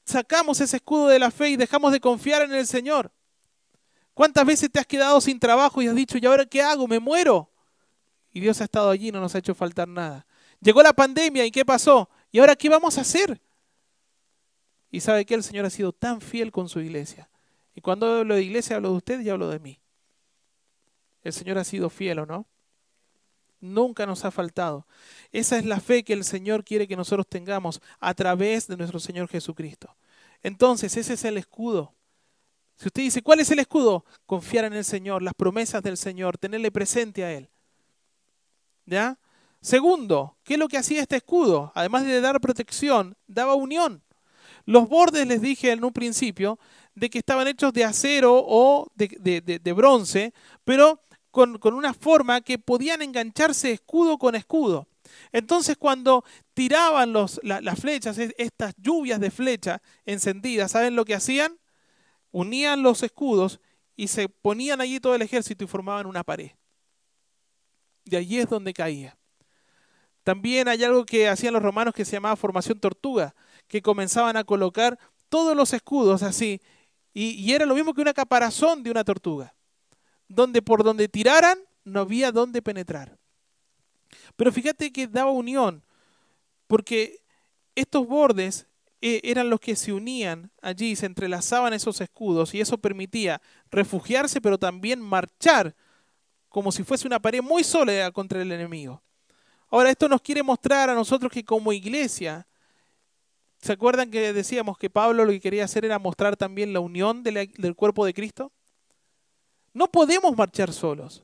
sacamos 0.06 0.62
ese 0.62 0.78
escudo 0.78 1.08
de 1.08 1.20
la 1.20 1.32
fe 1.32 1.50
y 1.50 1.58
dejamos 1.58 1.92
de 1.92 2.00
confiar 2.00 2.44
en 2.44 2.54
el 2.54 2.66
Señor? 2.66 3.12
¿Cuántas 4.14 4.46
veces 4.46 4.72
te 4.72 4.80
has 4.80 4.88
quedado 4.88 5.20
sin 5.20 5.40
trabajo 5.40 5.82
y 5.82 5.88
has 5.88 5.96
dicho, 5.96 6.18
¿y 6.18 6.26
ahora 6.26 6.46
qué 6.46 6.62
hago? 6.62 6.88
¿Me 6.88 7.00
muero? 7.00 7.52
Y 8.32 8.40
Dios 8.40 8.62
ha 8.62 8.64
estado 8.64 8.90
allí, 8.90 9.12
no 9.12 9.20
nos 9.20 9.36
ha 9.36 9.40
hecho 9.40 9.54
faltar 9.54 9.88
nada. 9.88 10.26
Llegó 10.62 10.82
la 10.82 10.94
pandemia 10.94 11.46
y 11.46 11.52
¿qué 11.52 11.66
pasó? 11.66 12.10
¿Y 12.32 12.40
ahora 12.40 12.56
qué 12.56 12.70
vamos 12.70 12.98
a 12.98 13.02
hacer? 13.02 13.42
Y 14.90 15.02
sabe 15.02 15.26
que 15.26 15.36
el 15.36 15.44
Señor 15.44 15.66
ha 15.66 15.70
sido 15.70 15.92
tan 15.92 16.22
fiel 16.22 16.52
con 16.52 16.70
su 16.70 16.80
iglesia. 16.80 17.30
Y 17.74 17.82
cuando 17.82 18.20
hablo 18.20 18.36
de 18.36 18.44
iglesia 18.44 18.78
hablo 18.78 18.92
de 18.92 18.96
usted 18.96 19.20
y 19.20 19.30
hablo 19.30 19.50
de 19.50 19.60
mí. 19.60 19.82
El 21.22 21.34
Señor 21.34 21.58
ha 21.58 21.66
sido 21.66 21.90
fiel 21.90 22.20
o 22.20 22.26
no. 22.26 22.48
Nunca 23.74 24.06
nos 24.06 24.26
ha 24.26 24.32
faltado. 24.32 24.86
Esa 25.32 25.58
es 25.58 25.66
la 25.66 25.80
fe 25.80 26.04
que 26.04 26.14
el 26.14 26.24
Señor 26.24 26.64
quiere 26.64 26.88
que 26.88 26.96
nosotros 26.96 27.28
tengamos 27.28 27.82
a 28.00 28.14
través 28.14 28.68
de 28.68 28.78
nuestro 28.78 29.00
Señor 29.00 29.28
Jesucristo. 29.28 29.96
Entonces, 30.44 30.96
ese 30.96 31.14
es 31.14 31.26
el 31.26 31.38
escudo. 31.38 31.94
Si 32.78 32.88
usted 32.88 33.04
dice, 33.04 33.22
¿cuál 33.22 33.40
es 33.40 33.50
el 33.52 33.60
escudo? 33.60 34.06
Confiar 34.26 34.66
en 34.66 34.74
el 34.74 34.86
Señor, 34.86 35.22
las 35.22 35.34
promesas 35.34 35.82
del 35.82 35.98
Señor, 35.98 36.38
tenerle 36.38 36.72
presente 36.72 37.24
a 37.24 37.32
Él. 37.32 37.50
¿Ya? 38.86 39.18
Segundo, 39.62 40.38
¿qué 40.44 40.54
es 40.54 40.60
lo 40.60 40.68
que 40.68 40.78
hacía 40.78 41.02
este 41.02 41.16
escudo? 41.16 41.72
Además 41.74 42.06
de 42.06 42.22
dar 42.22 42.40
protección, 42.40 43.18
daba 43.28 43.56
unión. 43.56 44.04
Los 44.66 44.88
bordes, 44.90 45.26
les 45.26 45.42
dije 45.42 45.72
en 45.72 45.84
un 45.84 45.94
principio, 45.94 46.60
de 46.96 47.10
que 47.10 47.20
estaban 47.20 47.48
hechos 47.48 47.74
de 47.74 47.84
acero 47.84 48.34
o 48.36 48.88
de, 48.96 49.74
bronce, 49.76 50.34
pero 50.64 51.02
con, 51.36 51.74
una 51.74 51.94
forma 51.94 52.40
que 52.40 52.58
podían 52.58 53.02
engancharse 53.02 53.74
escudo 53.74 54.18
con 54.18 54.36
escudo. 54.36 54.88
Entonces 55.34 55.76
cuando 55.78 56.24
tiraban 56.54 57.12
los, 57.12 57.42
las 57.44 57.80
flechas, 57.80 58.18
estas 58.18 58.74
lluvias 58.78 59.20
de 59.20 59.32
flecha 59.32 59.82
encendidas, 60.06 60.72
¿saben 60.72 60.96
lo 60.96 61.04
que 61.04 61.14
hacían? 61.14 61.60
Unían 62.32 62.84
los 62.84 63.04
escudos 63.04 63.60
y 63.98 64.08
se 64.08 64.30
ponían 64.30 64.80
allí 64.80 65.02
todo 65.02 65.14
el 65.14 65.22
ejército 65.22 65.66
y 65.66 65.68
formaban 65.68 66.06
una 66.06 66.24
pared. 66.24 66.52
Y 68.06 68.16
allí 68.16 68.40
es 68.40 68.50
donde 68.50 68.74
caía. 68.74 69.18
También 70.24 70.70
hay 70.70 70.84
algo 70.86 71.06
que 71.06 71.28
hacían 71.28 71.54
los 71.54 71.62
romanos 71.62 71.94
que 71.94 72.06
se 72.06 72.14
llamaba 72.14 72.36
formación 72.38 72.80
tortuga, 72.80 73.36
que 73.68 73.82
comenzaban 73.82 74.38
a 74.38 74.46
colocar 74.46 74.98
todos 75.28 75.56
los 75.56 75.74
escudos 75.74 76.24
así, 76.24 76.62
y, 77.14 77.54
era 77.54 77.66
lo 77.66 77.76
mismo 77.76 77.94
que 77.94 78.02
una 78.02 78.14
caparazón 78.14 78.84
de 78.84 78.92
una 78.92 79.06
tortuga, 79.06 79.56
donde 80.28 80.62
por 80.62 80.84
donde 80.84 81.08
tiraran 81.08 81.58
no 81.84 82.02
había 82.02 82.32
dónde 82.32 82.62
penetrar. 82.62 83.18
Pero 84.36 84.52
fíjate 84.52 84.92
que 84.92 85.08
daba 85.08 85.32
unión, 85.32 85.84
porque 86.68 87.22
estos 87.76 88.08
bordes 88.08 88.68
eh, 89.02 89.22
eran 89.24 89.50
los 89.50 89.60
que 89.60 89.76
se 89.76 89.94
unían 89.94 90.52
allí, 90.62 90.96
se 90.96 91.06
entrelazaban 91.06 91.74
esos 91.74 92.02
escudos 92.02 92.54
y 92.54 92.62
eso 92.62 92.78
permitía 92.78 93.42
refugiarse, 93.70 94.42
pero 94.42 94.58
también 94.58 95.02
marchar 95.02 95.76
como 96.50 96.72
si 96.72 96.84
fuese 96.84 97.08
una 97.08 97.20
pared 97.20 97.42
muy 97.42 97.64
sólida 97.64 98.12
contra 98.12 98.42
el 98.42 98.52
enemigo. 98.52 99.04
Ahora, 99.70 99.90
esto 99.90 100.08
nos 100.08 100.22
quiere 100.22 100.42
mostrar 100.42 100.90
a 100.90 100.96
nosotros 100.96 101.32
que 101.32 101.44
como 101.44 101.74
iglesia 101.74 102.48
¿Se 103.66 103.74
acuerdan 103.74 104.12
que 104.12 104.32
decíamos 104.32 104.78
que 104.78 104.92
Pablo 104.92 105.26
lo 105.26 105.32
que 105.32 105.40
quería 105.40 105.66
hacer 105.66 105.86
era 105.86 105.98
mostrar 105.98 106.38
también 106.38 106.72
la 106.72 106.82
unión 106.82 107.24
del 107.24 107.76
cuerpo 107.76 108.06
de 108.06 108.14
Cristo? 108.14 108.52
No 109.76 109.92
podemos 109.92 110.36
marchar 110.38 110.72
solos. 110.72 111.22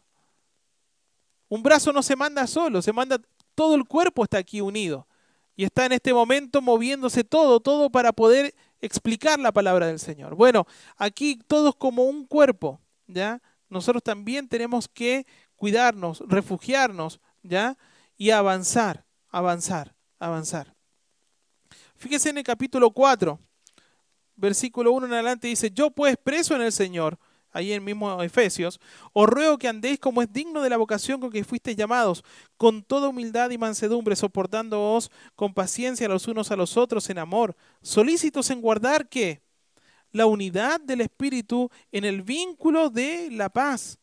Un 1.47 1.63
brazo 1.63 1.93
no 1.93 2.03
se 2.03 2.17
manda 2.17 2.45
solo, 2.47 2.81
se 2.81 2.91
manda, 2.91 3.17
todo 3.55 3.75
el 3.75 3.85
cuerpo 3.85 4.25
está 4.25 4.39
aquí 4.39 4.59
unido. 4.59 5.07
Y 5.55 5.63
está 5.63 5.85
en 5.85 5.93
este 5.93 6.13
momento 6.13 6.61
moviéndose 6.61 7.23
todo, 7.23 7.61
todo 7.61 7.89
para 7.89 8.11
poder 8.11 8.53
explicar 8.81 9.39
la 9.39 9.53
palabra 9.53 9.87
del 9.87 9.99
Señor. 9.99 10.35
Bueno, 10.35 10.67
aquí 10.97 11.39
todos 11.47 11.75
como 11.77 12.03
un 12.03 12.25
cuerpo, 12.25 12.81
¿ya? 13.07 13.41
Nosotros 13.69 14.03
también 14.03 14.49
tenemos 14.49 14.89
que 14.89 15.25
cuidarnos, 15.55 16.21
refugiarnos, 16.27 17.21
¿ya? 17.43 17.77
Y 18.17 18.31
avanzar, 18.31 19.05
avanzar, 19.29 19.95
avanzar. 20.19 20.75
Fíjese 21.95 22.31
en 22.31 22.39
el 22.39 22.43
capítulo 22.43 22.91
4, 22.91 23.39
versículo 24.35 24.91
1 24.91 25.05
en 25.07 25.13
adelante 25.13 25.47
dice, 25.47 25.71
yo 25.71 25.89
pues 25.89 26.17
preso 26.17 26.53
en 26.53 26.63
el 26.63 26.73
Señor, 26.73 27.17
ahí 27.51 27.73
en 27.73 27.83
mismo 27.83 28.21
Efesios, 28.23 28.79
os 29.13 29.27
ruego 29.27 29.57
que 29.57 29.67
andéis 29.67 29.99
como 29.99 30.21
es 30.21 30.31
digno 30.31 30.61
de 30.61 30.69
la 30.69 30.77
vocación 30.77 31.19
con 31.19 31.31
que 31.31 31.43
fuisteis 31.43 31.77
llamados, 31.77 32.23
con 32.57 32.83
toda 32.83 33.09
humildad 33.09 33.49
y 33.51 33.57
mansedumbre, 33.57 34.15
soportándoos 34.15 35.11
con 35.35 35.53
paciencia 35.53 36.07
los 36.07 36.27
unos 36.27 36.51
a 36.51 36.55
los 36.55 36.77
otros 36.77 37.09
en 37.09 37.17
amor, 37.17 37.55
solícitos 37.81 38.49
en 38.49 38.61
guardar 38.61 39.09
que 39.09 39.41
la 40.11 40.25
unidad 40.25 40.81
del 40.81 41.01
Espíritu 41.01 41.69
en 41.91 42.05
el 42.05 42.21
vínculo 42.21 42.89
de 42.89 43.29
la 43.31 43.49
paz, 43.49 43.97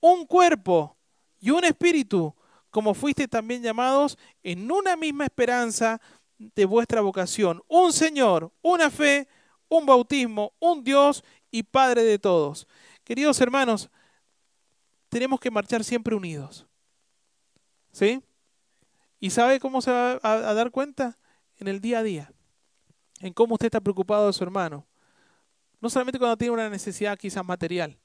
un 0.00 0.26
cuerpo 0.26 0.96
y 1.40 1.50
un 1.50 1.64
espíritu, 1.64 2.34
como 2.70 2.94
fuisteis 2.94 3.28
también 3.28 3.62
llamados 3.62 4.18
en 4.42 4.70
una 4.70 4.96
misma 4.96 5.24
esperanza 5.24 6.00
de 6.38 6.64
vuestra 6.64 7.00
vocación. 7.00 7.62
Un 7.68 7.92
Señor, 7.92 8.52
una 8.62 8.90
fe, 8.90 9.28
un 9.68 9.86
bautismo, 9.86 10.52
un 10.58 10.82
Dios 10.82 11.22
y 11.50 11.62
Padre 11.62 12.02
de 12.02 12.18
todos. 12.18 12.66
Queridos 13.04 13.40
hermanos, 13.40 13.90
tenemos 15.08 15.40
que 15.40 15.50
marchar 15.50 15.84
siempre 15.84 16.14
unidos. 16.14 16.66
¿Sí? 17.92 18.22
¿Y 19.20 19.30
sabe 19.30 19.60
cómo 19.60 19.82
se 19.82 19.90
va 19.90 20.18
a, 20.22 20.54
dar 20.54 20.70
cuenta? 20.70 21.18
En 21.58 21.68
el 21.68 21.80
día 21.80 21.98
a 21.98 22.02
día. 22.02 22.32
En 23.20 23.32
cómo 23.32 23.54
usted 23.54 23.66
está 23.66 23.80
preocupado 23.80 24.26
de 24.26 24.32
su 24.32 24.42
hermano. 24.42 24.86
No 25.80 25.90
solamente 25.90 26.18
cuando 26.18 26.36
tiene 26.36 26.54
una 26.54 26.70
necesidad 26.70 27.18
quizás 27.18 27.44
material, 27.44 27.98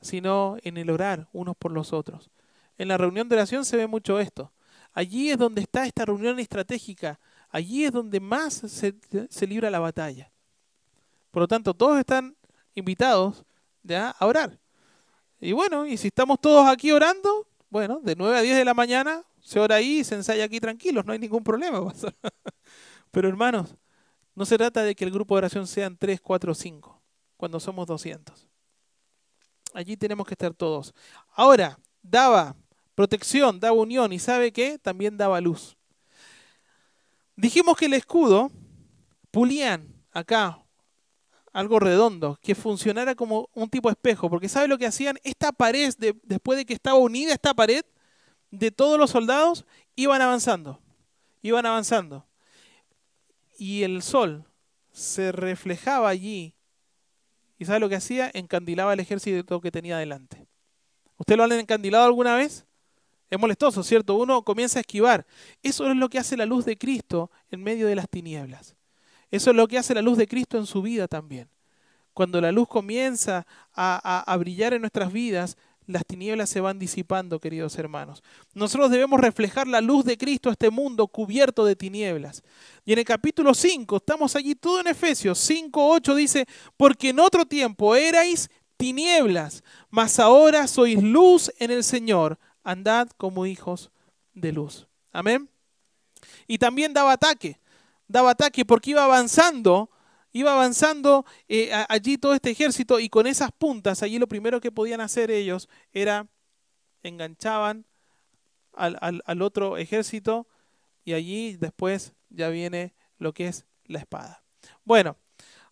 sino 0.00 0.56
en 0.62 0.76
el 0.76 0.90
orar 0.90 1.28
unos 1.32 1.56
por 1.56 1.72
los 1.72 1.92
otros. 1.92 2.30
En 2.76 2.88
la 2.88 2.98
reunión 2.98 3.28
de 3.28 3.36
oración 3.36 3.64
se 3.64 3.76
ve 3.76 3.86
mucho 3.86 4.20
esto. 4.20 4.52
Allí 4.92 5.30
es 5.30 5.38
donde 5.38 5.62
está 5.62 5.86
esta 5.86 6.04
reunión 6.04 6.38
estratégica 6.38 7.18
allí 7.50 7.84
es 7.84 7.92
donde 7.92 8.20
más 8.20 8.54
se, 8.54 9.46
libra 9.46 9.70
la 9.70 9.78
batalla. 9.78 10.30
Por 11.30 11.42
lo 11.42 11.48
tanto, 11.48 11.74
todos 11.74 11.98
están 11.98 12.36
invitados 12.74 13.44
a 13.96 14.16
orar. 14.20 14.58
Y 15.40 15.52
bueno, 15.52 15.86
y 15.86 15.96
si 15.96 16.08
estamos 16.08 16.40
todos 16.40 16.66
aquí 16.66 16.90
orando, 16.90 17.46
bueno, 17.70 18.00
de 18.02 18.16
9 18.16 18.38
a 18.38 18.42
10 18.42 18.56
de 18.56 18.64
la 18.64 18.74
mañana 18.74 19.24
se 19.40 19.60
ora 19.60 19.76
ahí 19.76 20.00
y 20.00 20.04
se 20.04 20.14
ensaya 20.14 20.44
aquí 20.44 20.60
tranquilos, 20.60 21.04
no 21.04 21.12
hay 21.12 21.18
ningún 21.18 21.44
problema. 21.44 21.80
Pero 23.10 23.28
hermanos, 23.28 23.74
no 24.34 24.44
se 24.44 24.58
trata 24.58 24.82
de 24.82 24.94
que 24.94 25.04
el 25.04 25.10
grupo 25.10 25.34
de 25.34 25.38
oración 25.38 25.66
sean 25.66 25.96
3, 25.96 26.20
4, 26.20 26.54
5, 26.54 27.02
cuando 27.36 27.60
somos 27.60 27.86
200. 27.86 28.46
Allí 29.74 29.96
tenemos 29.96 30.26
que 30.26 30.34
estar 30.34 30.54
todos. 30.54 30.94
Ahora, 31.34 31.78
daba 32.02 32.56
protección, 32.94 33.60
daba 33.60 33.76
unión 33.76 34.12
y 34.12 34.18
sabe 34.18 34.52
que 34.52 34.78
también 34.78 35.16
daba 35.16 35.40
luz. 35.40 35.76
Dijimos 37.36 37.76
que 37.76 37.86
el 37.86 37.94
escudo 37.94 38.50
pulían 39.30 39.94
acá 40.10 40.64
algo 41.52 41.78
redondo, 41.78 42.38
que 42.42 42.54
funcionara 42.54 43.14
como 43.14 43.48
un 43.54 43.68
tipo 43.68 43.88
de 43.88 43.92
espejo, 43.92 44.30
porque 44.30 44.48
¿sabe 44.48 44.68
lo 44.68 44.78
que 44.78 44.86
hacían? 44.86 45.18
Esta 45.24 45.52
pared, 45.52 45.94
después 46.22 46.58
de 46.58 46.64
que 46.64 46.74
estaba 46.74 46.98
unida 46.98 47.32
esta 47.32 47.54
pared, 47.54 47.84
de 48.50 48.70
todos 48.70 48.98
los 48.98 49.10
soldados, 49.10 49.64
iban 49.94 50.22
avanzando, 50.22 50.80
iban 51.42 51.66
avanzando. 51.66 52.26
Y 53.58 53.82
el 53.82 54.02
sol 54.02 54.44
se 54.92 55.32
reflejaba 55.32 56.08
allí. 56.08 56.54
¿Y 57.58 57.64
sabe 57.64 57.80
lo 57.80 57.88
que 57.88 57.96
hacía? 57.96 58.30
Encandilaba 58.32 58.92
el 58.92 59.00
ejército 59.00 59.60
que 59.60 59.70
tenía 59.70 59.98
delante. 59.98 60.46
¿Usted 61.16 61.36
lo 61.36 61.44
han 61.44 61.52
encandilado 61.52 62.04
alguna 62.04 62.36
vez? 62.36 62.64
Es 63.30 63.38
molestoso, 63.38 63.82
¿cierto? 63.82 64.14
Uno 64.14 64.42
comienza 64.42 64.78
a 64.78 64.80
esquivar. 64.80 65.26
Eso 65.62 65.90
es 65.90 65.96
lo 65.96 66.08
que 66.08 66.18
hace 66.18 66.36
la 66.36 66.46
luz 66.46 66.64
de 66.64 66.78
Cristo 66.78 67.30
en 67.50 67.62
medio 67.62 67.86
de 67.86 67.96
las 67.96 68.08
tinieblas. 68.08 68.77
Eso 69.30 69.50
es 69.50 69.56
lo 69.56 69.68
que 69.68 69.78
hace 69.78 69.94
la 69.94 70.02
luz 70.02 70.18
de 70.18 70.26
Cristo 70.26 70.58
en 70.58 70.66
su 70.66 70.82
vida 70.82 71.08
también. 71.08 71.48
Cuando 72.14 72.40
la 72.40 72.50
luz 72.50 72.66
comienza 72.66 73.46
a, 73.74 74.36
brillar 74.38 74.74
en 74.74 74.80
nuestras 74.80 75.12
vidas, 75.12 75.56
las 75.86 76.04
tinieblas 76.04 76.50
se 76.50 76.60
van 76.60 76.78
disipando, 76.78 77.38
queridos 77.38 77.78
hermanos. 77.78 78.22
Nosotros 78.54 78.90
debemos 78.90 79.20
reflejar 79.20 79.66
la 79.66 79.80
luz 79.80 80.04
de 80.04 80.18
Cristo 80.18 80.48
a 80.48 80.52
este 80.52 80.70
mundo 80.70 81.06
cubierto 81.06 81.64
de 81.64 81.76
tinieblas. 81.76 82.42
Y 82.84 82.92
en 82.92 82.98
el 82.98 83.04
capítulo 83.04 83.54
5, 83.54 83.96
estamos 83.96 84.34
allí 84.34 84.54
todo 84.54 84.80
en 84.80 84.88
Efesios 84.88 85.38
5, 85.38 85.90
8 85.92 86.14
dice, 86.14 86.46
porque 86.76 87.10
en 87.10 87.20
otro 87.20 87.46
tiempo 87.46 87.94
erais 87.94 88.50
tinieblas, 88.76 89.62
mas 89.90 90.18
ahora 90.18 90.66
sois 90.66 91.02
luz 91.02 91.52
en 91.58 91.70
el 91.70 91.84
Señor, 91.84 92.38
andad 92.64 93.08
como 93.16 93.46
hijos 93.46 93.90
de 94.34 94.52
luz. 94.52 94.86
Amén. 95.12 95.48
Y 96.46 96.58
también 96.58 96.92
daba 96.92 97.12
ataque, 97.12 97.58
daba 98.08 98.30
ataque 98.30 98.64
porque 98.64 98.90
iba 98.90 99.04
avanzando 99.04 99.90
iba 100.32 100.52
avanzando 100.52 101.24
eh, 101.48 101.72
allí 101.88 102.18
todo 102.18 102.34
este 102.34 102.50
ejército 102.50 103.00
y 103.00 103.08
con 103.08 103.26
esas 103.26 103.50
puntas, 103.52 104.02
allí 104.02 104.18
lo 104.18 104.28
primero 104.28 104.60
que 104.60 104.72
podían 104.72 105.00
hacer 105.00 105.30
ellos 105.30 105.68
era 105.92 106.26
enganchaban 107.02 107.86
al, 108.72 109.42
otro 109.42 109.76
ejército 109.76 110.46
y 111.04 111.14
allí 111.14 111.56
después 111.56 112.12
ya 112.28 112.48
viene 112.48 112.94
lo 113.18 113.32
que 113.32 113.48
es 113.48 113.66
la 113.84 113.98
espada. 113.98 114.44
Bueno, 114.84 115.16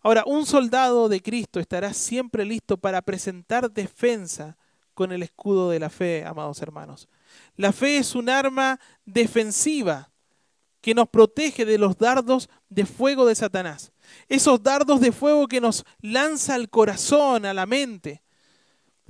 ahora 0.01 0.23
un 0.25 0.45
soldado 0.45 1.07
de 1.07 1.21
Cristo 1.21 1.59
estará 1.59 1.93
siempre 1.93 2.43
listo 2.43 2.77
para 2.77 3.01
presentar 3.01 3.71
defensa 3.71 4.57
con 4.93 5.11
el 5.11 5.23
escudo 5.23 5.69
de 5.69 5.79
la 5.79 5.89
fe, 5.89 6.25
amados 6.25 6.61
hermanos. 6.61 7.07
La 7.55 7.71
fe 7.71 7.97
es 7.97 8.15
un 8.15 8.29
arma 8.29 8.79
defensiva 9.05 10.09
que 10.81 10.93
nos 10.93 11.09
protege 11.09 11.65
de 11.65 11.77
los 11.77 11.97
dardos 11.97 12.49
de 12.69 12.85
fuego 12.85 13.25
de 13.25 13.35
Satanás. 13.35 13.91
Esos 14.27 14.61
dardos 14.61 15.01
de 15.01 15.11
fuego 15.11 15.47
que 15.47 15.61
nos 15.61 15.85
lanza 16.01 16.55
al 16.55 16.69
corazón, 16.69 17.45
a 17.45 17.53
la 17.53 17.65
mente, 17.65 18.23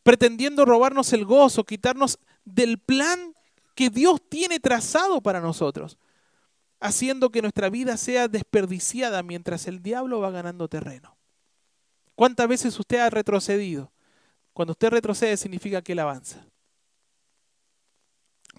pretendiendo 0.04 0.66
robarnos 0.66 1.14
el 1.14 1.26
gozo, 1.26 1.66
quitarnos 1.66 2.20
del 2.46 2.80
plan 2.80 3.34
que 3.76 3.90
Dios 3.90 4.22
tiene 4.30 4.60
trazado 4.60 5.22
para 5.22 5.42
nosotros, 5.42 5.98
haciendo 6.80 7.30
que 7.30 7.42
nuestra 7.42 7.70
vida 7.70 7.98
sea 7.98 8.28
desperdiciada 8.28 9.22
mientras 9.22 9.68
el 9.68 9.82
diablo 9.82 10.20
va 10.20 10.32
ganando 10.32 10.68
terreno. 10.68 11.18
¿Cuántas 12.16 12.48
veces 12.48 12.80
usted 12.80 13.00
ha 13.00 13.10
retrocedido? 13.10 13.92
Cuando 14.54 14.72
usted 14.72 14.90
retrocede 14.90 15.38
significa 15.38 15.84
que 15.84 15.92
él 15.92 16.00
avanza. 16.00 16.44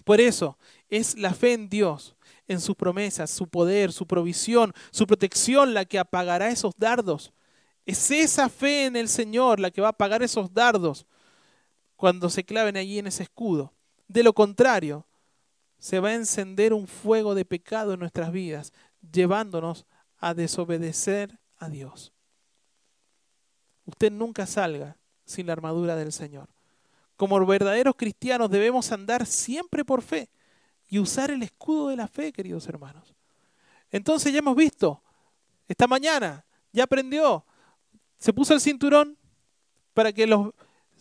Por 0.05 0.21
eso 0.21 0.57
es 0.87 1.17
la 1.17 1.33
fe 1.33 1.53
en 1.53 1.67
Dios 1.67 2.15
en 2.49 2.59
sus 2.59 2.75
promesas, 2.75 3.29
su 3.29 3.47
poder, 3.47 3.93
su 3.93 4.05
provisión, 4.07 4.73
su 4.91 5.07
protección 5.07 5.73
la 5.73 5.85
que 5.85 5.99
apagará 5.99 6.49
esos 6.49 6.73
dardos. 6.77 7.31
Es 7.85 8.11
esa 8.11 8.49
fe 8.49 8.85
en 8.85 8.95
el 8.95 9.07
Señor 9.07 9.59
la 9.59 9.71
que 9.71 9.81
va 9.81 9.87
a 9.87 9.91
apagar 9.91 10.23
esos 10.23 10.53
dardos 10.53 11.05
cuando 11.95 12.29
se 12.29 12.43
claven 12.43 12.75
allí 12.75 12.97
en 12.99 13.07
ese 13.07 13.23
escudo. 13.23 13.73
De 14.07 14.23
lo 14.23 14.33
contrario, 14.33 15.05
se 15.77 15.99
va 15.99 16.09
a 16.09 16.15
encender 16.15 16.73
un 16.73 16.87
fuego 16.87 17.35
de 17.35 17.45
pecado 17.45 17.93
en 17.93 17.99
nuestras 17.99 18.31
vidas, 18.31 18.73
llevándonos 19.11 19.85
a 20.17 20.33
desobedecer 20.33 21.39
a 21.57 21.69
Dios. 21.69 22.11
Usted 23.85 24.11
nunca 24.11 24.47
salga 24.47 24.97
sin 25.23 25.45
la 25.45 25.53
armadura 25.53 25.95
del 25.95 26.11
Señor. 26.11 26.49
Como 27.15 27.45
verdaderos 27.45 27.95
cristianos 27.95 28.49
debemos 28.49 28.91
andar 28.91 29.25
siempre 29.27 29.85
por 29.85 30.01
fe 30.01 30.29
y 30.89 30.99
usar 30.99 31.31
el 31.31 31.43
escudo 31.43 31.89
de 31.89 31.95
la 31.95 32.07
fe, 32.07 32.33
queridos 32.33 32.67
hermanos. 32.67 33.15
Entonces 33.91 34.33
ya 34.33 34.39
hemos 34.39 34.55
visto, 34.55 35.01
esta 35.67 35.87
mañana 35.87 36.45
ya 36.71 36.83
aprendió, 36.83 37.45
se 38.17 38.33
puso 38.33 38.53
el 38.53 38.61
cinturón 38.61 39.17
para 39.93 40.11
que 40.11 40.27
la, 40.27 40.51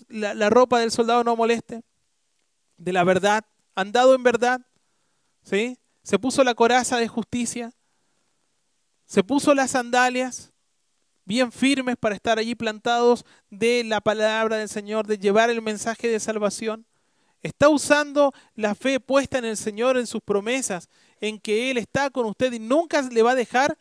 la, 0.09 0.51
ropa 0.51 0.81
del 0.81 0.91
soldado 0.91 1.25
no 1.25 1.37
moleste, 1.37 1.83
de 2.77 2.93
la 2.93 3.03
verdad, 3.05 3.45
andado 3.75 4.15
en 4.15 4.23
verdad, 4.23 4.61
¿sí? 5.43 5.79
se 6.03 6.19
puso 6.19 6.45
la 6.45 6.55
coraza 6.55 6.99
de 6.99 7.09
justicia, 7.09 7.73
se 9.05 9.25
puso 9.25 9.55
las 9.55 9.73
sandalias 9.73 10.53
bien 11.25 11.53
firmes 11.53 11.97
para 11.97 12.15
estar 12.15 12.39
allí 12.39 12.55
plantados 12.55 13.27
de 13.51 13.85
la 13.85 14.01
palabra 14.01 14.57
del 14.57 14.69
Señor, 14.69 15.07
de 15.07 15.19
llevar 15.19 15.51
el 15.51 15.61
mensaje 15.61 16.09
de 16.09 16.21
salvación. 16.21 16.87
Está 17.43 17.69
usando 17.69 18.33
la 18.55 18.75
fe 18.75 18.99
puesta 18.99 19.39
en 19.39 19.45
el 19.45 19.57
Señor, 19.57 19.97
en 19.97 20.07
sus 20.07 20.21
promesas, 20.21 20.89
en 21.21 21.39
que 21.39 21.71
Él 21.71 21.79
está 21.79 22.11
con 22.11 22.27
usted 22.27 22.53
y 22.53 22.59
nunca 22.59 23.03
le 23.03 23.23
va 23.23 23.33
a 23.33 23.37
dejar 23.37 23.79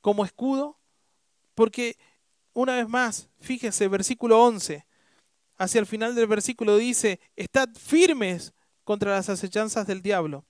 como 0.00 0.24
escudo. 0.24 0.78
Porque, 1.54 1.96
una 2.52 2.76
vez 2.76 2.88
más, 2.88 3.28
fíjese, 3.40 3.86
versículo 3.88 4.42
11, 4.42 4.84
hacia 5.56 5.78
el 5.78 5.86
final 5.86 6.14
del 6.14 6.26
versículo 6.26 6.76
dice, 6.76 7.20
estad 7.36 7.68
firmes 7.74 8.52
contra 8.82 9.12
las 9.12 9.28
acechanzas 9.28 9.86
del 9.86 10.02
diablo. 10.02 10.44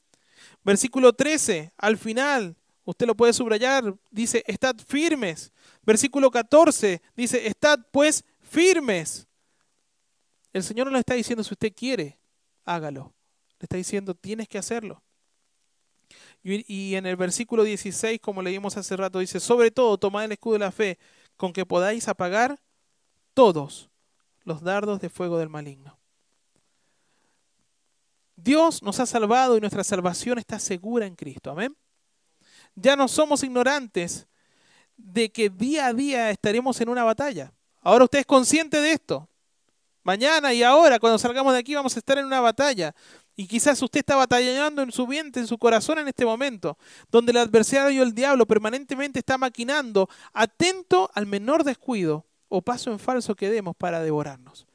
Versículo 0.62 1.12
13, 1.12 1.72
al 1.76 1.98
final, 1.98 2.56
usted 2.84 3.06
lo 3.06 3.14
puede 3.14 3.32
subrayar, 3.32 3.94
dice, 4.10 4.42
estad 4.46 4.76
firmes. 4.86 5.52
Versículo 5.82 6.30
14 6.30 7.02
dice, 7.14 7.46
estad 7.46 7.80
pues 7.90 8.24
firmes. 8.40 9.26
El 10.54 10.62
Señor 10.62 10.86
no 10.86 10.92
le 10.92 11.00
está 11.00 11.14
diciendo 11.14 11.42
si 11.42 11.52
usted 11.52 11.74
quiere, 11.74 12.16
hágalo. 12.64 13.12
Le 13.58 13.64
está 13.64 13.76
diciendo 13.76 14.14
tienes 14.14 14.48
que 14.48 14.56
hacerlo. 14.56 15.02
Y, 16.44 16.94
en 16.94 17.06
el 17.06 17.16
versículo 17.16 17.64
16, 17.64 18.20
como 18.20 18.40
leímos 18.40 18.76
hace 18.76 18.96
rato, 18.96 19.18
dice, 19.18 19.40
sobre 19.40 19.70
todo 19.70 19.98
tomad 19.98 20.24
el 20.24 20.32
escudo 20.32 20.54
de 20.54 20.58
la 20.60 20.70
fe 20.70 20.98
con 21.36 21.52
que 21.52 21.66
podáis 21.66 22.06
apagar 22.06 22.60
todos 23.32 23.90
los 24.44 24.62
dardos 24.62 25.00
de 25.00 25.08
fuego 25.08 25.38
del 25.38 25.48
maligno. 25.48 25.98
Dios 28.36 28.82
nos 28.82 29.00
ha 29.00 29.06
salvado 29.06 29.56
y 29.56 29.60
nuestra 29.60 29.82
salvación 29.82 30.38
está 30.38 30.58
segura 30.58 31.06
en 31.06 31.16
Cristo. 31.16 31.50
Amén. 31.50 31.74
Ya 32.76 32.94
no 32.94 33.08
somos 33.08 33.42
ignorantes 33.42 34.28
de 34.96 35.32
que 35.32 35.48
día 35.50 35.86
a 35.86 35.94
día 35.94 36.30
estaremos 36.30 36.80
en 36.80 36.90
una 36.90 37.02
batalla. 37.02 37.52
Ahora 37.80 38.04
usted 38.04 38.20
es 38.20 38.26
consciente 38.26 38.80
de 38.80 38.92
esto. 38.92 39.28
Mañana 40.04 40.52
y 40.52 40.62
ahora, 40.62 40.98
cuando 40.98 41.18
salgamos 41.18 41.54
de 41.54 41.58
aquí, 41.58 41.74
vamos 41.74 41.96
a 41.96 41.98
estar 41.98 42.18
en 42.18 42.26
una 42.26 42.40
batalla. 42.40 42.94
Y 43.34 43.46
quizás 43.46 43.80
usted 43.80 44.00
está 44.00 44.16
batallando 44.16 44.82
en 44.82 44.92
su 44.92 45.06
vientre, 45.06 45.40
en 45.40 45.48
su 45.48 45.56
corazón 45.56 45.98
en 45.98 46.08
este 46.08 46.26
momento, 46.26 46.76
donde 47.10 47.32
el 47.32 47.38
adversario, 47.38 48.02
el 48.02 48.14
diablo, 48.14 48.46
permanentemente 48.46 49.18
está 49.18 49.38
maquinando, 49.38 50.08
atento 50.34 51.10
al 51.14 51.26
menor 51.26 51.64
descuido 51.64 52.26
o 52.48 52.60
paso 52.60 52.92
en 52.92 52.98
falso 52.98 53.34
que 53.34 53.48
demos 53.48 53.74
para 53.76 54.02
devorarnos. 54.02 54.66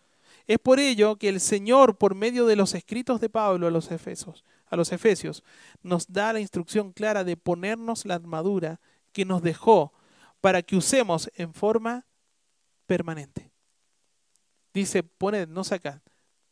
Es 0.47 0.57
por 0.57 0.79
ello 0.79 1.15
que 1.15 1.29
el 1.29 1.39
Señor, 1.39 1.99
por 1.99 2.15
medio 2.15 2.47
de 2.47 2.55
los 2.55 2.73
escritos 2.73 3.21
de 3.21 3.29
Pablo 3.29 3.67
a 3.67 3.71
los 3.71 3.87
a 3.91 4.75
los 4.75 4.91
Efesios, 4.91 5.43
nos 5.83 6.11
da 6.11 6.33
la 6.33 6.39
instrucción 6.39 6.91
clara 6.91 7.23
de 7.23 7.37
ponernos 7.37 8.03
la 8.05 8.15
armadura 8.15 8.79
que 9.11 9.25
nos 9.25 9.43
dejó 9.43 9.93
para 10.41 10.63
que 10.63 10.75
usemos 10.75 11.29
en 11.35 11.53
forma 11.53 12.07
permanente 12.87 13.48
dice, 14.79 15.03
pone, 15.03 15.45
no 15.47 15.63
saca, 15.63 16.01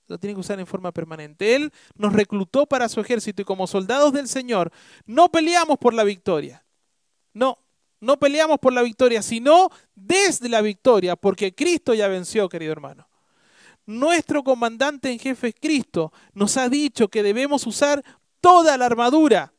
lo 0.07 0.17
tiene 0.17 0.33
que 0.33 0.39
usar 0.39 0.59
en 0.59 0.67
forma 0.67 0.91
permanente. 0.91 1.55
Él 1.55 1.71
nos 1.95 2.13
reclutó 2.13 2.65
para 2.65 2.89
su 2.89 2.99
ejército 2.99 3.41
y 3.41 3.45
como 3.45 3.67
soldados 3.67 4.13
del 4.13 4.27
Señor 4.27 4.71
no 5.05 5.29
peleamos 5.29 5.77
por 5.77 5.93
la 5.93 6.03
victoria. 6.03 6.65
No, 7.33 7.59
no 7.99 8.17
peleamos 8.17 8.59
por 8.59 8.73
la 8.73 8.81
victoria, 8.81 9.21
sino 9.21 9.69
desde 9.95 10.49
la 10.49 10.61
victoria, 10.61 11.15
porque 11.15 11.53
Cristo 11.53 11.93
ya 11.93 12.07
venció, 12.07 12.49
querido 12.49 12.71
hermano. 12.71 13.07
Nuestro 13.85 14.43
comandante 14.43 15.11
en 15.11 15.19
jefe 15.19 15.53
Cristo 15.53 16.11
nos 16.33 16.57
ha 16.57 16.67
dicho 16.67 17.07
que 17.07 17.23
debemos 17.23 17.65
usar 17.67 18.03
toda 18.41 18.77
la 18.77 18.85
armadura. 18.85 19.53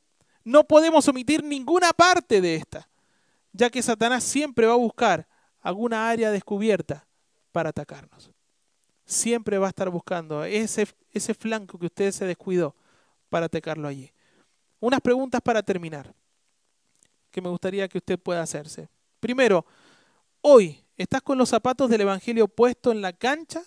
No 0.44 0.64
podemos 0.64 1.06
omitir 1.08 1.44
ninguna 1.44 1.92
parte 1.92 2.40
de 2.40 2.56
esta, 2.56 2.88
ya 3.52 3.70
que 3.70 3.82
Satanás 3.82 4.24
siempre 4.24 4.66
va 4.66 4.74
a 4.74 4.76
buscar 4.76 5.26
alguna 5.60 6.08
área 6.08 6.30
descubierta 6.30 7.06
para 7.52 7.70
atacarnos 7.70 8.30
siempre 9.09 9.56
va 9.56 9.66
a 9.66 9.70
estar 9.70 9.88
buscando 9.88 10.44
ese, 10.44 10.86
ese 11.12 11.34
flanco 11.34 11.78
que 11.78 11.86
usted 11.86 12.12
se 12.12 12.26
descuidó 12.26 12.76
para 13.30 13.46
atacarlo 13.46 13.88
allí. 13.88 14.12
Unas 14.80 15.00
preguntas 15.00 15.40
para 15.40 15.62
terminar 15.62 16.14
que 17.30 17.40
me 17.40 17.48
gustaría 17.48 17.88
que 17.88 17.98
usted 17.98 18.18
pueda 18.18 18.42
hacerse. 18.42 18.88
Primero, 19.18 19.64
hoy, 20.42 20.84
¿estás 20.96 21.22
con 21.22 21.38
los 21.38 21.48
zapatos 21.48 21.88
del 21.88 22.02
Evangelio 22.02 22.46
puestos 22.46 22.94
en 22.94 23.00
la 23.00 23.12
cancha 23.12 23.62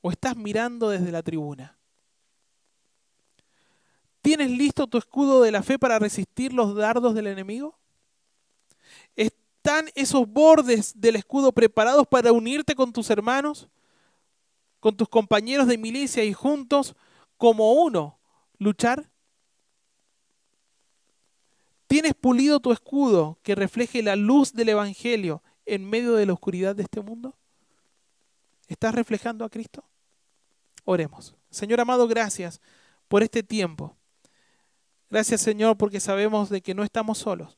o 0.00 0.10
estás 0.10 0.36
mirando 0.36 0.90
desde 0.90 1.12
la 1.12 1.22
tribuna? 1.22 1.78
¿Tienes 4.20 4.50
listo 4.50 4.86
tu 4.86 4.98
escudo 4.98 5.42
de 5.42 5.52
la 5.52 5.62
fe 5.62 5.78
para 5.78 5.98
resistir 5.98 6.52
los 6.52 6.74
dardos 6.74 7.14
del 7.14 7.28
enemigo? 7.28 7.78
¿Están 9.14 9.88
esos 9.94 10.28
bordes 10.28 11.00
del 11.00 11.16
escudo 11.16 11.52
preparados 11.52 12.06
para 12.08 12.32
unirte 12.32 12.74
con 12.74 12.92
tus 12.92 13.08
hermanos? 13.10 13.68
Con 14.82 14.96
tus 14.96 15.08
compañeros 15.08 15.68
de 15.68 15.78
milicia 15.78 16.24
y 16.24 16.32
juntos 16.32 16.96
como 17.36 17.74
uno 17.74 18.18
luchar? 18.58 19.08
¿Tienes 21.86 22.14
pulido 22.14 22.58
tu 22.58 22.72
escudo 22.72 23.38
que 23.44 23.54
refleje 23.54 24.02
la 24.02 24.16
luz 24.16 24.52
del 24.54 24.70
Evangelio 24.70 25.40
en 25.66 25.88
medio 25.88 26.14
de 26.14 26.26
la 26.26 26.32
oscuridad 26.32 26.74
de 26.74 26.82
este 26.82 27.00
mundo? 27.00 27.36
¿Estás 28.66 28.92
reflejando 28.92 29.44
a 29.44 29.50
Cristo? 29.50 29.84
Oremos. 30.84 31.36
Señor 31.48 31.80
amado, 31.80 32.08
gracias 32.08 32.60
por 33.06 33.22
este 33.22 33.44
tiempo. 33.44 33.96
Gracias 35.10 35.42
Señor 35.42 35.78
porque 35.78 36.00
sabemos 36.00 36.50
de 36.50 36.60
que 36.60 36.74
no 36.74 36.82
estamos 36.82 37.18
solos. 37.18 37.56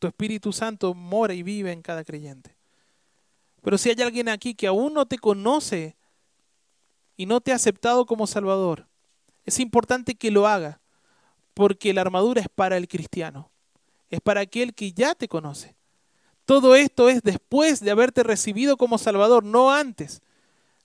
Tu 0.00 0.08
Espíritu 0.08 0.52
Santo 0.52 0.92
mora 0.92 1.34
y 1.34 1.44
vive 1.44 1.70
en 1.70 1.82
cada 1.82 2.02
creyente. 2.02 2.53
Pero 3.64 3.78
si 3.78 3.88
hay 3.88 3.96
alguien 4.02 4.28
aquí 4.28 4.54
que 4.54 4.66
aún 4.66 4.92
no 4.92 5.06
te 5.06 5.18
conoce 5.18 5.96
y 7.16 7.24
no 7.24 7.40
te 7.40 7.50
ha 7.50 7.54
aceptado 7.54 8.04
como 8.04 8.26
Salvador, 8.26 8.86
es 9.46 9.58
importante 9.58 10.16
que 10.16 10.30
lo 10.30 10.46
haga, 10.46 10.82
porque 11.54 11.94
la 11.94 12.02
armadura 12.02 12.42
es 12.42 12.48
para 12.54 12.76
el 12.76 12.88
cristiano, 12.88 13.50
es 14.10 14.20
para 14.20 14.42
aquel 14.42 14.74
que 14.74 14.92
ya 14.92 15.14
te 15.14 15.28
conoce. 15.28 15.74
Todo 16.44 16.74
esto 16.74 17.08
es 17.08 17.22
después 17.22 17.80
de 17.80 17.90
haberte 17.90 18.22
recibido 18.22 18.76
como 18.76 18.98
Salvador, 18.98 19.44
no 19.44 19.72
antes. 19.72 20.20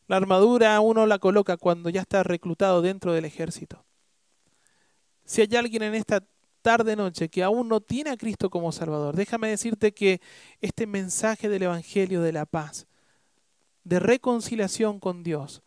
La 0.08 0.16
armadura 0.16 0.80
uno 0.80 1.06
la 1.06 1.20
coloca 1.20 1.58
cuando 1.58 1.90
ya 1.90 2.00
está 2.00 2.24
reclutado 2.24 2.82
dentro 2.82 3.12
del 3.12 3.26
ejército. 3.26 3.84
Si 5.26 5.42
hay 5.42 5.54
alguien 5.58 5.84
en 5.84 5.96
esta 5.96 6.24
tarde 6.62 6.96
noche 6.96 7.30
que 7.30 7.44
aún 7.44 7.68
no 7.68 7.82
tiene 7.82 8.12
a 8.12 8.18
Cristo 8.18 8.50
como 8.50 8.72
Salvador, 8.72 9.16
déjame 9.16 9.50
decirte 9.50 9.94
que 9.94 10.22
este 10.62 10.88
mensaje 10.88 11.50
del 11.50 11.64
Evangelio 11.64 12.22
de 12.22 12.32
la 12.32 12.46
paz, 12.46 12.88
de 13.84 14.00
reconciliación 14.00 15.00
con 15.00 15.24
Dios, 15.24 15.62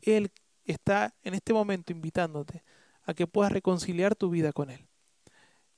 Él 0.00 0.30
está 0.64 1.14
en 1.22 1.34
este 1.34 1.52
momento 1.52 1.92
invitándote 1.92 2.62
a 3.04 3.14
que 3.14 3.26
puedas 3.26 3.52
reconciliar 3.52 4.14
tu 4.14 4.30
vida 4.30 4.52
con 4.52 4.70
Él. 4.70 4.86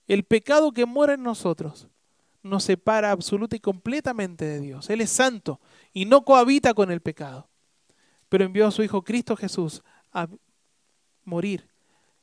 El 0.07 0.25
pecado 0.25 0.73
que 0.73 0.87
mora 0.87 1.14
en 1.14 1.23
nosotros 1.23 1.89
nos 2.43 2.64
separa 2.64 3.11
absoluta 3.11 3.57
y 3.57 3.61
completamente 3.61 4.45
de 4.45 4.61
Dios. 4.61 4.89
Él 4.89 5.01
es 5.01 5.11
santo 5.11 5.61
y 5.93 6.05
no 6.05 6.25
cohabita 6.25 6.75
con 6.75 6.93
el 6.93 7.01
pecado 7.01 7.49
pero 8.29 8.45
envió 8.45 8.67
a 8.67 8.71
su 8.71 8.83
Hijo 8.83 9.03
Cristo 9.03 9.37
Jesús 9.37 9.83
a 10.12 10.29
morir 11.25 11.69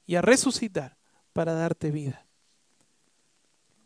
y 0.05 0.15
a 0.15 0.21
resucitar 0.21 0.97
para 1.31 1.53
darte 1.53 1.91
vida. 1.91 2.25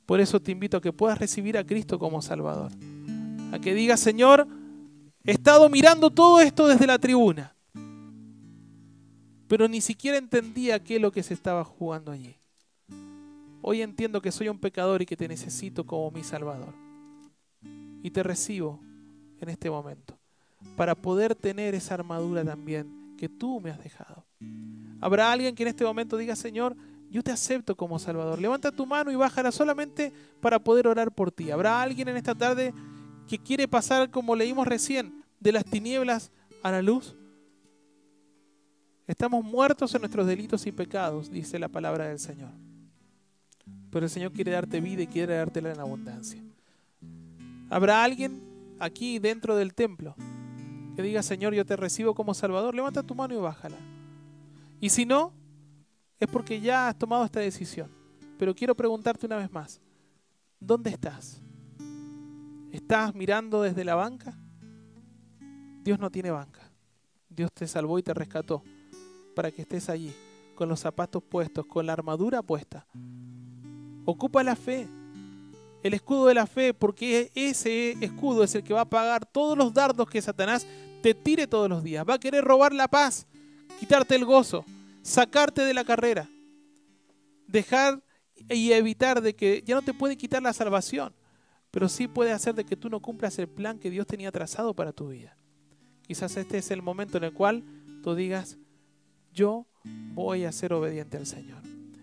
Por 0.07 0.21
eso 0.21 0.39
te 0.39 0.53
invito 0.53 0.77
a 0.77 0.81
que 0.81 0.93
puedas 0.93 1.19
recibir 1.19 1.57
a 1.57 1.65
Cristo 1.65 1.99
como 1.99 2.21
Salvador. 2.21 2.71
A 3.51 3.59
que 3.59 3.75
digas, 3.75 3.99
Señor, 3.99 4.47
he 5.25 5.31
estado 5.31 5.69
mirando 5.69 6.09
todo 6.09 6.39
esto 6.39 6.65
desde 6.65 6.87
la 6.87 6.97
tribuna, 6.97 7.53
pero 9.49 9.67
ni 9.67 9.81
siquiera 9.81 10.17
entendía 10.17 10.81
qué 10.81 10.95
es 10.95 11.01
lo 11.01 11.11
que 11.11 11.23
se 11.23 11.33
estaba 11.33 11.65
jugando 11.65 12.13
allí. 12.13 12.37
Hoy 13.61 13.81
entiendo 13.81 14.21
que 14.21 14.31
soy 14.31 14.47
un 14.47 14.59
pecador 14.59 15.01
y 15.01 15.05
que 15.05 15.17
te 15.17 15.27
necesito 15.27 15.85
como 15.85 16.09
mi 16.11 16.23
Salvador. 16.23 16.73
Y 18.01 18.09
te 18.09 18.23
recibo 18.23 18.79
en 19.41 19.49
este 19.49 19.69
momento 19.69 20.17
para 20.77 20.95
poder 20.95 21.35
tener 21.35 21.75
esa 21.75 21.95
armadura 21.95 22.45
también 22.45 23.15
que 23.17 23.27
tú 23.27 23.59
me 23.59 23.71
has 23.71 23.83
dejado. 23.83 24.25
Habrá 25.01 25.33
alguien 25.33 25.53
que 25.53 25.63
en 25.63 25.69
este 25.69 25.83
momento 25.83 26.15
diga, 26.15 26.37
Señor, 26.37 26.77
yo 27.09 27.23
te 27.23 27.31
acepto 27.31 27.75
como 27.75 27.99
Salvador. 27.99 28.39
Levanta 28.39 28.71
tu 28.71 28.85
mano 28.85 29.11
y 29.11 29.15
bájala 29.15 29.51
solamente 29.51 30.11
para 30.41 30.59
poder 30.59 30.87
orar 30.87 31.11
por 31.11 31.31
ti. 31.31 31.51
Habrá 31.51 31.81
alguien 31.81 32.07
en 32.09 32.17
esta 32.17 32.35
tarde 32.35 32.73
que 33.27 33.37
quiere 33.37 33.67
pasar, 33.67 34.09
como 34.09 34.35
leímos 34.35 34.67
recién, 34.67 35.23
de 35.39 35.51
las 35.51 35.65
tinieblas 35.65 36.31
a 36.63 36.71
la 36.71 36.81
luz. 36.81 37.15
Estamos 39.05 39.43
muertos 39.43 39.93
en 39.95 40.01
nuestros 40.01 40.27
delitos 40.27 40.65
y 40.67 40.71
pecados, 40.71 41.31
dice 41.31 41.59
la 41.59 41.69
palabra 41.69 42.05
del 42.09 42.19
Señor. 42.19 42.51
Pero 43.89 44.05
el 44.05 44.09
Señor 44.09 44.33
quiere 44.33 44.51
darte 44.51 44.81
vida 44.81 45.03
y 45.03 45.07
quiere 45.07 45.35
dártela 45.35 45.71
en 45.71 45.79
abundancia. 45.79 46.41
Habrá 47.69 48.03
alguien 48.03 48.41
aquí 48.79 49.19
dentro 49.19 49.55
del 49.55 49.73
templo 49.73 50.15
que 50.95 51.01
diga, 51.01 51.21
Señor, 51.21 51.53
yo 51.53 51.65
te 51.65 51.75
recibo 51.75 52.15
como 52.15 52.33
Salvador, 52.33 52.73
levanta 52.73 53.03
tu 53.03 53.15
mano 53.15 53.33
y 53.33 53.37
bájala. 53.37 53.77
Y 54.81 54.89
si 54.89 55.05
no, 55.05 55.31
es 56.19 56.27
porque 56.27 56.59
ya 56.59 56.89
has 56.89 56.97
tomado 56.97 57.25
esta 57.25 57.39
decisión. 57.39 57.89
Pero 58.37 58.55
quiero 58.55 58.75
preguntarte 58.75 59.25
una 59.25 59.37
vez 59.37 59.51
más, 59.51 59.81
¿dónde 60.59 60.89
estás? 60.89 61.41
¿Estás 62.71 63.15
mirando 63.15 63.61
desde 63.61 63.83
la 63.83 63.95
banca? 63.95 64.37
Dios 65.83 65.99
no 65.99 66.11
tiene 66.11 66.31
banca. 66.31 66.71
Dios 67.29 67.49
te 67.53 67.67
salvó 67.67 67.97
y 67.97 68.03
te 68.03 68.13
rescató 68.13 68.63
para 69.35 69.51
que 69.51 69.61
estés 69.61 69.89
allí, 69.89 70.13
con 70.55 70.67
los 70.67 70.79
zapatos 70.79 71.23
puestos, 71.23 71.65
con 71.65 71.85
la 71.85 71.93
armadura 71.93 72.41
puesta. 72.41 72.87
Ocupa 74.05 74.43
la 74.43 74.55
fe, 74.55 74.87
el 75.83 75.93
escudo 75.93 76.27
de 76.27 76.33
la 76.33 76.47
fe, 76.47 76.73
porque 76.73 77.31
ese 77.35 77.91
escudo 78.03 78.43
es 78.43 78.55
el 78.55 78.63
que 78.63 78.73
va 78.73 78.81
a 78.81 78.89
pagar 78.89 79.25
todos 79.25 79.57
los 79.57 79.73
dardos 79.73 80.09
que 80.09 80.21
Satanás 80.21 80.65
te 81.01 81.13
tire 81.13 81.47
todos 81.47 81.69
los 81.69 81.83
días. 81.83 82.05
Va 82.07 82.15
a 82.15 82.19
querer 82.19 82.43
robar 82.43 82.73
la 82.73 82.87
paz, 82.87 83.27
quitarte 83.79 84.15
el 84.15 84.25
gozo, 84.25 84.65
sacarte 85.07 85.61
de 85.61 85.73
la 85.73 85.85
carrera, 85.85 86.29
dejar 87.47 88.03
y 88.49 88.73
evitar 88.73 89.21
de 89.21 89.35
que 89.35 89.63
ya 89.65 89.73
no 89.73 89.81
te 89.81 89.93
puede 89.93 90.17
quitar 90.17 90.43
la 90.43 90.51
salvación, 90.51 91.15
pero 91.71 91.87
sí 91.87 92.09
puede 92.09 92.33
hacer 92.33 92.55
de 92.55 92.65
que 92.65 92.75
tú 92.75 92.89
no 92.89 93.01
cumplas 93.01 93.39
el 93.39 93.47
plan 93.47 93.79
que 93.79 93.89
Dios 93.89 94.05
tenía 94.05 94.33
trazado 94.33 94.73
para 94.73 94.91
tu 94.91 95.07
vida. 95.07 95.37
Quizás 96.01 96.35
este 96.35 96.57
es 96.57 96.71
el 96.71 96.81
momento 96.81 97.17
en 97.17 97.23
el 97.23 97.33
cual 97.33 97.63
tú 98.03 98.15
digas, 98.15 98.57
yo 99.31 99.65
voy 100.13 100.43
a 100.43 100.51
ser 100.51 100.73
obediente 100.73 101.15
al 101.15 101.25
Señor. 101.25 101.61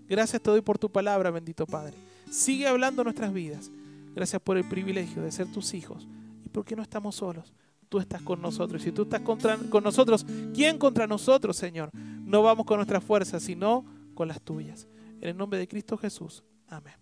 Gracias 0.08 0.40
te 0.40 0.50
doy 0.50 0.62
por 0.62 0.78
tu 0.78 0.90
palabra, 0.90 1.30
bendito 1.30 1.66
Padre. 1.66 1.94
Sigue 2.30 2.66
hablando 2.66 3.04
nuestras 3.04 3.34
vidas. 3.34 3.70
Gracias 4.14 4.40
por 4.40 4.56
el 4.56 4.66
privilegio 4.66 5.22
de 5.22 5.30
ser 5.30 5.52
tus 5.52 5.74
hijos 5.74 6.08
y 6.42 6.48
porque 6.48 6.74
no 6.74 6.82
estamos 6.82 7.16
solos 7.16 7.52
tú 7.88 7.98
estás 7.98 8.22
con 8.22 8.40
nosotros. 8.40 8.82
Si 8.82 8.92
tú 8.92 9.02
estás 9.02 9.20
contra, 9.20 9.56
con 9.70 9.84
nosotros, 9.84 10.26
¿quién 10.54 10.78
contra 10.78 11.06
nosotros, 11.06 11.56
Señor? 11.56 11.90
No 11.94 12.42
vamos 12.42 12.66
con 12.66 12.78
nuestras 12.78 13.02
fuerzas, 13.02 13.42
sino 13.42 13.84
con 14.14 14.28
las 14.28 14.40
tuyas. 14.40 14.88
En 15.20 15.30
el 15.30 15.36
nombre 15.36 15.58
de 15.58 15.68
Cristo 15.68 15.96
Jesús. 15.96 16.44
Amén. 16.68 16.94